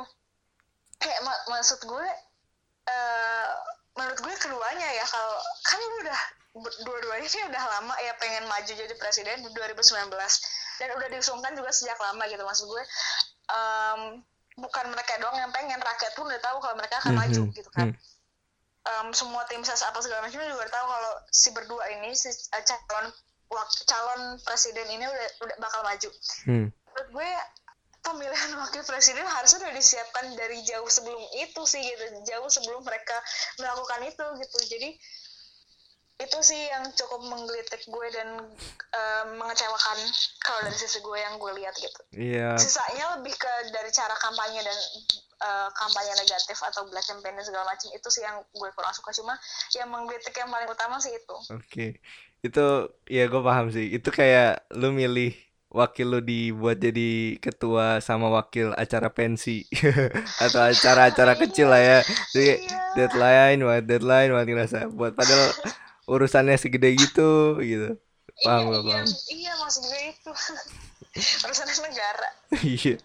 kayak 1.01 1.19
mak 1.25 1.39
maksud 1.49 1.79
gue 1.85 2.07
uh, 2.89 3.49
menurut 3.97 4.19
gue 4.21 4.33
keduanya 4.37 4.87
ya 4.93 5.05
kalau 5.05 5.37
kan 5.65 5.79
udah 6.05 6.19
dua-duanya 6.57 7.29
sih 7.29 7.41
udah 7.45 7.63
lama 7.77 7.93
ya 8.01 8.17
pengen 8.17 8.49
maju 8.49 8.71
jadi 8.73 8.93
presiden 8.97 9.45
di 9.45 9.49
2019 9.53 10.09
dan 10.09 10.89
udah 10.97 11.07
diusungkan 11.13 11.53
juga 11.53 11.69
sejak 11.69 11.97
lama 12.01 12.25
gitu 12.25 12.41
maksud 12.41 12.65
gue 12.65 12.83
um, 13.53 14.01
bukan 14.57 14.85
mereka 14.89 15.21
doang 15.21 15.37
yang 15.37 15.53
pengen 15.53 15.77
rakyat 15.77 16.17
pun 16.17 16.25
udah 16.25 16.41
tahu 16.41 16.57
kalau 16.57 16.73
mereka 16.81 16.97
akan 16.97 17.13
mm 17.13 17.21
-hmm. 17.21 17.29
maju 17.29 17.41
gitu 17.53 17.69
kan 17.77 17.93
mm 17.93 18.17
um, 18.87 19.07
semua 19.11 19.43
tim 19.47 19.61
ses 19.63 19.83
apa 19.83 19.99
segala 19.99 20.25
macam 20.25 20.39
juga 20.39 20.63
udah 20.63 20.73
tahu 20.73 20.87
kalau 20.87 21.13
si 21.31 21.49
berdua 21.51 21.83
ini 21.99 22.11
si 22.15 22.31
uh, 22.31 22.63
calon 22.63 23.05
calon 23.87 24.21
presiden 24.43 24.87
ini 24.91 25.05
udah 25.07 25.27
udah 25.43 25.55
bakal 25.59 25.81
maju. 25.83 26.09
Hmm. 26.43 26.67
Menurut 26.67 27.09
gue 27.15 27.29
pemilihan 28.07 28.51
wakil 28.55 28.83
presiden 28.87 29.27
harusnya 29.27 29.67
udah 29.67 29.75
disiapkan 29.75 30.25
dari 30.39 30.63
jauh 30.63 30.87
sebelum 30.87 31.19
itu 31.35 31.61
sih 31.67 31.83
gitu 31.83 32.03
jauh 32.23 32.47
sebelum 32.47 32.79
mereka 32.87 33.17
melakukan 33.59 34.07
itu 34.07 34.25
gitu 34.39 34.57
jadi 34.71 34.89
itu 36.17 36.37
sih 36.41 36.57
yang 36.57 36.81
cukup 36.97 37.29
menggelitik 37.29 37.85
gue 37.85 38.07
dan 38.09 38.41
uh, 38.89 39.25
mengecewakan 39.37 39.97
kalau 40.41 40.65
dari 40.65 40.73
sisi 40.73 40.97
gue 40.97 41.13
yang 41.13 41.37
gue 41.37 41.51
lihat 41.61 41.77
gitu. 41.77 42.01
Iya. 42.17 42.37
Yeah. 42.41 42.53
Sisanya 42.57 43.21
lebih 43.21 43.37
ke 43.37 43.53
dari 43.69 43.93
cara 43.93 44.17
kampanye 44.17 44.65
dan 44.65 44.77
uh, 45.45 45.69
kampanye 45.77 46.17
negatif 46.17 46.57
atau 46.57 46.89
black 46.89 47.05
campaign 47.05 47.37
dan 47.37 47.45
segala 47.45 47.69
macam 47.69 47.93
itu 47.93 48.09
sih 48.09 48.25
yang 48.25 48.41
gue 48.49 48.69
kurang 48.73 48.97
suka 48.97 49.13
cuma 49.13 49.37
yang 49.77 49.93
menggelitik 49.93 50.33
yang 50.33 50.49
paling 50.49 50.65
utama 50.65 50.97
sih 50.97 51.13
itu. 51.13 51.37
Oke. 51.53 51.61
Okay. 51.69 51.89
Itu 52.41 52.89
ya 53.05 53.29
gue 53.29 53.41
paham 53.45 53.69
sih. 53.69 53.85
Itu 53.93 54.09
kayak 54.09 54.65
lu 54.73 54.89
milih 54.89 55.37
wakil 55.67 56.07
lu 56.17 56.19
dibuat 56.23 56.79
jadi 56.79 57.35
ketua 57.43 57.99
sama 57.99 58.31
wakil 58.31 58.71
acara 58.75 59.11
pensi. 59.11 59.67
Atau 60.43 60.61
acara-acara 60.63 61.35
kecil 61.35 61.67
lah 61.67 61.81
ya. 61.81 61.99
Jadi 62.31 62.63
iya. 62.63 62.79
deadline, 62.95 63.59
buat 63.63 63.83
deadline, 63.83 64.29
buat 64.31 64.47
ngerasa 64.47 64.79
buat 64.91 65.13
padahal 65.13 65.51
urusannya 66.07 66.55
segede 66.55 66.95
gitu 66.95 67.59
gitu. 67.59 67.99
Paham 68.45 68.69
iya, 68.69 68.71
gak 68.71 68.83
paham? 68.85 69.05
iya, 69.05 69.15
iya 69.33 69.53
maksud 69.59 69.83
gue 69.85 70.01
itu. 70.13 70.31
Urusannya 71.45 71.73
negara. 71.83 72.29
Iya. 72.63 72.95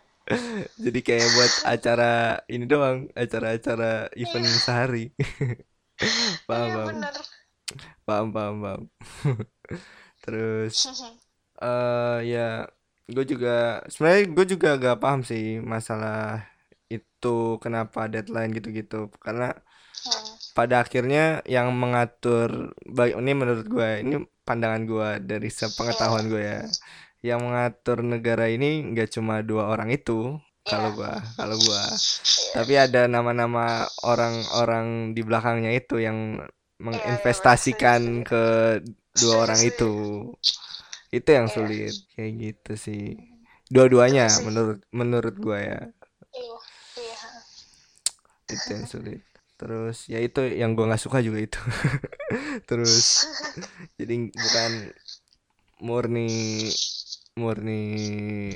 Jadi 0.79 0.99
kayak 1.03 1.29
buat 1.35 1.53
acara 1.67 2.13
ini 2.47 2.65
doang 2.71 3.11
acara-acara 3.19 4.13
event 4.15 4.47
iya. 4.47 4.61
sehari. 4.63 5.05
Paham 6.47 6.69
iya, 6.69 6.75
paham 6.79 6.97
paham 8.07 8.27
paham 8.31 8.57
paham. 8.63 8.83
Terus 10.23 10.75
uh, 11.63 12.19
ya 12.27 12.67
gue 13.07 13.25
juga 13.27 13.83
sebenarnya 13.87 14.23
gue 14.35 14.47
juga 14.59 14.69
gak 14.79 14.99
paham 15.03 15.21
sih 15.23 15.63
masalah 15.63 16.43
itu 16.91 17.57
kenapa 17.63 18.11
deadline 18.11 18.53
gitu-gitu. 18.53 19.09
Karena 19.23 19.55
hmm. 19.55 20.53
pada 20.59 20.83
akhirnya 20.85 21.41
yang 21.47 21.71
mengatur 21.73 22.75
baik 22.85 23.17
ini 23.17 23.33
menurut 23.33 23.67
gue 23.71 23.89
ini 24.03 24.15
pandangan 24.43 24.83
gue 24.85 25.09
dari 25.25 25.49
sepengetahuan 25.49 26.27
gue 26.29 26.43
ya. 26.43 26.61
Yang 27.23 27.41
mengatur 27.47 27.99
negara 28.03 28.51
ini 28.51 28.83
nggak 28.93 29.15
cuma 29.15 29.47
dua 29.47 29.71
orang 29.71 29.95
itu 29.95 30.43
kalau 30.63 30.95
gue 30.95 31.13
kalau 31.35 31.59
gue 31.59 31.83
tapi 32.55 32.79
ada 32.79 33.11
nama-nama 33.11 33.83
orang-orang 34.07 35.11
di 35.11 35.23
belakangnya 35.27 35.75
itu 35.75 35.99
yang 35.99 36.39
menginvestasikan 36.79 38.23
ke 38.27 38.45
dua 39.19 39.47
orang 39.47 39.61
itu 39.63 39.91
itu 41.13 41.29
yang 41.29 41.47
sulit 41.47 41.93
kayak 42.17 42.33
gitu 42.41 42.73
sih. 42.81 43.21
Dua-duanya 43.69 44.33
menurut 44.49 44.81
menurut 44.89 45.37
gue 45.37 45.59
ya. 45.61 45.81
Iya, 46.33 46.57
iya. 46.97 47.21
itu 48.49 48.69
yang 48.73 48.87
sulit. 48.89 49.21
Terus 49.61 50.09
ya 50.09 50.19
itu 50.25 50.41
yang 50.49 50.73
gue 50.73 50.89
nggak 50.89 51.05
suka 51.05 51.21
juga 51.21 51.45
itu. 51.45 51.61
Terus 52.69 53.29
jadi 54.01 54.33
bukan 54.33 54.73
murni 55.85 56.33
murni 57.37 57.85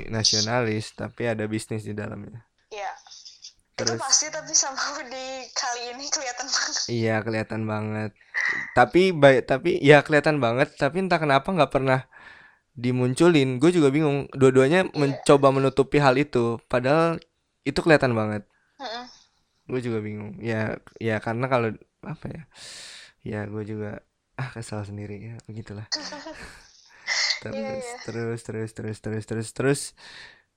nasionalis 0.08 0.96
tapi 0.96 1.28
ada 1.28 1.44
bisnis 1.44 1.84
di 1.84 1.92
dalamnya. 1.92 2.40
Iya. 2.72 2.92
Terus 3.76 4.00
itu 4.00 4.00
pasti 4.00 4.26
tapi 4.32 4.56
sama 4.56 4.80
di 5.04 5.44
kali 5.52 5.92
ini 5.92 6.08
kelihatan 6.08 6.48
banget. 6.48 6.76
Iya 6.88 7.16
kelihatan 7.20 7.62
banget. 7.68 8.10
Tapi 8.72 9.12
baik 9.12 9.44
tapi 9.44 9.76
ya 9.84 10.00
kelihatan 10.00 10.40
banget 10.40 10.72
tapi 10.80 11.04
entah 11.04 11.20
kenapa 11.20 11.52
nggak 11.52 11.72
pernah 11.72 12.08
dimunculin 12.76 13.58
gue 13.58 13.70
juga 13.72 13.88
bingung. 13.88 14.28
Dua-duanya 14.36 14.86
yeah. 14.86 14.94
mencoba 14.94 15.48
menutupi 15.50 15.98
hal 15.98 16.14
itu. 16.20 16.60
Padahal 16.70 17.18
itu 17.64 17.78
kelihatan 17.80 18.12
banget. 18.12 18.44
-mm 18.78 19.16
gue 19.66 19.80
juga 19.82 19.98
bingung. 19.98 20.38
Ya 20.38 20.78
ya 21.02 21.18
karena 21.18 21.50
kalau 21.50 21.74
apa 22.06 22.26
ya 22.30 22.42
ya 23.26 23.40
gue 23.50 23.62
juga 23.66 24.02
ah 24.38 24.48
kesal 24.54 24.86
sendiri. 24.86 25.34
Ya 25.34 25.34
begitulah. 25.44 25.86
Terus 27.36 27.54
yeah, 27.54 27.78
yeah. 27.78 28.00
terus 28.02 28.40
terus 28.42 28.70
terus 28.72 28.98
terus 28.98 29.24
terus 29.28 29.48
terus 29.52 29.80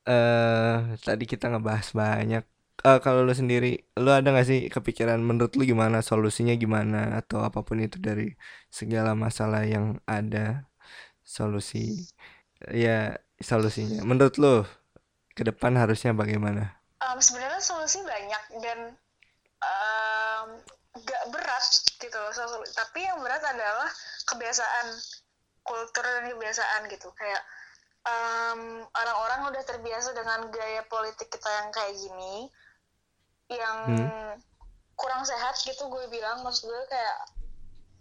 eh 0.08 0.16
uh, 0.16 0.96
tadi 1.04 1.28
kita 1.28 1.52
ngebahas 1.52 1.92
banyak. 1.94 2.44
Uh, 2.80 3.04
kalau 3.04 3.28
lo 3.28 3.36
sendiri 3.36 3.92
lo 4.00 4.16
ada 4.16 4.32
gak 4.32 4.48
sih 4.48 4.72
kepikiran 4.72 5.20
menurut 5.20 5.52
lo 5.60 5.68
gimana 5.68 6.00
solusinya 6.00 6.56
gimana 6.56 7.20
atau 7.20 7.44
apa 7.44 7.68
pun 7.68 7.84
itu 7.84 8.00
dari 8.00 8.40
segala 8.72 9.12
masalah 9.20 9.68
yang 9.68 10.00
ada 10.08 10.69
solusi 11.30 12.10
ya 12.74 13.14
solusinya. 13.38 14.02
Menurut 14.02 14.36
lo 14.42 14.56
ke 15.38 15.46
depan 15.46 15.78
harusnya 15.78 16.18
bagaimana? 16.18 16.74
Um, 17.06 17.22
sebenarnya 17.22 17.62
solusi 17.62 18.02
banyak 18.02 18.44
dan 18.66 18.98
um, 19.62 20.48
gak 21.06 21.24
berat 21.30 21.66
gitu 22.02 22.18
loh. 22.18 22.34
Tapi 22.74 23.06
yang 23.06 23.22
berat 23.22 23.46
adalah 23.46 23.88
kebiasaan 24.26 24.88
kultur 25.62 26.02
dan 26.02 26.34
kebiasaan 26.34 26.90
gitu. 26.90 27.14
Kayak 27.14 27.46
um, 28.04 28.84
orang-orang 28.98 29.54
udah 29.54 29.64
terbiasa 29.64 30.18
dengan 30.18 30.50
gaya 30.50 30.82
politik 30.90 31.30
kita 31.30 31.50
yang 31.62 31.70
kayak 31.70 31.94
gini 31.94 32.50
yang 33.50 33.78
hmm. 33.86 34.34
kurang 34.98 35.24
sehat 35.24 35.56
gitu 35.62 35.88
gue 35.88 36.06
bilang. 36.10 36.42
Maksud 36.42 36.68
gue 36.68 36.84
kayak 36.90 37.18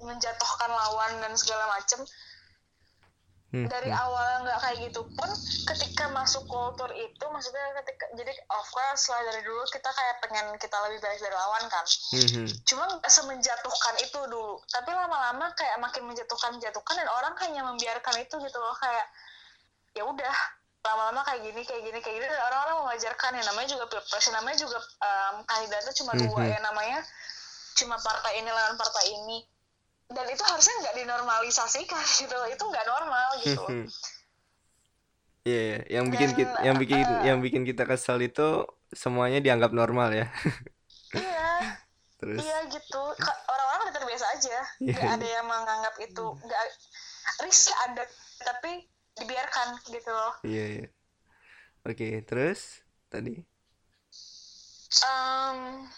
menjatuhkan 0.03 0.71
lawan 0.71 1.13
dan 1.23 1.33
segala 1.39 1.71
macem 1.71 2.03
Hmm, 3.49 3.65
dari 3.65 3.89
hmm. 3.89 3.97
awal 3.97 4.45
nggak 4.45 4.61
kayak 4.61 4.77
gitu 4.93 5.01
pun 5.17 5.31
ketika 5.73 6.05
masuk 6.13 6.45
kultur 6.45 6.93
itu 6.93 7.25
maksudnya 7.33 7.65
ketika 7.81 8.05
jadi 8.13 8.29
of 8.53 8.67
course 8.69 9.09
lah 9.09 9.25
dari 9.25 9.41
dulu 9.41 9.65
kita 9.73 9.89
kayak 9.89 10.21
pengen 10.21 10.53
kita 10.61 10.77
lebih 10.85 11.01
baik 11.01 11.17
dari 11.17 11.33
lawan 11.33 11.65
kan 11.73 11.85
hmm, 12.13 12.45
cuma 12.69 12.85
semenjatuhkan 13.09 13.95
itu 14.05 14.21
dulu 14.29 14.61
tapi 14.69 14.93
lama-lama 14.93 15.49
kayak 15.57 15.81
makin 15.81 16.05
menjatuhkan 16.05 16.61
menjatuhkan 16.61 17.01
dan 17.01 17.09
orang 17.09 17.33
hanya 17.41 17.65
membiarkan 17.73 18.21
itu 18.21 18.37
gitu 18.37 18.59
loh 18.61 18.77
kayak 18.77 19.09
ya 19.97 20.05
udah 20.05 20.37
lama-lama 20.85 21.25
kayak 21.25 21.41
gini 21.49 21.65
kayak 21.65 21.83
gini 21.89 21.99
kayak 22.05 22.17
gini 22.21 22.27
dan 22.29 22.43
orang-orang 22.53 22.77
mengajarkan 22.85 23.33
ya 23.33 23.43
namanya 23.49 23.69
juga 23.73 23.85
pilpres 23.89 24.27
namanya 24.29 24.57
juga 24.61 24.79
um, 25.01 25.35
kandidatnya 25.49 25.93
cuma 25.97 26.13
dua 26.21 26.41
hmm. 26.45 26.53
ya 26.53 26.59
namanya 26.61 27.01
cuma 27.81 27.97
partai 27.97 28.45
ini 28.45 28.51
lawan 28.53 28.77
partai 28.77 29.05
ini 29.09 29.41
dan 30.09 30.27
itu 30.29 30.43
harusnya 30.45 30.75
nggak 30.85 30.97
dinormalisasikan 31.05 32.05
gitu 32.21 32.37
itu 32.49 32.65
nggak 32.65 32.87
normal 32.89 33.29
gitu 33.45 33.65
Iya, 35.49 35.65
yeah, 35.65 35.79
yang 35.89 36.13
bikin 36.13 36.29
Dan, 36.29 36.39
kita, 36.45 36.57
yang 36.61 36.77
bikin 36.77 37.07
uh, 37.09 37.23
yang 37.25 37.39
bikin 37.41 37.63
kita 37.65 37.89
kesal 37.89 38.21
itu 38.21 38.69
semuanya 38.93 39.41
dianggap 39.41 39.73
normal 39.73 40.13
ya. 40.13 40.29
iya. 41.17 41.81
Terus. 42.21 42.45
Iya 42.45 42.69
gitu. 42.69 43.03
Orang-orang 43.49 43.89
udah 43.89 43.95
terbiasa 43.97 44.27
aja. 44.37 44.59
Yeah. 44.85 44.93
Gak 44.93 45.11
ada 45.17 45.29
yang 45.41 45.47
menganggap 45.49 45.95
itu 46.05 46.27
nggak 46.37 46.63
risk 47.49 47.73
ada 47.89 48.05
tapi 48.45 48.93
dibiarkan 49.17 49.69
gitu 49.89 50.11
loh. 50.13 50.37
Iya, 50.45 50.53
yeah, 50.53 50.67
iya. 50.69 50.81
Yeah. 50.85 50.89
Oke, 51.89 51.97
okay, 51.97 52.13
terus 52.29 52.85
tadi? 53.09 53.41
Um, 55.01 55.89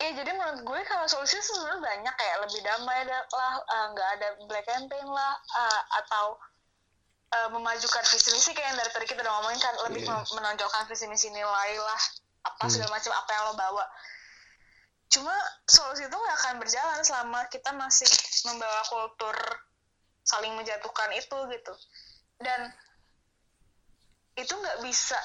ya 0.00 0.10
jadi 0.16 0.30
menurut 0.32 0.64
gue 0.64 0.80
kalau 0.88 1.04
solusi 1.04 1.36
sebenarnya 1.44 1.76
banyak 1.80 2.14
kayak 2.16 2.36
lebih 2.48 2.60
damai 2.64 3.04
lah 3.04 3.22
eh, 3.60 3.86
nggak 3.92 4.08
uh, 4.08 4.14
ada 4.16 4.28
black 4.48 4.64
campaign 4.64 5.06
lah 5.06 5.36
uh, 5.36 5.82
atau 6.00 6.40
uh, 7.36 7.48
memajukan 7.52 8.04
visi 8.08 8.32
misi 8.32 8.50
kayak 8.56 8.72
yang 8.72 8.78
dari 8.80 8.90
tadi 8.96 9.06
kita 9.06 9.20
udah 9.20 9.32
ngomongin 9.38 9.60
kan 9.60 9.74
lebih 9.92 10.02
Iya. 10.08 10.16
yeah. 10.16 10.34
menonjolkan 10.40 10.88
visi 10.88 11.04
misi 11.04 11.28
nilai 11.28 11.72
lah 11.76 12.00
apa 12.48 12.64
Hmm. 12.64 12.72
segala 12.72 12.90
macam 12.96 13.12
apa 13.12 13.30
yang 13.36 13.42
lo 13.44 13.54
bawa 13.54 13.84
cuma 15.10 15.34
solusi 15.68 16.06
itu 16.08 16.16
nggak 16.16 16.36
akan 16.38 16.54
berjalan 16.62 17.00
selama 17.04 17.40
kita 17.52 17.70
masih 17.76 18.08
membawa 18.48 18.80
kultur 18.88 19.36
saling 20.24 20.54
menjatuhkan 20.56 21.10
itu 21.12 21.36
gitu 21.50 21.74
dan 22.40 22.72
itu 24.38 24.54
nggak 24.54 24.80
bisa 24.80 25.18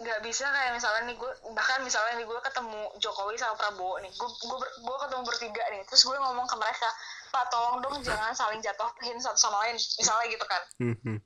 nggak 0.00 0.20
bisa 0.20 0.48
kayak 0.48 0.72
misalnya 0.72 1.02
nih 1.04 1.14
gue 1.14 1.28
bahkan 1.52 1.78
misalnya 1.80 2.16
nih 2.16 2.24
gue 2.24 2.40
ketemu 2.40 2.80
Jokowi 2.96 3.36
sama 3.36 3.52
Prabowo 3.54 4.00
nih 4.00 4.08
gue 4.10 4.28
gue 4.40 4.58
ber- 4.58 4.76
gue 4.78 4.96
ketemu 4.98 5.22
bertiga 5.22 5.64
nih 5.68 5.82
terus 5.84 6.02
gue 6.02 6.16
ngomong 6.16 6.46
ke 6.46 6.56
mereka 6.56 6.88
pak 7.28 7.44
tolong 7.46 7.78
dong 7.78 8.00
jangan 8.00 8.32
saling 8.32 8.58
jatuhin 8.58 9.16
satu 9.16 9.36
sama 9.38 9.60
lain 9.62 9.76
misalnya 9.76 10.26
gitu 10.26 10.44
kan 10.44 10.62
Mhm. 10.80 11.16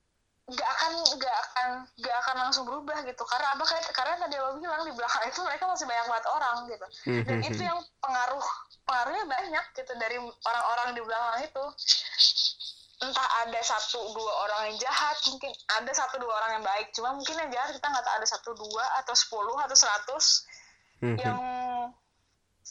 nggak 0.44 0.70
akan 0.70 0.92
nggak 1.14 1.36
akan 1.40 1.68
nggak 1.96 2.16
akan 2.18 2.36
langsung 2.36 2.64
berubah 2.66 3.00
gitu 3.00 3.22
karena 3.24 3.48
apa 3.48 3.64
kayak 3.64 3.84
karena 3.88 4.14
tadi 4.18 4.36
lo 4.36 4.58
bilang 4.58 4.82
di 4.82 4.92
belakang 4.92 5.24
itu 5.24 5.40
mereka 5.40 5.64
masih 5.64 5.86
banyak 5.86 6.04
banget 6.04 6.26
orang 6.28 6.56
gitu 6.66 6.86
dan 7.24 7.36
Mhm. 7.40 7.48
itu 7.48 7.62
yang 7.62 7.78
pengaruh 7.96 8.44
pengaruhnya 8.84 9.24
banyak 9.24 9.64
gitu 9.72 9.92
dari 9.96 10.18
orang-orang 10.20 10.88
di 10.92 11.00
belakang 11.00 11.38
itu 11.42 11.64
entah 13.04 13.28
ada 13.44 13.60
satu 13.60 14.00
dua 14.16 14.32
orang 14.48 14.60
yang 14.72 14.76
jahat 14.80 15.16
mungkin 15.28 15.52
ada 15.76 15.92
satu 15.92 16.16
dua 16.16 16.32
orang 16.40 16.50
yang 16.60 16.64
baik 16.64 16.90
cuma 16.96 17.12
mungkin 17.12 17.36
yang 17.36 17.50
jahat 17.52 17.76
kita 17.76 17.86
nggak 17.86 18.04
tahu 18.04 18.16
ada 18.16 18.28
satu 18.28 18.50
dua 18.56 18.84
atau 19.04 19.14
sepuluh 19.14 19.56
atau 19.60 19.76
seratus 19.76 20.48
Mhm. 21.04 21.18
yang 21.20 21.38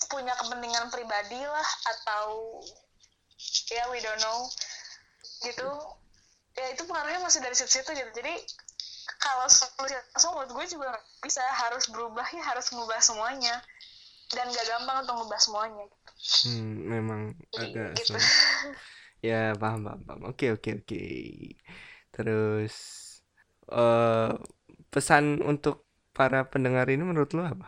punya 0.10 0.34
kepentingan 0.42 0.90
pribadi 0.90 1.38
lah 1.38 1.70
atau 1.86 2.60
ya 3.70 3.84
we 3.94 4.02
don't 4.02 4.18
know 4.24 4.50
gitu 5.44 5.70
ya 6.58 6.74
itu 6.74 6.82
pengaruhnya 6.88 7.22
masih 7.22 7.44
dari 7.44 7.54
situ-situ 7.54 7.94
gitu 7.94 8.12
jadi 8.16 8.34
kalau 9.20 9.46
solusi 9.48 9.96
langsung 10.16 10.34
menurut 10.36 10.52
gue 10.56 10.66
juga 10.80 10.90
bisa 11.20 11.44
harus 11.44 11.88
berubah 11.92 12.26
ya 12.32 12.44
harus 12.44 12.72
mengubah 12.72 13.00
semuanya 13.04 13.60
dan 14.32 14.50
gak 14.50 14.66
gampang 14.66 15.04
untuk 15.06 15.16
mengubah 15.20 15.40
semuanya 15.40 15.84
gitu. 15.86 16.12
Hmm, 16.50 16.74
memang 16.90 17.22
agak 17.54 17.90
gitu. 18.00 18.18
Ya, 19.28 19.36
paham, 19.62 19.80
paham, 19.86 20.00
paham. 20.08 20.20
Oke, 20.30 20.46
oke, 20.56 20.70
oke. 20.80 20.96
Terus, 22.14 22.76
eh 23.72 24.32
pesan 24.94 25.26
untuk 25.52 25.76
para 26.18 26.40
pendengar 26.52 26.86
ini 26.94 27.04
menurut 27.10 27.32
lo 27.38 27.42
apa? 27.54 27.68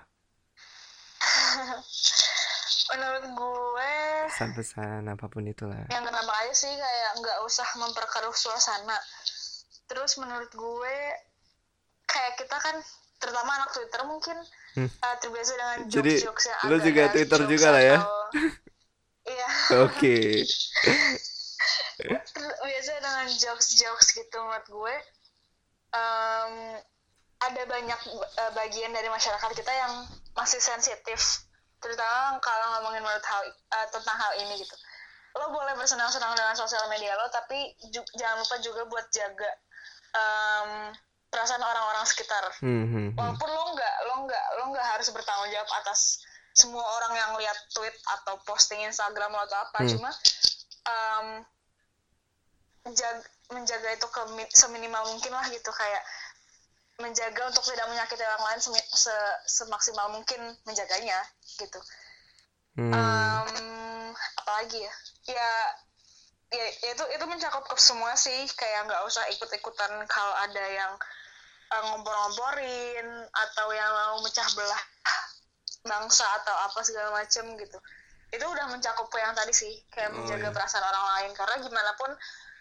menurut 2.92 3.26
gue 3.36 3.94
Pesan-pesan 4.30 5.06
apa 5.08 5.26
pun 5.30 5.46
itulah. 5.48 5.86
yang 5.94 6.04
kenapa 6.06 6.34
aja 6.42 6.54
sih 6.54 6.74
kayak 6.74 7.12
nggak 7.22 7.38
usah 7.46 7.68
memperkeruh 7.78 8.34
suasana 8.34 8.98
terus 9.90 10.18
menurut 10.22 10.50
gue 10.54 10.96
kayak 12.10 12.34
kita 12.42 12.58
kan 12.58 12.76
terutama 13.22 13.52
anak 13.62 13.70
Twitter 13.74 14.02
mungkin 14.10 14.38
Hmm. 14.76 14.92
uh, 15.06 15.16
terbiasa 15.22 15.54
dengan 15.56 15.80
Jadi, 15.88 16.14
jokes-jokes 16.20 16.46
yang 16.52 16.60
lo 16.68 16.76
agak 16.76 16.86
juga 16.86 17.04
Twitter 17.14 17.42
juga 17.48 17.68
lah 17.72 17.84
ya? 17.84 17.98
iya 19.32 19.48
Oke. 19.84 20.16
biasa 21.98 22.92
dengan 22.98 23.26
jokes-jokes 23.30 24.08
gitu 24.14 24.38
menurut 24.38 24.68
gue 24.68 24.96
em, 25.92 26.54
ada 27.38 27.62
banyak 27.66 28.00
uh, 28.10 28.52
bagian 28.54 28.92
dari 28.92 29.08
masyarakat 29.08 29.52
kita 29.54 29.72
yang 29.72 29.94
masih 30.34 30.60
sensitif 30.60 31.46
terutama 31.80 32.40
kalau 32.40 32.66
ngomongin 32.76 33.00
menurut 33.00 33.24
hal 33.24 33.42
uh, 33.72 33.88
tentang 33.90 34.16
hal 34.16 34.34
ini 34.40 34.58
gitu 34.58 34.76
lo 35.36 35.52
boleh 35.52 35.76
bersenang-senang 35.76 36.32
dengan 36.32 36.56
sosial 36.56 36.88
media 36.88 37.12
lo 37.14 37.28
tapi 37.28 37.56
ju- 37.92 38.08
jangan 38.16 38.40
lupa 38.40 38.56
juga 38.60 38.82
buat 38.86 39.06
jaga 39.10 39.52
em, 40.16 40.70
perasaan 41.28 41.60
orang-orang 41.60 42.06
sekitar 42.06 42.44
Hmm, 42.60 42.88
hmm, 42.88 42.88
hmm. 42.88 43.10
walaupun 43.16 43.50
lo 43.50 43.64
nggak 43.72 43.96
lo 44.08 44.14
nggak 44.24 44.46
lo 44.56 44.64
nggak 44.72 44.88
harus 44.96 45.12
bertanggung 45.12 45.52
jawab 45.52 45.68
atas 45.76 46.24
semua 46.56 46.80
orang 46.80 47.14
yang 47.14 47.32
lihat 47.36 47.58
tweet 47.70 47.92
atau 48.16 48.40
posting 48.44 48.80
Instagram 48.82 49.32
lo 49.32 49.44
atau 49.44 49.60
apa 49.60 49.80
Hmm. 49.84 49.90
cuma 49.92 50.10
em, 50.88 51.28
jag- 52.88 53.26
menjaga 53.48 53.90
itu 53.92 54.08
ke 54.08 54.22
mi- 54.34 54.52
seminimal 54.52 55.06
mungkin 55.08 55.30
lah 55.30 55.46
gitu 55.50 55.70
kayak 55.70 56.04
menjaga 56.96 57.52
untuk 57.52 57.62
tidak 57.66 57.86
menyakiti 57.90 58.24
orang 58.24 58.46
lain 58.46 58.60
semi- 58.60 58.90
se- 58.90 59.40
semaksimal 59.46 60.10
mungkin 60.10 60.40
menjaganya 60.64 61.18
gitu 61.58 61.82
Hmm. 62.76 62.92
Em, 62.92 64.12
apalagi 64.36 64.84
ya 64.84 64.94
ya 65.32 65.50
ya 66.52 66.66
ya 66.84 66.90
itu 66.92 67.04
itu 67.08 67.24
mencakup 67.24 67.64
ke 67.64 67.80
semua 67.80 68.12
sih 68.20 68.44
kayak 68.52 68.84
nggak 68.84 69.00
usah 69.08 69.24
ikut-ikutan 69.32 69.96
kalau 70.06 70.36
ada 70.36 70.60
yang 70.60 70.92
eh, 71.72 71.82
ngompor-ngomporin 71.88 73.08
atau 73.32 73.68
yang 73.72 73.88
mau 73.90 74.20
mecah 74.20 74.44
belah 74.54 74.82
bangsa 75.88 76.28
atau 76.44 76.56
apa 76.68 76.80
segala 76.84 77.16
macem 77.16 77.48
gitu 77.56 77.80
itu 78.34 78.44
udah 78.44 78.66
mencakup 78.68 79.08
yang 79.16 79.32
tadi 79.32 79.56
sih 79.56 79.74
kayak 79.88 80.12
Oh, 80.12 80.20
menjaga 80.20 80.50
iya. 80.50 80.54
perasaan 80.54 80.84
orang 80.84 81.06
lain 81.16 81.32
karena 81.32 81.56
gimana 81.64 81.92
pun 81.96 82.12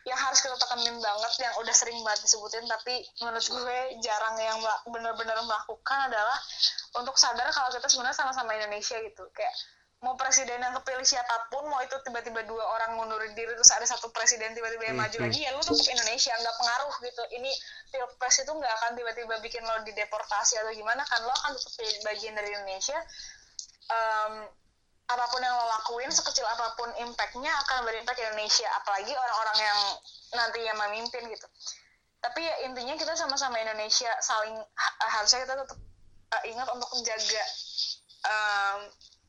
yang 0.04 0.20
harus 0.20 0.38
kita 0.44 0.52
tekenin 0.60 1.00
banget 1.00 1.32
yang 1.40 1.54
udah 1.56 1.74
sering 1.74 1.96
banget 2.04 2.28
disebutin 2.28 2.68
tapi 2.68 3.00
menurut 3.24 3.40
gue 3.40 3.78
jarang 4.04 4.36
yang 4.36 4.60
benar-benar 4.84 5.40
melakukan 5.40 5.98
adalah 6.12 6.38
untuk 7.00 7.16
sadar 7.16 7.48
kalau 7.50 7.72
kita 7.72 7.88
sebenarnya 7.88 8.16
sama-sama 8.16 8.52
Indonesia 8.52 9.00
gitu. 9.00 9.24
Kayak 9.32 9.54
mau 10.04 10.12
presiden 10.20 10.60
yang 10.60 10.76
kepilih 10.76 11.00
siapa 11.08 11.48
pun 11.48 11.64
mau 11.72 11.80
itu 11.80 11.96
tiba-tiba 12.04 12.44
dua 12.44 12.60
orang 12.76 13.00
ngundurin 13.00 13.32
diri 13.32 13.56
terus 13.56 13.72
ada 13.72 13.88
satu 13.88 14.12
presiden 14.12 14.52
tiba-tiba 14.52 14.92
yang 14.92 15.00
Hmm, 15.00 15.08
maju 15.08 15.16
hmm. 15.16 15.26
lagi 15.32 15.40
ya 15.40 15.50
lu 15.56 15.64
tetap 15.64 15.88
Indonesia 15.88 16.32
nggak 16.36 16.56
pengaruh 16.60 16.94
gitu. 17.00 17.22
Ini 17.40 17.50
pilpres 17.88 18.36
itu 18.44 18.52
nggak 18.52 18.72
akan 18.84 18.90
tiba-tiba 19.00 19.34
bikin 19.40 19.64
lo 19.64 19.80
dideportasi 19.88 20.60
atau 20.60 20.72
gimana 20.76 21.00
kan 21.08 21.24
lo 21.24 21.32
akan 21.32 21.56
tetap 21.56 21.88
bagian 22.04 22.36
dari 22.36 22.52
Indonesia. 22.52 22.98
Em, 23.88 24.34
apa 25.04 25.24
pun 25.28 25.40
yang 25.44 25.52
lo 25.52 25.66
lakuin 25.68 26.08
sekecil 26.08 26.48
apa 26.48 26.72
pun 26.80 26.88
impactnya 26.96 27.52
akan 27.66 27.84
berimpact 27.84 28.16
ke 28.16 28.24
Indonesia. 28.24 28.68
Apalagi 28.80 29.12
orang-orang 29.12 29.58
yang 29.60 29.80
nantinya 30.32 30.74
memimpin 30.86 31.28
gitu. 31.28 31.46
Tapi 32.24 32.40
ya 32.40 32.54
intinya 32.64 32.96
kita 32.96 33.12
sama-sama 33.12 33.60
Indonesia 33.60 34.08
saling 34.24 34.56
ha- 34.56 34.96
harusnya 35.12 35.44
kita 35.44 35.54
tetap 35.60 35.78
uh, 36.32 36.42
ingat 36.48 36.68
untuk 36.72 36.88
menjaga 36.96 37.42
em, 38.24 38.78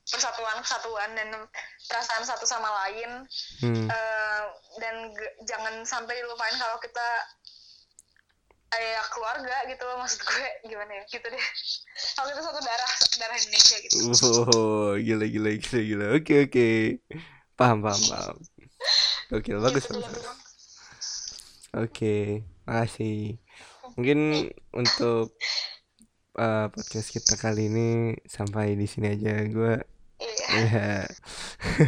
persatuan 0.06 0.58
kesatuan 0.62 1.10
dan 1.18 1.30
perasaan 1.90 2.24
satu 2.24 2.46
sama 2.46 2.70
lain. 2.86 3.26
Hmm. 3.60 3.86
Eh, 3.90 4.44
dan 4.80 4.96
jangan 5.44 5.82
sampai 5.84 6.14
dilupain 6.22 6.56
kalau 6.62 6.78
kita 6.78 7.08
kayak 8.76 9.04
keluarga 9.16 9.56
gitu 9.72 9.84
loh 9.88 9.98
maksud 10.04 10.20
gue 10.20 10.48
gimana 10.68 10.92
ya 11.00 11.04
gitu 11.08 11.28
deh 11.32 11.46
kalau 12.20 12.28
kita 12.28 12.42
satu 12.44 12.60
darah 12.60 12.92
darah 13.16 13.38
Indonesia 13.40 13.78
gitu 13.80 13.96
Oh, 14.04 15.00
gila, 15.00 15.26
gila, 15.32 15.50
gila, 15.56 15.80
gila. 15.80 16.06
Oke, 16.20 16.36
oke. 16.52 16.68
Paham, 17.56 17.80
paham, 17.80 18.02
paham. 18.12 18.36
Oke, 19.32 19.50
bagus, 19.56 19.88
gitu 19.88 19.96
bagus. 20.04 20.22
Bang. 20.22 20.40
Oke, 21.88 22.44
makasih. 22.68 23.40
Mungkin 23.96 24.52
untuk 24.76 25.36
uh, 26.36 26.68
podcast 26.68 27.10
kita 27.16 27.40
kali 27.40 27.72
ini 27.72 27.90
sampai 28.28 28.76
di 28.76 28.88
sini 28.88 29.16
aja. 29.16 29.40
Gue, 29.48 29.80
iya 30.20 30.60
ya. 30.68 30.90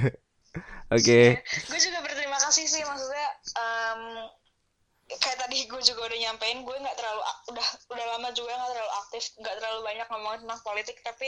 Oke. 0.95 1.43
gue 1.43 1.79
juga 1.83 1.99
berterima 1.99 2.39
kasih 2.39 2.63
sih 2.63 2.83
kayak 5.17 5.37
tadi 5.37 5.65
gue 5.65 5.81
juga 5.81 6.01
udah 6.05 6.19
nyampein 6.19 6.61
gue 6.61 6.75
nggak 6.75 6.95
terlalu 6.95 7.21
udah 7.47 7.67
udah 7.89 8.05
lama 8.15 8.29
juga 8.31 8.51
nggak 8.51 8.71
terlalu 8.71 8.91
aktif 8.97 9.23
nggak 9.35 9.55
terlalu 9.57 9.79
banyak 9.83 10.07
ngomongin 10.07 10.39
tentang 10.45 10.61
politik 10.61 10.97
tapi 11.01 11.27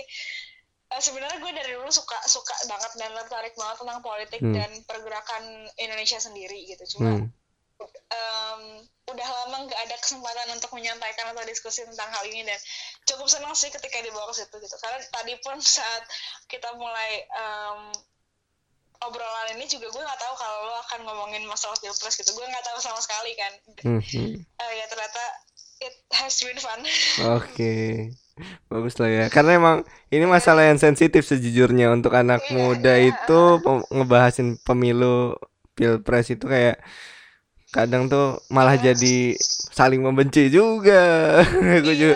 eh, 0.90 1.02
sebenarnya 1.02 1.38
gue 1.38 1.52
dari 1.54 1.72
dulu 1.74 1.90
suka 1.90 2.18
suka 2.26 2.56
banget 2.66 2.92
dan 2.96 3.14
tertarik 3.16 3.54
banget 3.54 3.78
tentang 3.78 4.00
politik 4.02 4.42
Hmm. 4.42 4.56
dan 4.56 4.72
pergerakan 4.84 5.44
Indonesia 5.76 6.18
sendiri 6.18 6.60
gitu 6.66 6.98
cuma 6.98 7.14
Hmm. 7.16 7.28
em, 8.10 8.62
udah 9.06 9.28
lama 9.28 9.66
nggak 9.66 9.82
ada 9.86 9.96
kesempatan 9.98 10.50
untuk 10.52 10.74
menyampaikan 10.74 11.32
atau 11.32 11.46
diskusi 11.46 11.82
tentang 11.82 12.10
hal 12.10 12.26
ini 12.26 12.44
dan 12.44 12.60
cukup 13.06 13.26
senang 13.26 13.54
sih 13.54 13.70
ketika 13.70 14.02
dibawa 14.02 14.30
ke 14.30 14.42
situ 14.42 14.56
gitu 14.58 14.76
karena 14.78 15.00
tadi 15.10 15.34
pun 15.40 15.58
saat 15.60 16.04
kita 16.46 16.74
mulai 16.76 17.24
em, 17.24 17.80
obrolan 19.02 19.56
ini 19.56 19.66
juga 19.66 19.88
gue 19.88 20.02
nggak 20.02 20.20
tahu 20.20 20.34
kalau 20.36 20.58
lo 20.66 20.76
akan 20.82 21.00
ngomongin 21.04 21.44
masalah 21.46 21.76
pilpres 21.78 22.16
gitu 22.16 22.32
gue 22.32 22.44
nggak 22.44 22.66
tahu 22.66 22.78
sama 22.78 23.00
sekali 23.00 23.32
kan 23.34 23.54
Hmm, 23.80 24.02
hmm. 24.02 24.34
Eh, 24.36 24.72
ya 24.76 24.86
ternyata 24.88 25.24
it 25.80 25.96
has 26.12 26.36
been 26.40 26.58
fun 26.58 26.80
Oke. 27.40 28.12
Bagus 28.68 28.96
lah 28.96 29.08
ya. 29.08 29.26
Karena 29.28 29.56
emang 29.56 29.78
ini 30.08 30.24
masalah 30.24 30.64
yang 30.64 30.80
sensitif 30.80 31.24
sejujurnya 31.24 31.92
untuk 31.92 32.12
anak 32.14 32.40
Iya, 32.48 32.56
muda 32.56 32.94
iya, 32.96 33.12
itu 33.12 33.40
pem- 33.60 33.88
ngebahasin 33.90 34.56
pemilu 34.64 35.36
pilpres 35.76 36.32
itu 36.32 36.48
kayak 36.48 36.80
kadang 37.70 38.08
tuh 38.08 38.40
malah 38.48 38.76
Iya. 38.76 38.96
jadi 38.96 39.36
saling 39.70 40.00
membenci 40.00 40.48
juga. 40.50 41.40
Gue 41.84 41.96
iya 41.96 42.16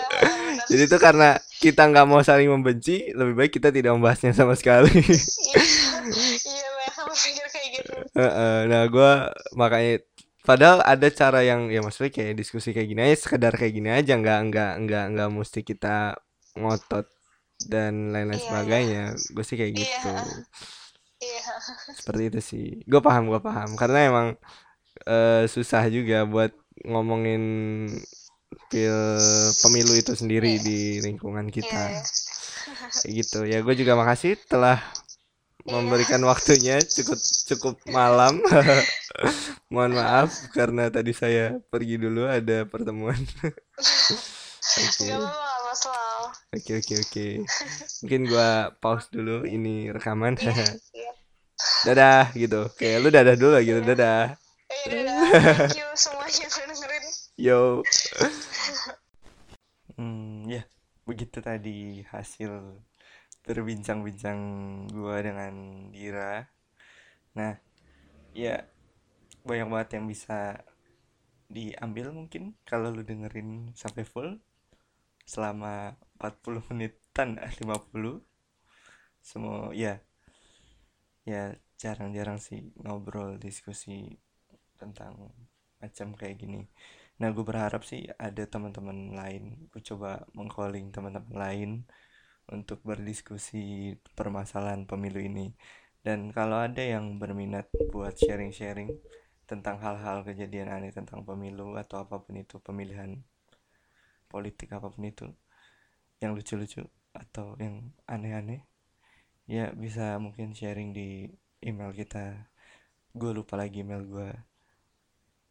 Jadi 0.64 0.82
itu 0.88 0.96
karena 0.96 1.36
kita 1.60 1.84
nggak 1.84 2.08
mau 2.08 2.20
saling 2.20 2.48
membenci, 2.48 3.12
lebih 3.12 3.36
baik 3.36 3.52
kita 3.52 3.68
tidak 3.68 3.92
membahasnya 3.92 4.32
sama 4.32 4.56
sekali. 4.56 4.88
gitu 8.14 8.20
Heeh, 8.20 8.58
nah 8.70 8.82
gue 8.86 9.10
makanya 9.58 9.94
padahal 10.46 10.78
ada 10.84 11.08
cara 11.10 11.40
yang 11.42 11.66
ya 11.72 11.80
maksudnya 11.82 12.12
kayak 12.14 12.38
diskusi 12.38 12.70
kayak 12.70 12.88
gini 12.90 13.00
aja 13.10 13.16
sekedar 13.18 13.52
kayak 13.58 13.74
gini 13.74 13.90
aja 13.90 14.12
nggak 14.14 14.38
nggak 14.52 14.72
nggak 14.86 15.04
nggak 15.16 15.28
mesti 15.32 15.60
kita 15.66 16.14
ngotot 16.54 17.06
dan 17.66 18.12
lain-lain 18.12 18.38
Iya, 18.38 18.38
iya. 18.38 18.46
sebagainya 18.46 19.02
gue 19.34 19.44
sih 19.44 19.56
kayak 19.58 19.72
Iya. 19.72 19.82
gitu 19.82 20.08
iya 21.24 21.40
seperti 21.96 22.22
itu 22.30 22.40
sih 22.44 22.64
gue 22.84 23.00
paham 23.00 23.24
gue 23.32 23.40
paham 23.40 23.70
karena 23.80 23.98
emang 24.10 24.28
eh, 25.08 25.44
susah 25.50 25.82
juga 25.90 26.22
buat 26.28 26.52
ngomongin 26.84 27.42
pil 28.70 28.98
pemilu 29.62 29.92
itu 29.98 30.12
sendiri 30.14 30.60
Iya. 30.60 30.62
di 30.62 30.78
lingkungan 31.02 31.46
kita 31.50 31.82
kayak 33.02 33.12
gitu 33.18 33.38
ya 33.48 33.58
gue 33.64 33.74
juga 33.76 33.92
makasih 33.98 34.38
telah. 34.46 34.78
Memberikan 35.64 36.20
waktunya 36.24 36.76
cukup 36.80 37.18
cukup 37.48 37.74
malam. 37.88 38.40
Mohon 39.72 39.92
maaf 39.98 40.30
karena 40.52 40.92
tadi 40.92 41.10
saya 41.10 41.56
pergi 41.68 41.96
dulu 41.96 42.28
ada 42.28 42.68
pertemuan. 42.68 43.16
Oke. 44.64 45.12
Oke 46.54 46.72
oke 46.80 46.94
oke. 46.96 47.26
Mungkin 48.00 48.20
gua 48.24 48.48
pause 48.78 49.12
dulu 49.12 49.44
ini 49.44 49.90
rekaman. 49.90 50.40
Iya 50.40 50.54
iya. 50.96 51.10
Dadah 51.84 52.24
gitu. 52.32 52.72
Oke 52.72 52.96
lu 52.96 53.12
dadah 53.12 53.36
dulu 53.36 53.60
gitu 53.60 53.80
Iya. 53.82 53.88
dadah. 53.92 54.22
Eh, 54.64 54.84
dadah. 54.88 55.20
Thank 55.68 55.76
you 55.76 55.88
semuanya 55.94 56.44
udah 56.48 56.64
dengerin. 56.70 57.04
yo. 57.36 57.60
Hmm 59.94 60.48
ya 60.48 60.62
begitu 61.04 61.38
tadi 61.38 62.02
hasil 62.08 62.50
berbincang-bincang 63.44 64.40
gua 64.90 65.20
dengan 65.20 65.54
Dira. 65.92 66.48
Nah 67.36 67.52
ya 68.34 68.64
banyak 69.44 69.68
banget 69.68 69.88
yang 70.00 70.06
bisa 70.08 70.64
diambil 71.52 72.10
mungkin 72.10 72.56
kalau 72.64 72.90
lu 72.90 73.04
dengerin 73.04 73.76
sampai 73.76 74.02
full 74.02 74.40
selama 75.28 75.94
40 76.18 76.64
menitan 76.72 77.36
eh, 77.38 77.52
50 77.52 78.24
semua 79.24 79.72
ya 79.72 80.00
ya 81.24 81.56
jarang-jarang 81.80 82.36
sih 82.40 82.72
ngobrol 82.80 83.40
diskusi 83.40 84.20
tentang 84.76 85.32
macam 85.80 86.16
kayak 86.16 86.36
gini. 86.40 86.68
Nah 87.20 87.28
gue 87.32 87.44
berharap 87.44 87.84
sih 87.84 88.08
ada 88.20 88.44
teman-teman 88.48 89.12
lain 89.16 89.68
gue 89.72 89.80
coba 89.84 90.24
mengcalling 90.36 90.92
teman-teman 90.92 91.36
lain 91.36 91.70
untuk 92.50 92.84
berdiskusi 92.84 93.96
permasalahan 94.12 94.84
pemilu 94.84 95.20
ini. 95.20 95.56
Dan 96.04 96.28
kalau 96.36 96.60
ada 96.60 96.84
yang 96.84 97.16
berminat 97.16 97.72
buat 97.88 98.12
sharing-sharing 98.20 98.92
tentang 99.48 99.80
hal-hal 99.80 100.24
kejadian 100.24 100.68
aneh 100.68 100.92
tentang 100.92 101.24
pemilu 101.24 101.76
atau 101.76 102.04
apa 102.04 102.20
pun 102.20 102.36
itu 102.40 102.60
pemilihan 102.60 103.20
politik 104.28 104.72
apa 104.72 104.88
pun 104.88 105.04
itu 105.04 105.28
yang 106.20 106.32
lucu-lucu 106.32 106.84
atau 107.12 107.54
yang 107.60 107.92
aneh-aneh 108.08 108.64
ya 109.44 109.70
bisa 109.76 110.16
mungkin 110.16 110.56
sharing 110.56 110.96
di 110.96 111.28
email 111.60 111.92
kita. 111.92 112.48
Gue 113.14 113.30
lupa 113.36 113.60
lagi 113.60 113.84
email 113.84 114.04
gue 114.04 114.28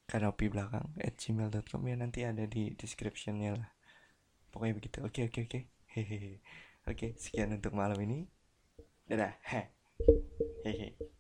kanopi 0.10 0.52
belakang 0.52 0.94
at 1.00 1.16
gmail.com 1.16 1.82
ya 1.88 1.96
nanti 1.98 2.20
ada 2.26 2.44
di 2.46 2.74
descriptionnya 2.78 3.58
lah. 3.58 3.70
Pokoknya 4.54 4.74
begitu. 4.78 4.98
Oke 5.06 5.30
oke 5.30 5.50
oke. 5.50 5.60
Hehehe 5.94 6.42
oke 6.88 7.16
sekian 7.20 7.56
untuk 7.56 7.76
malam 7.76 7.98
ini. 8.00 8.28
Dadah. 9.08 9.36
Hehehe 10.64 10.96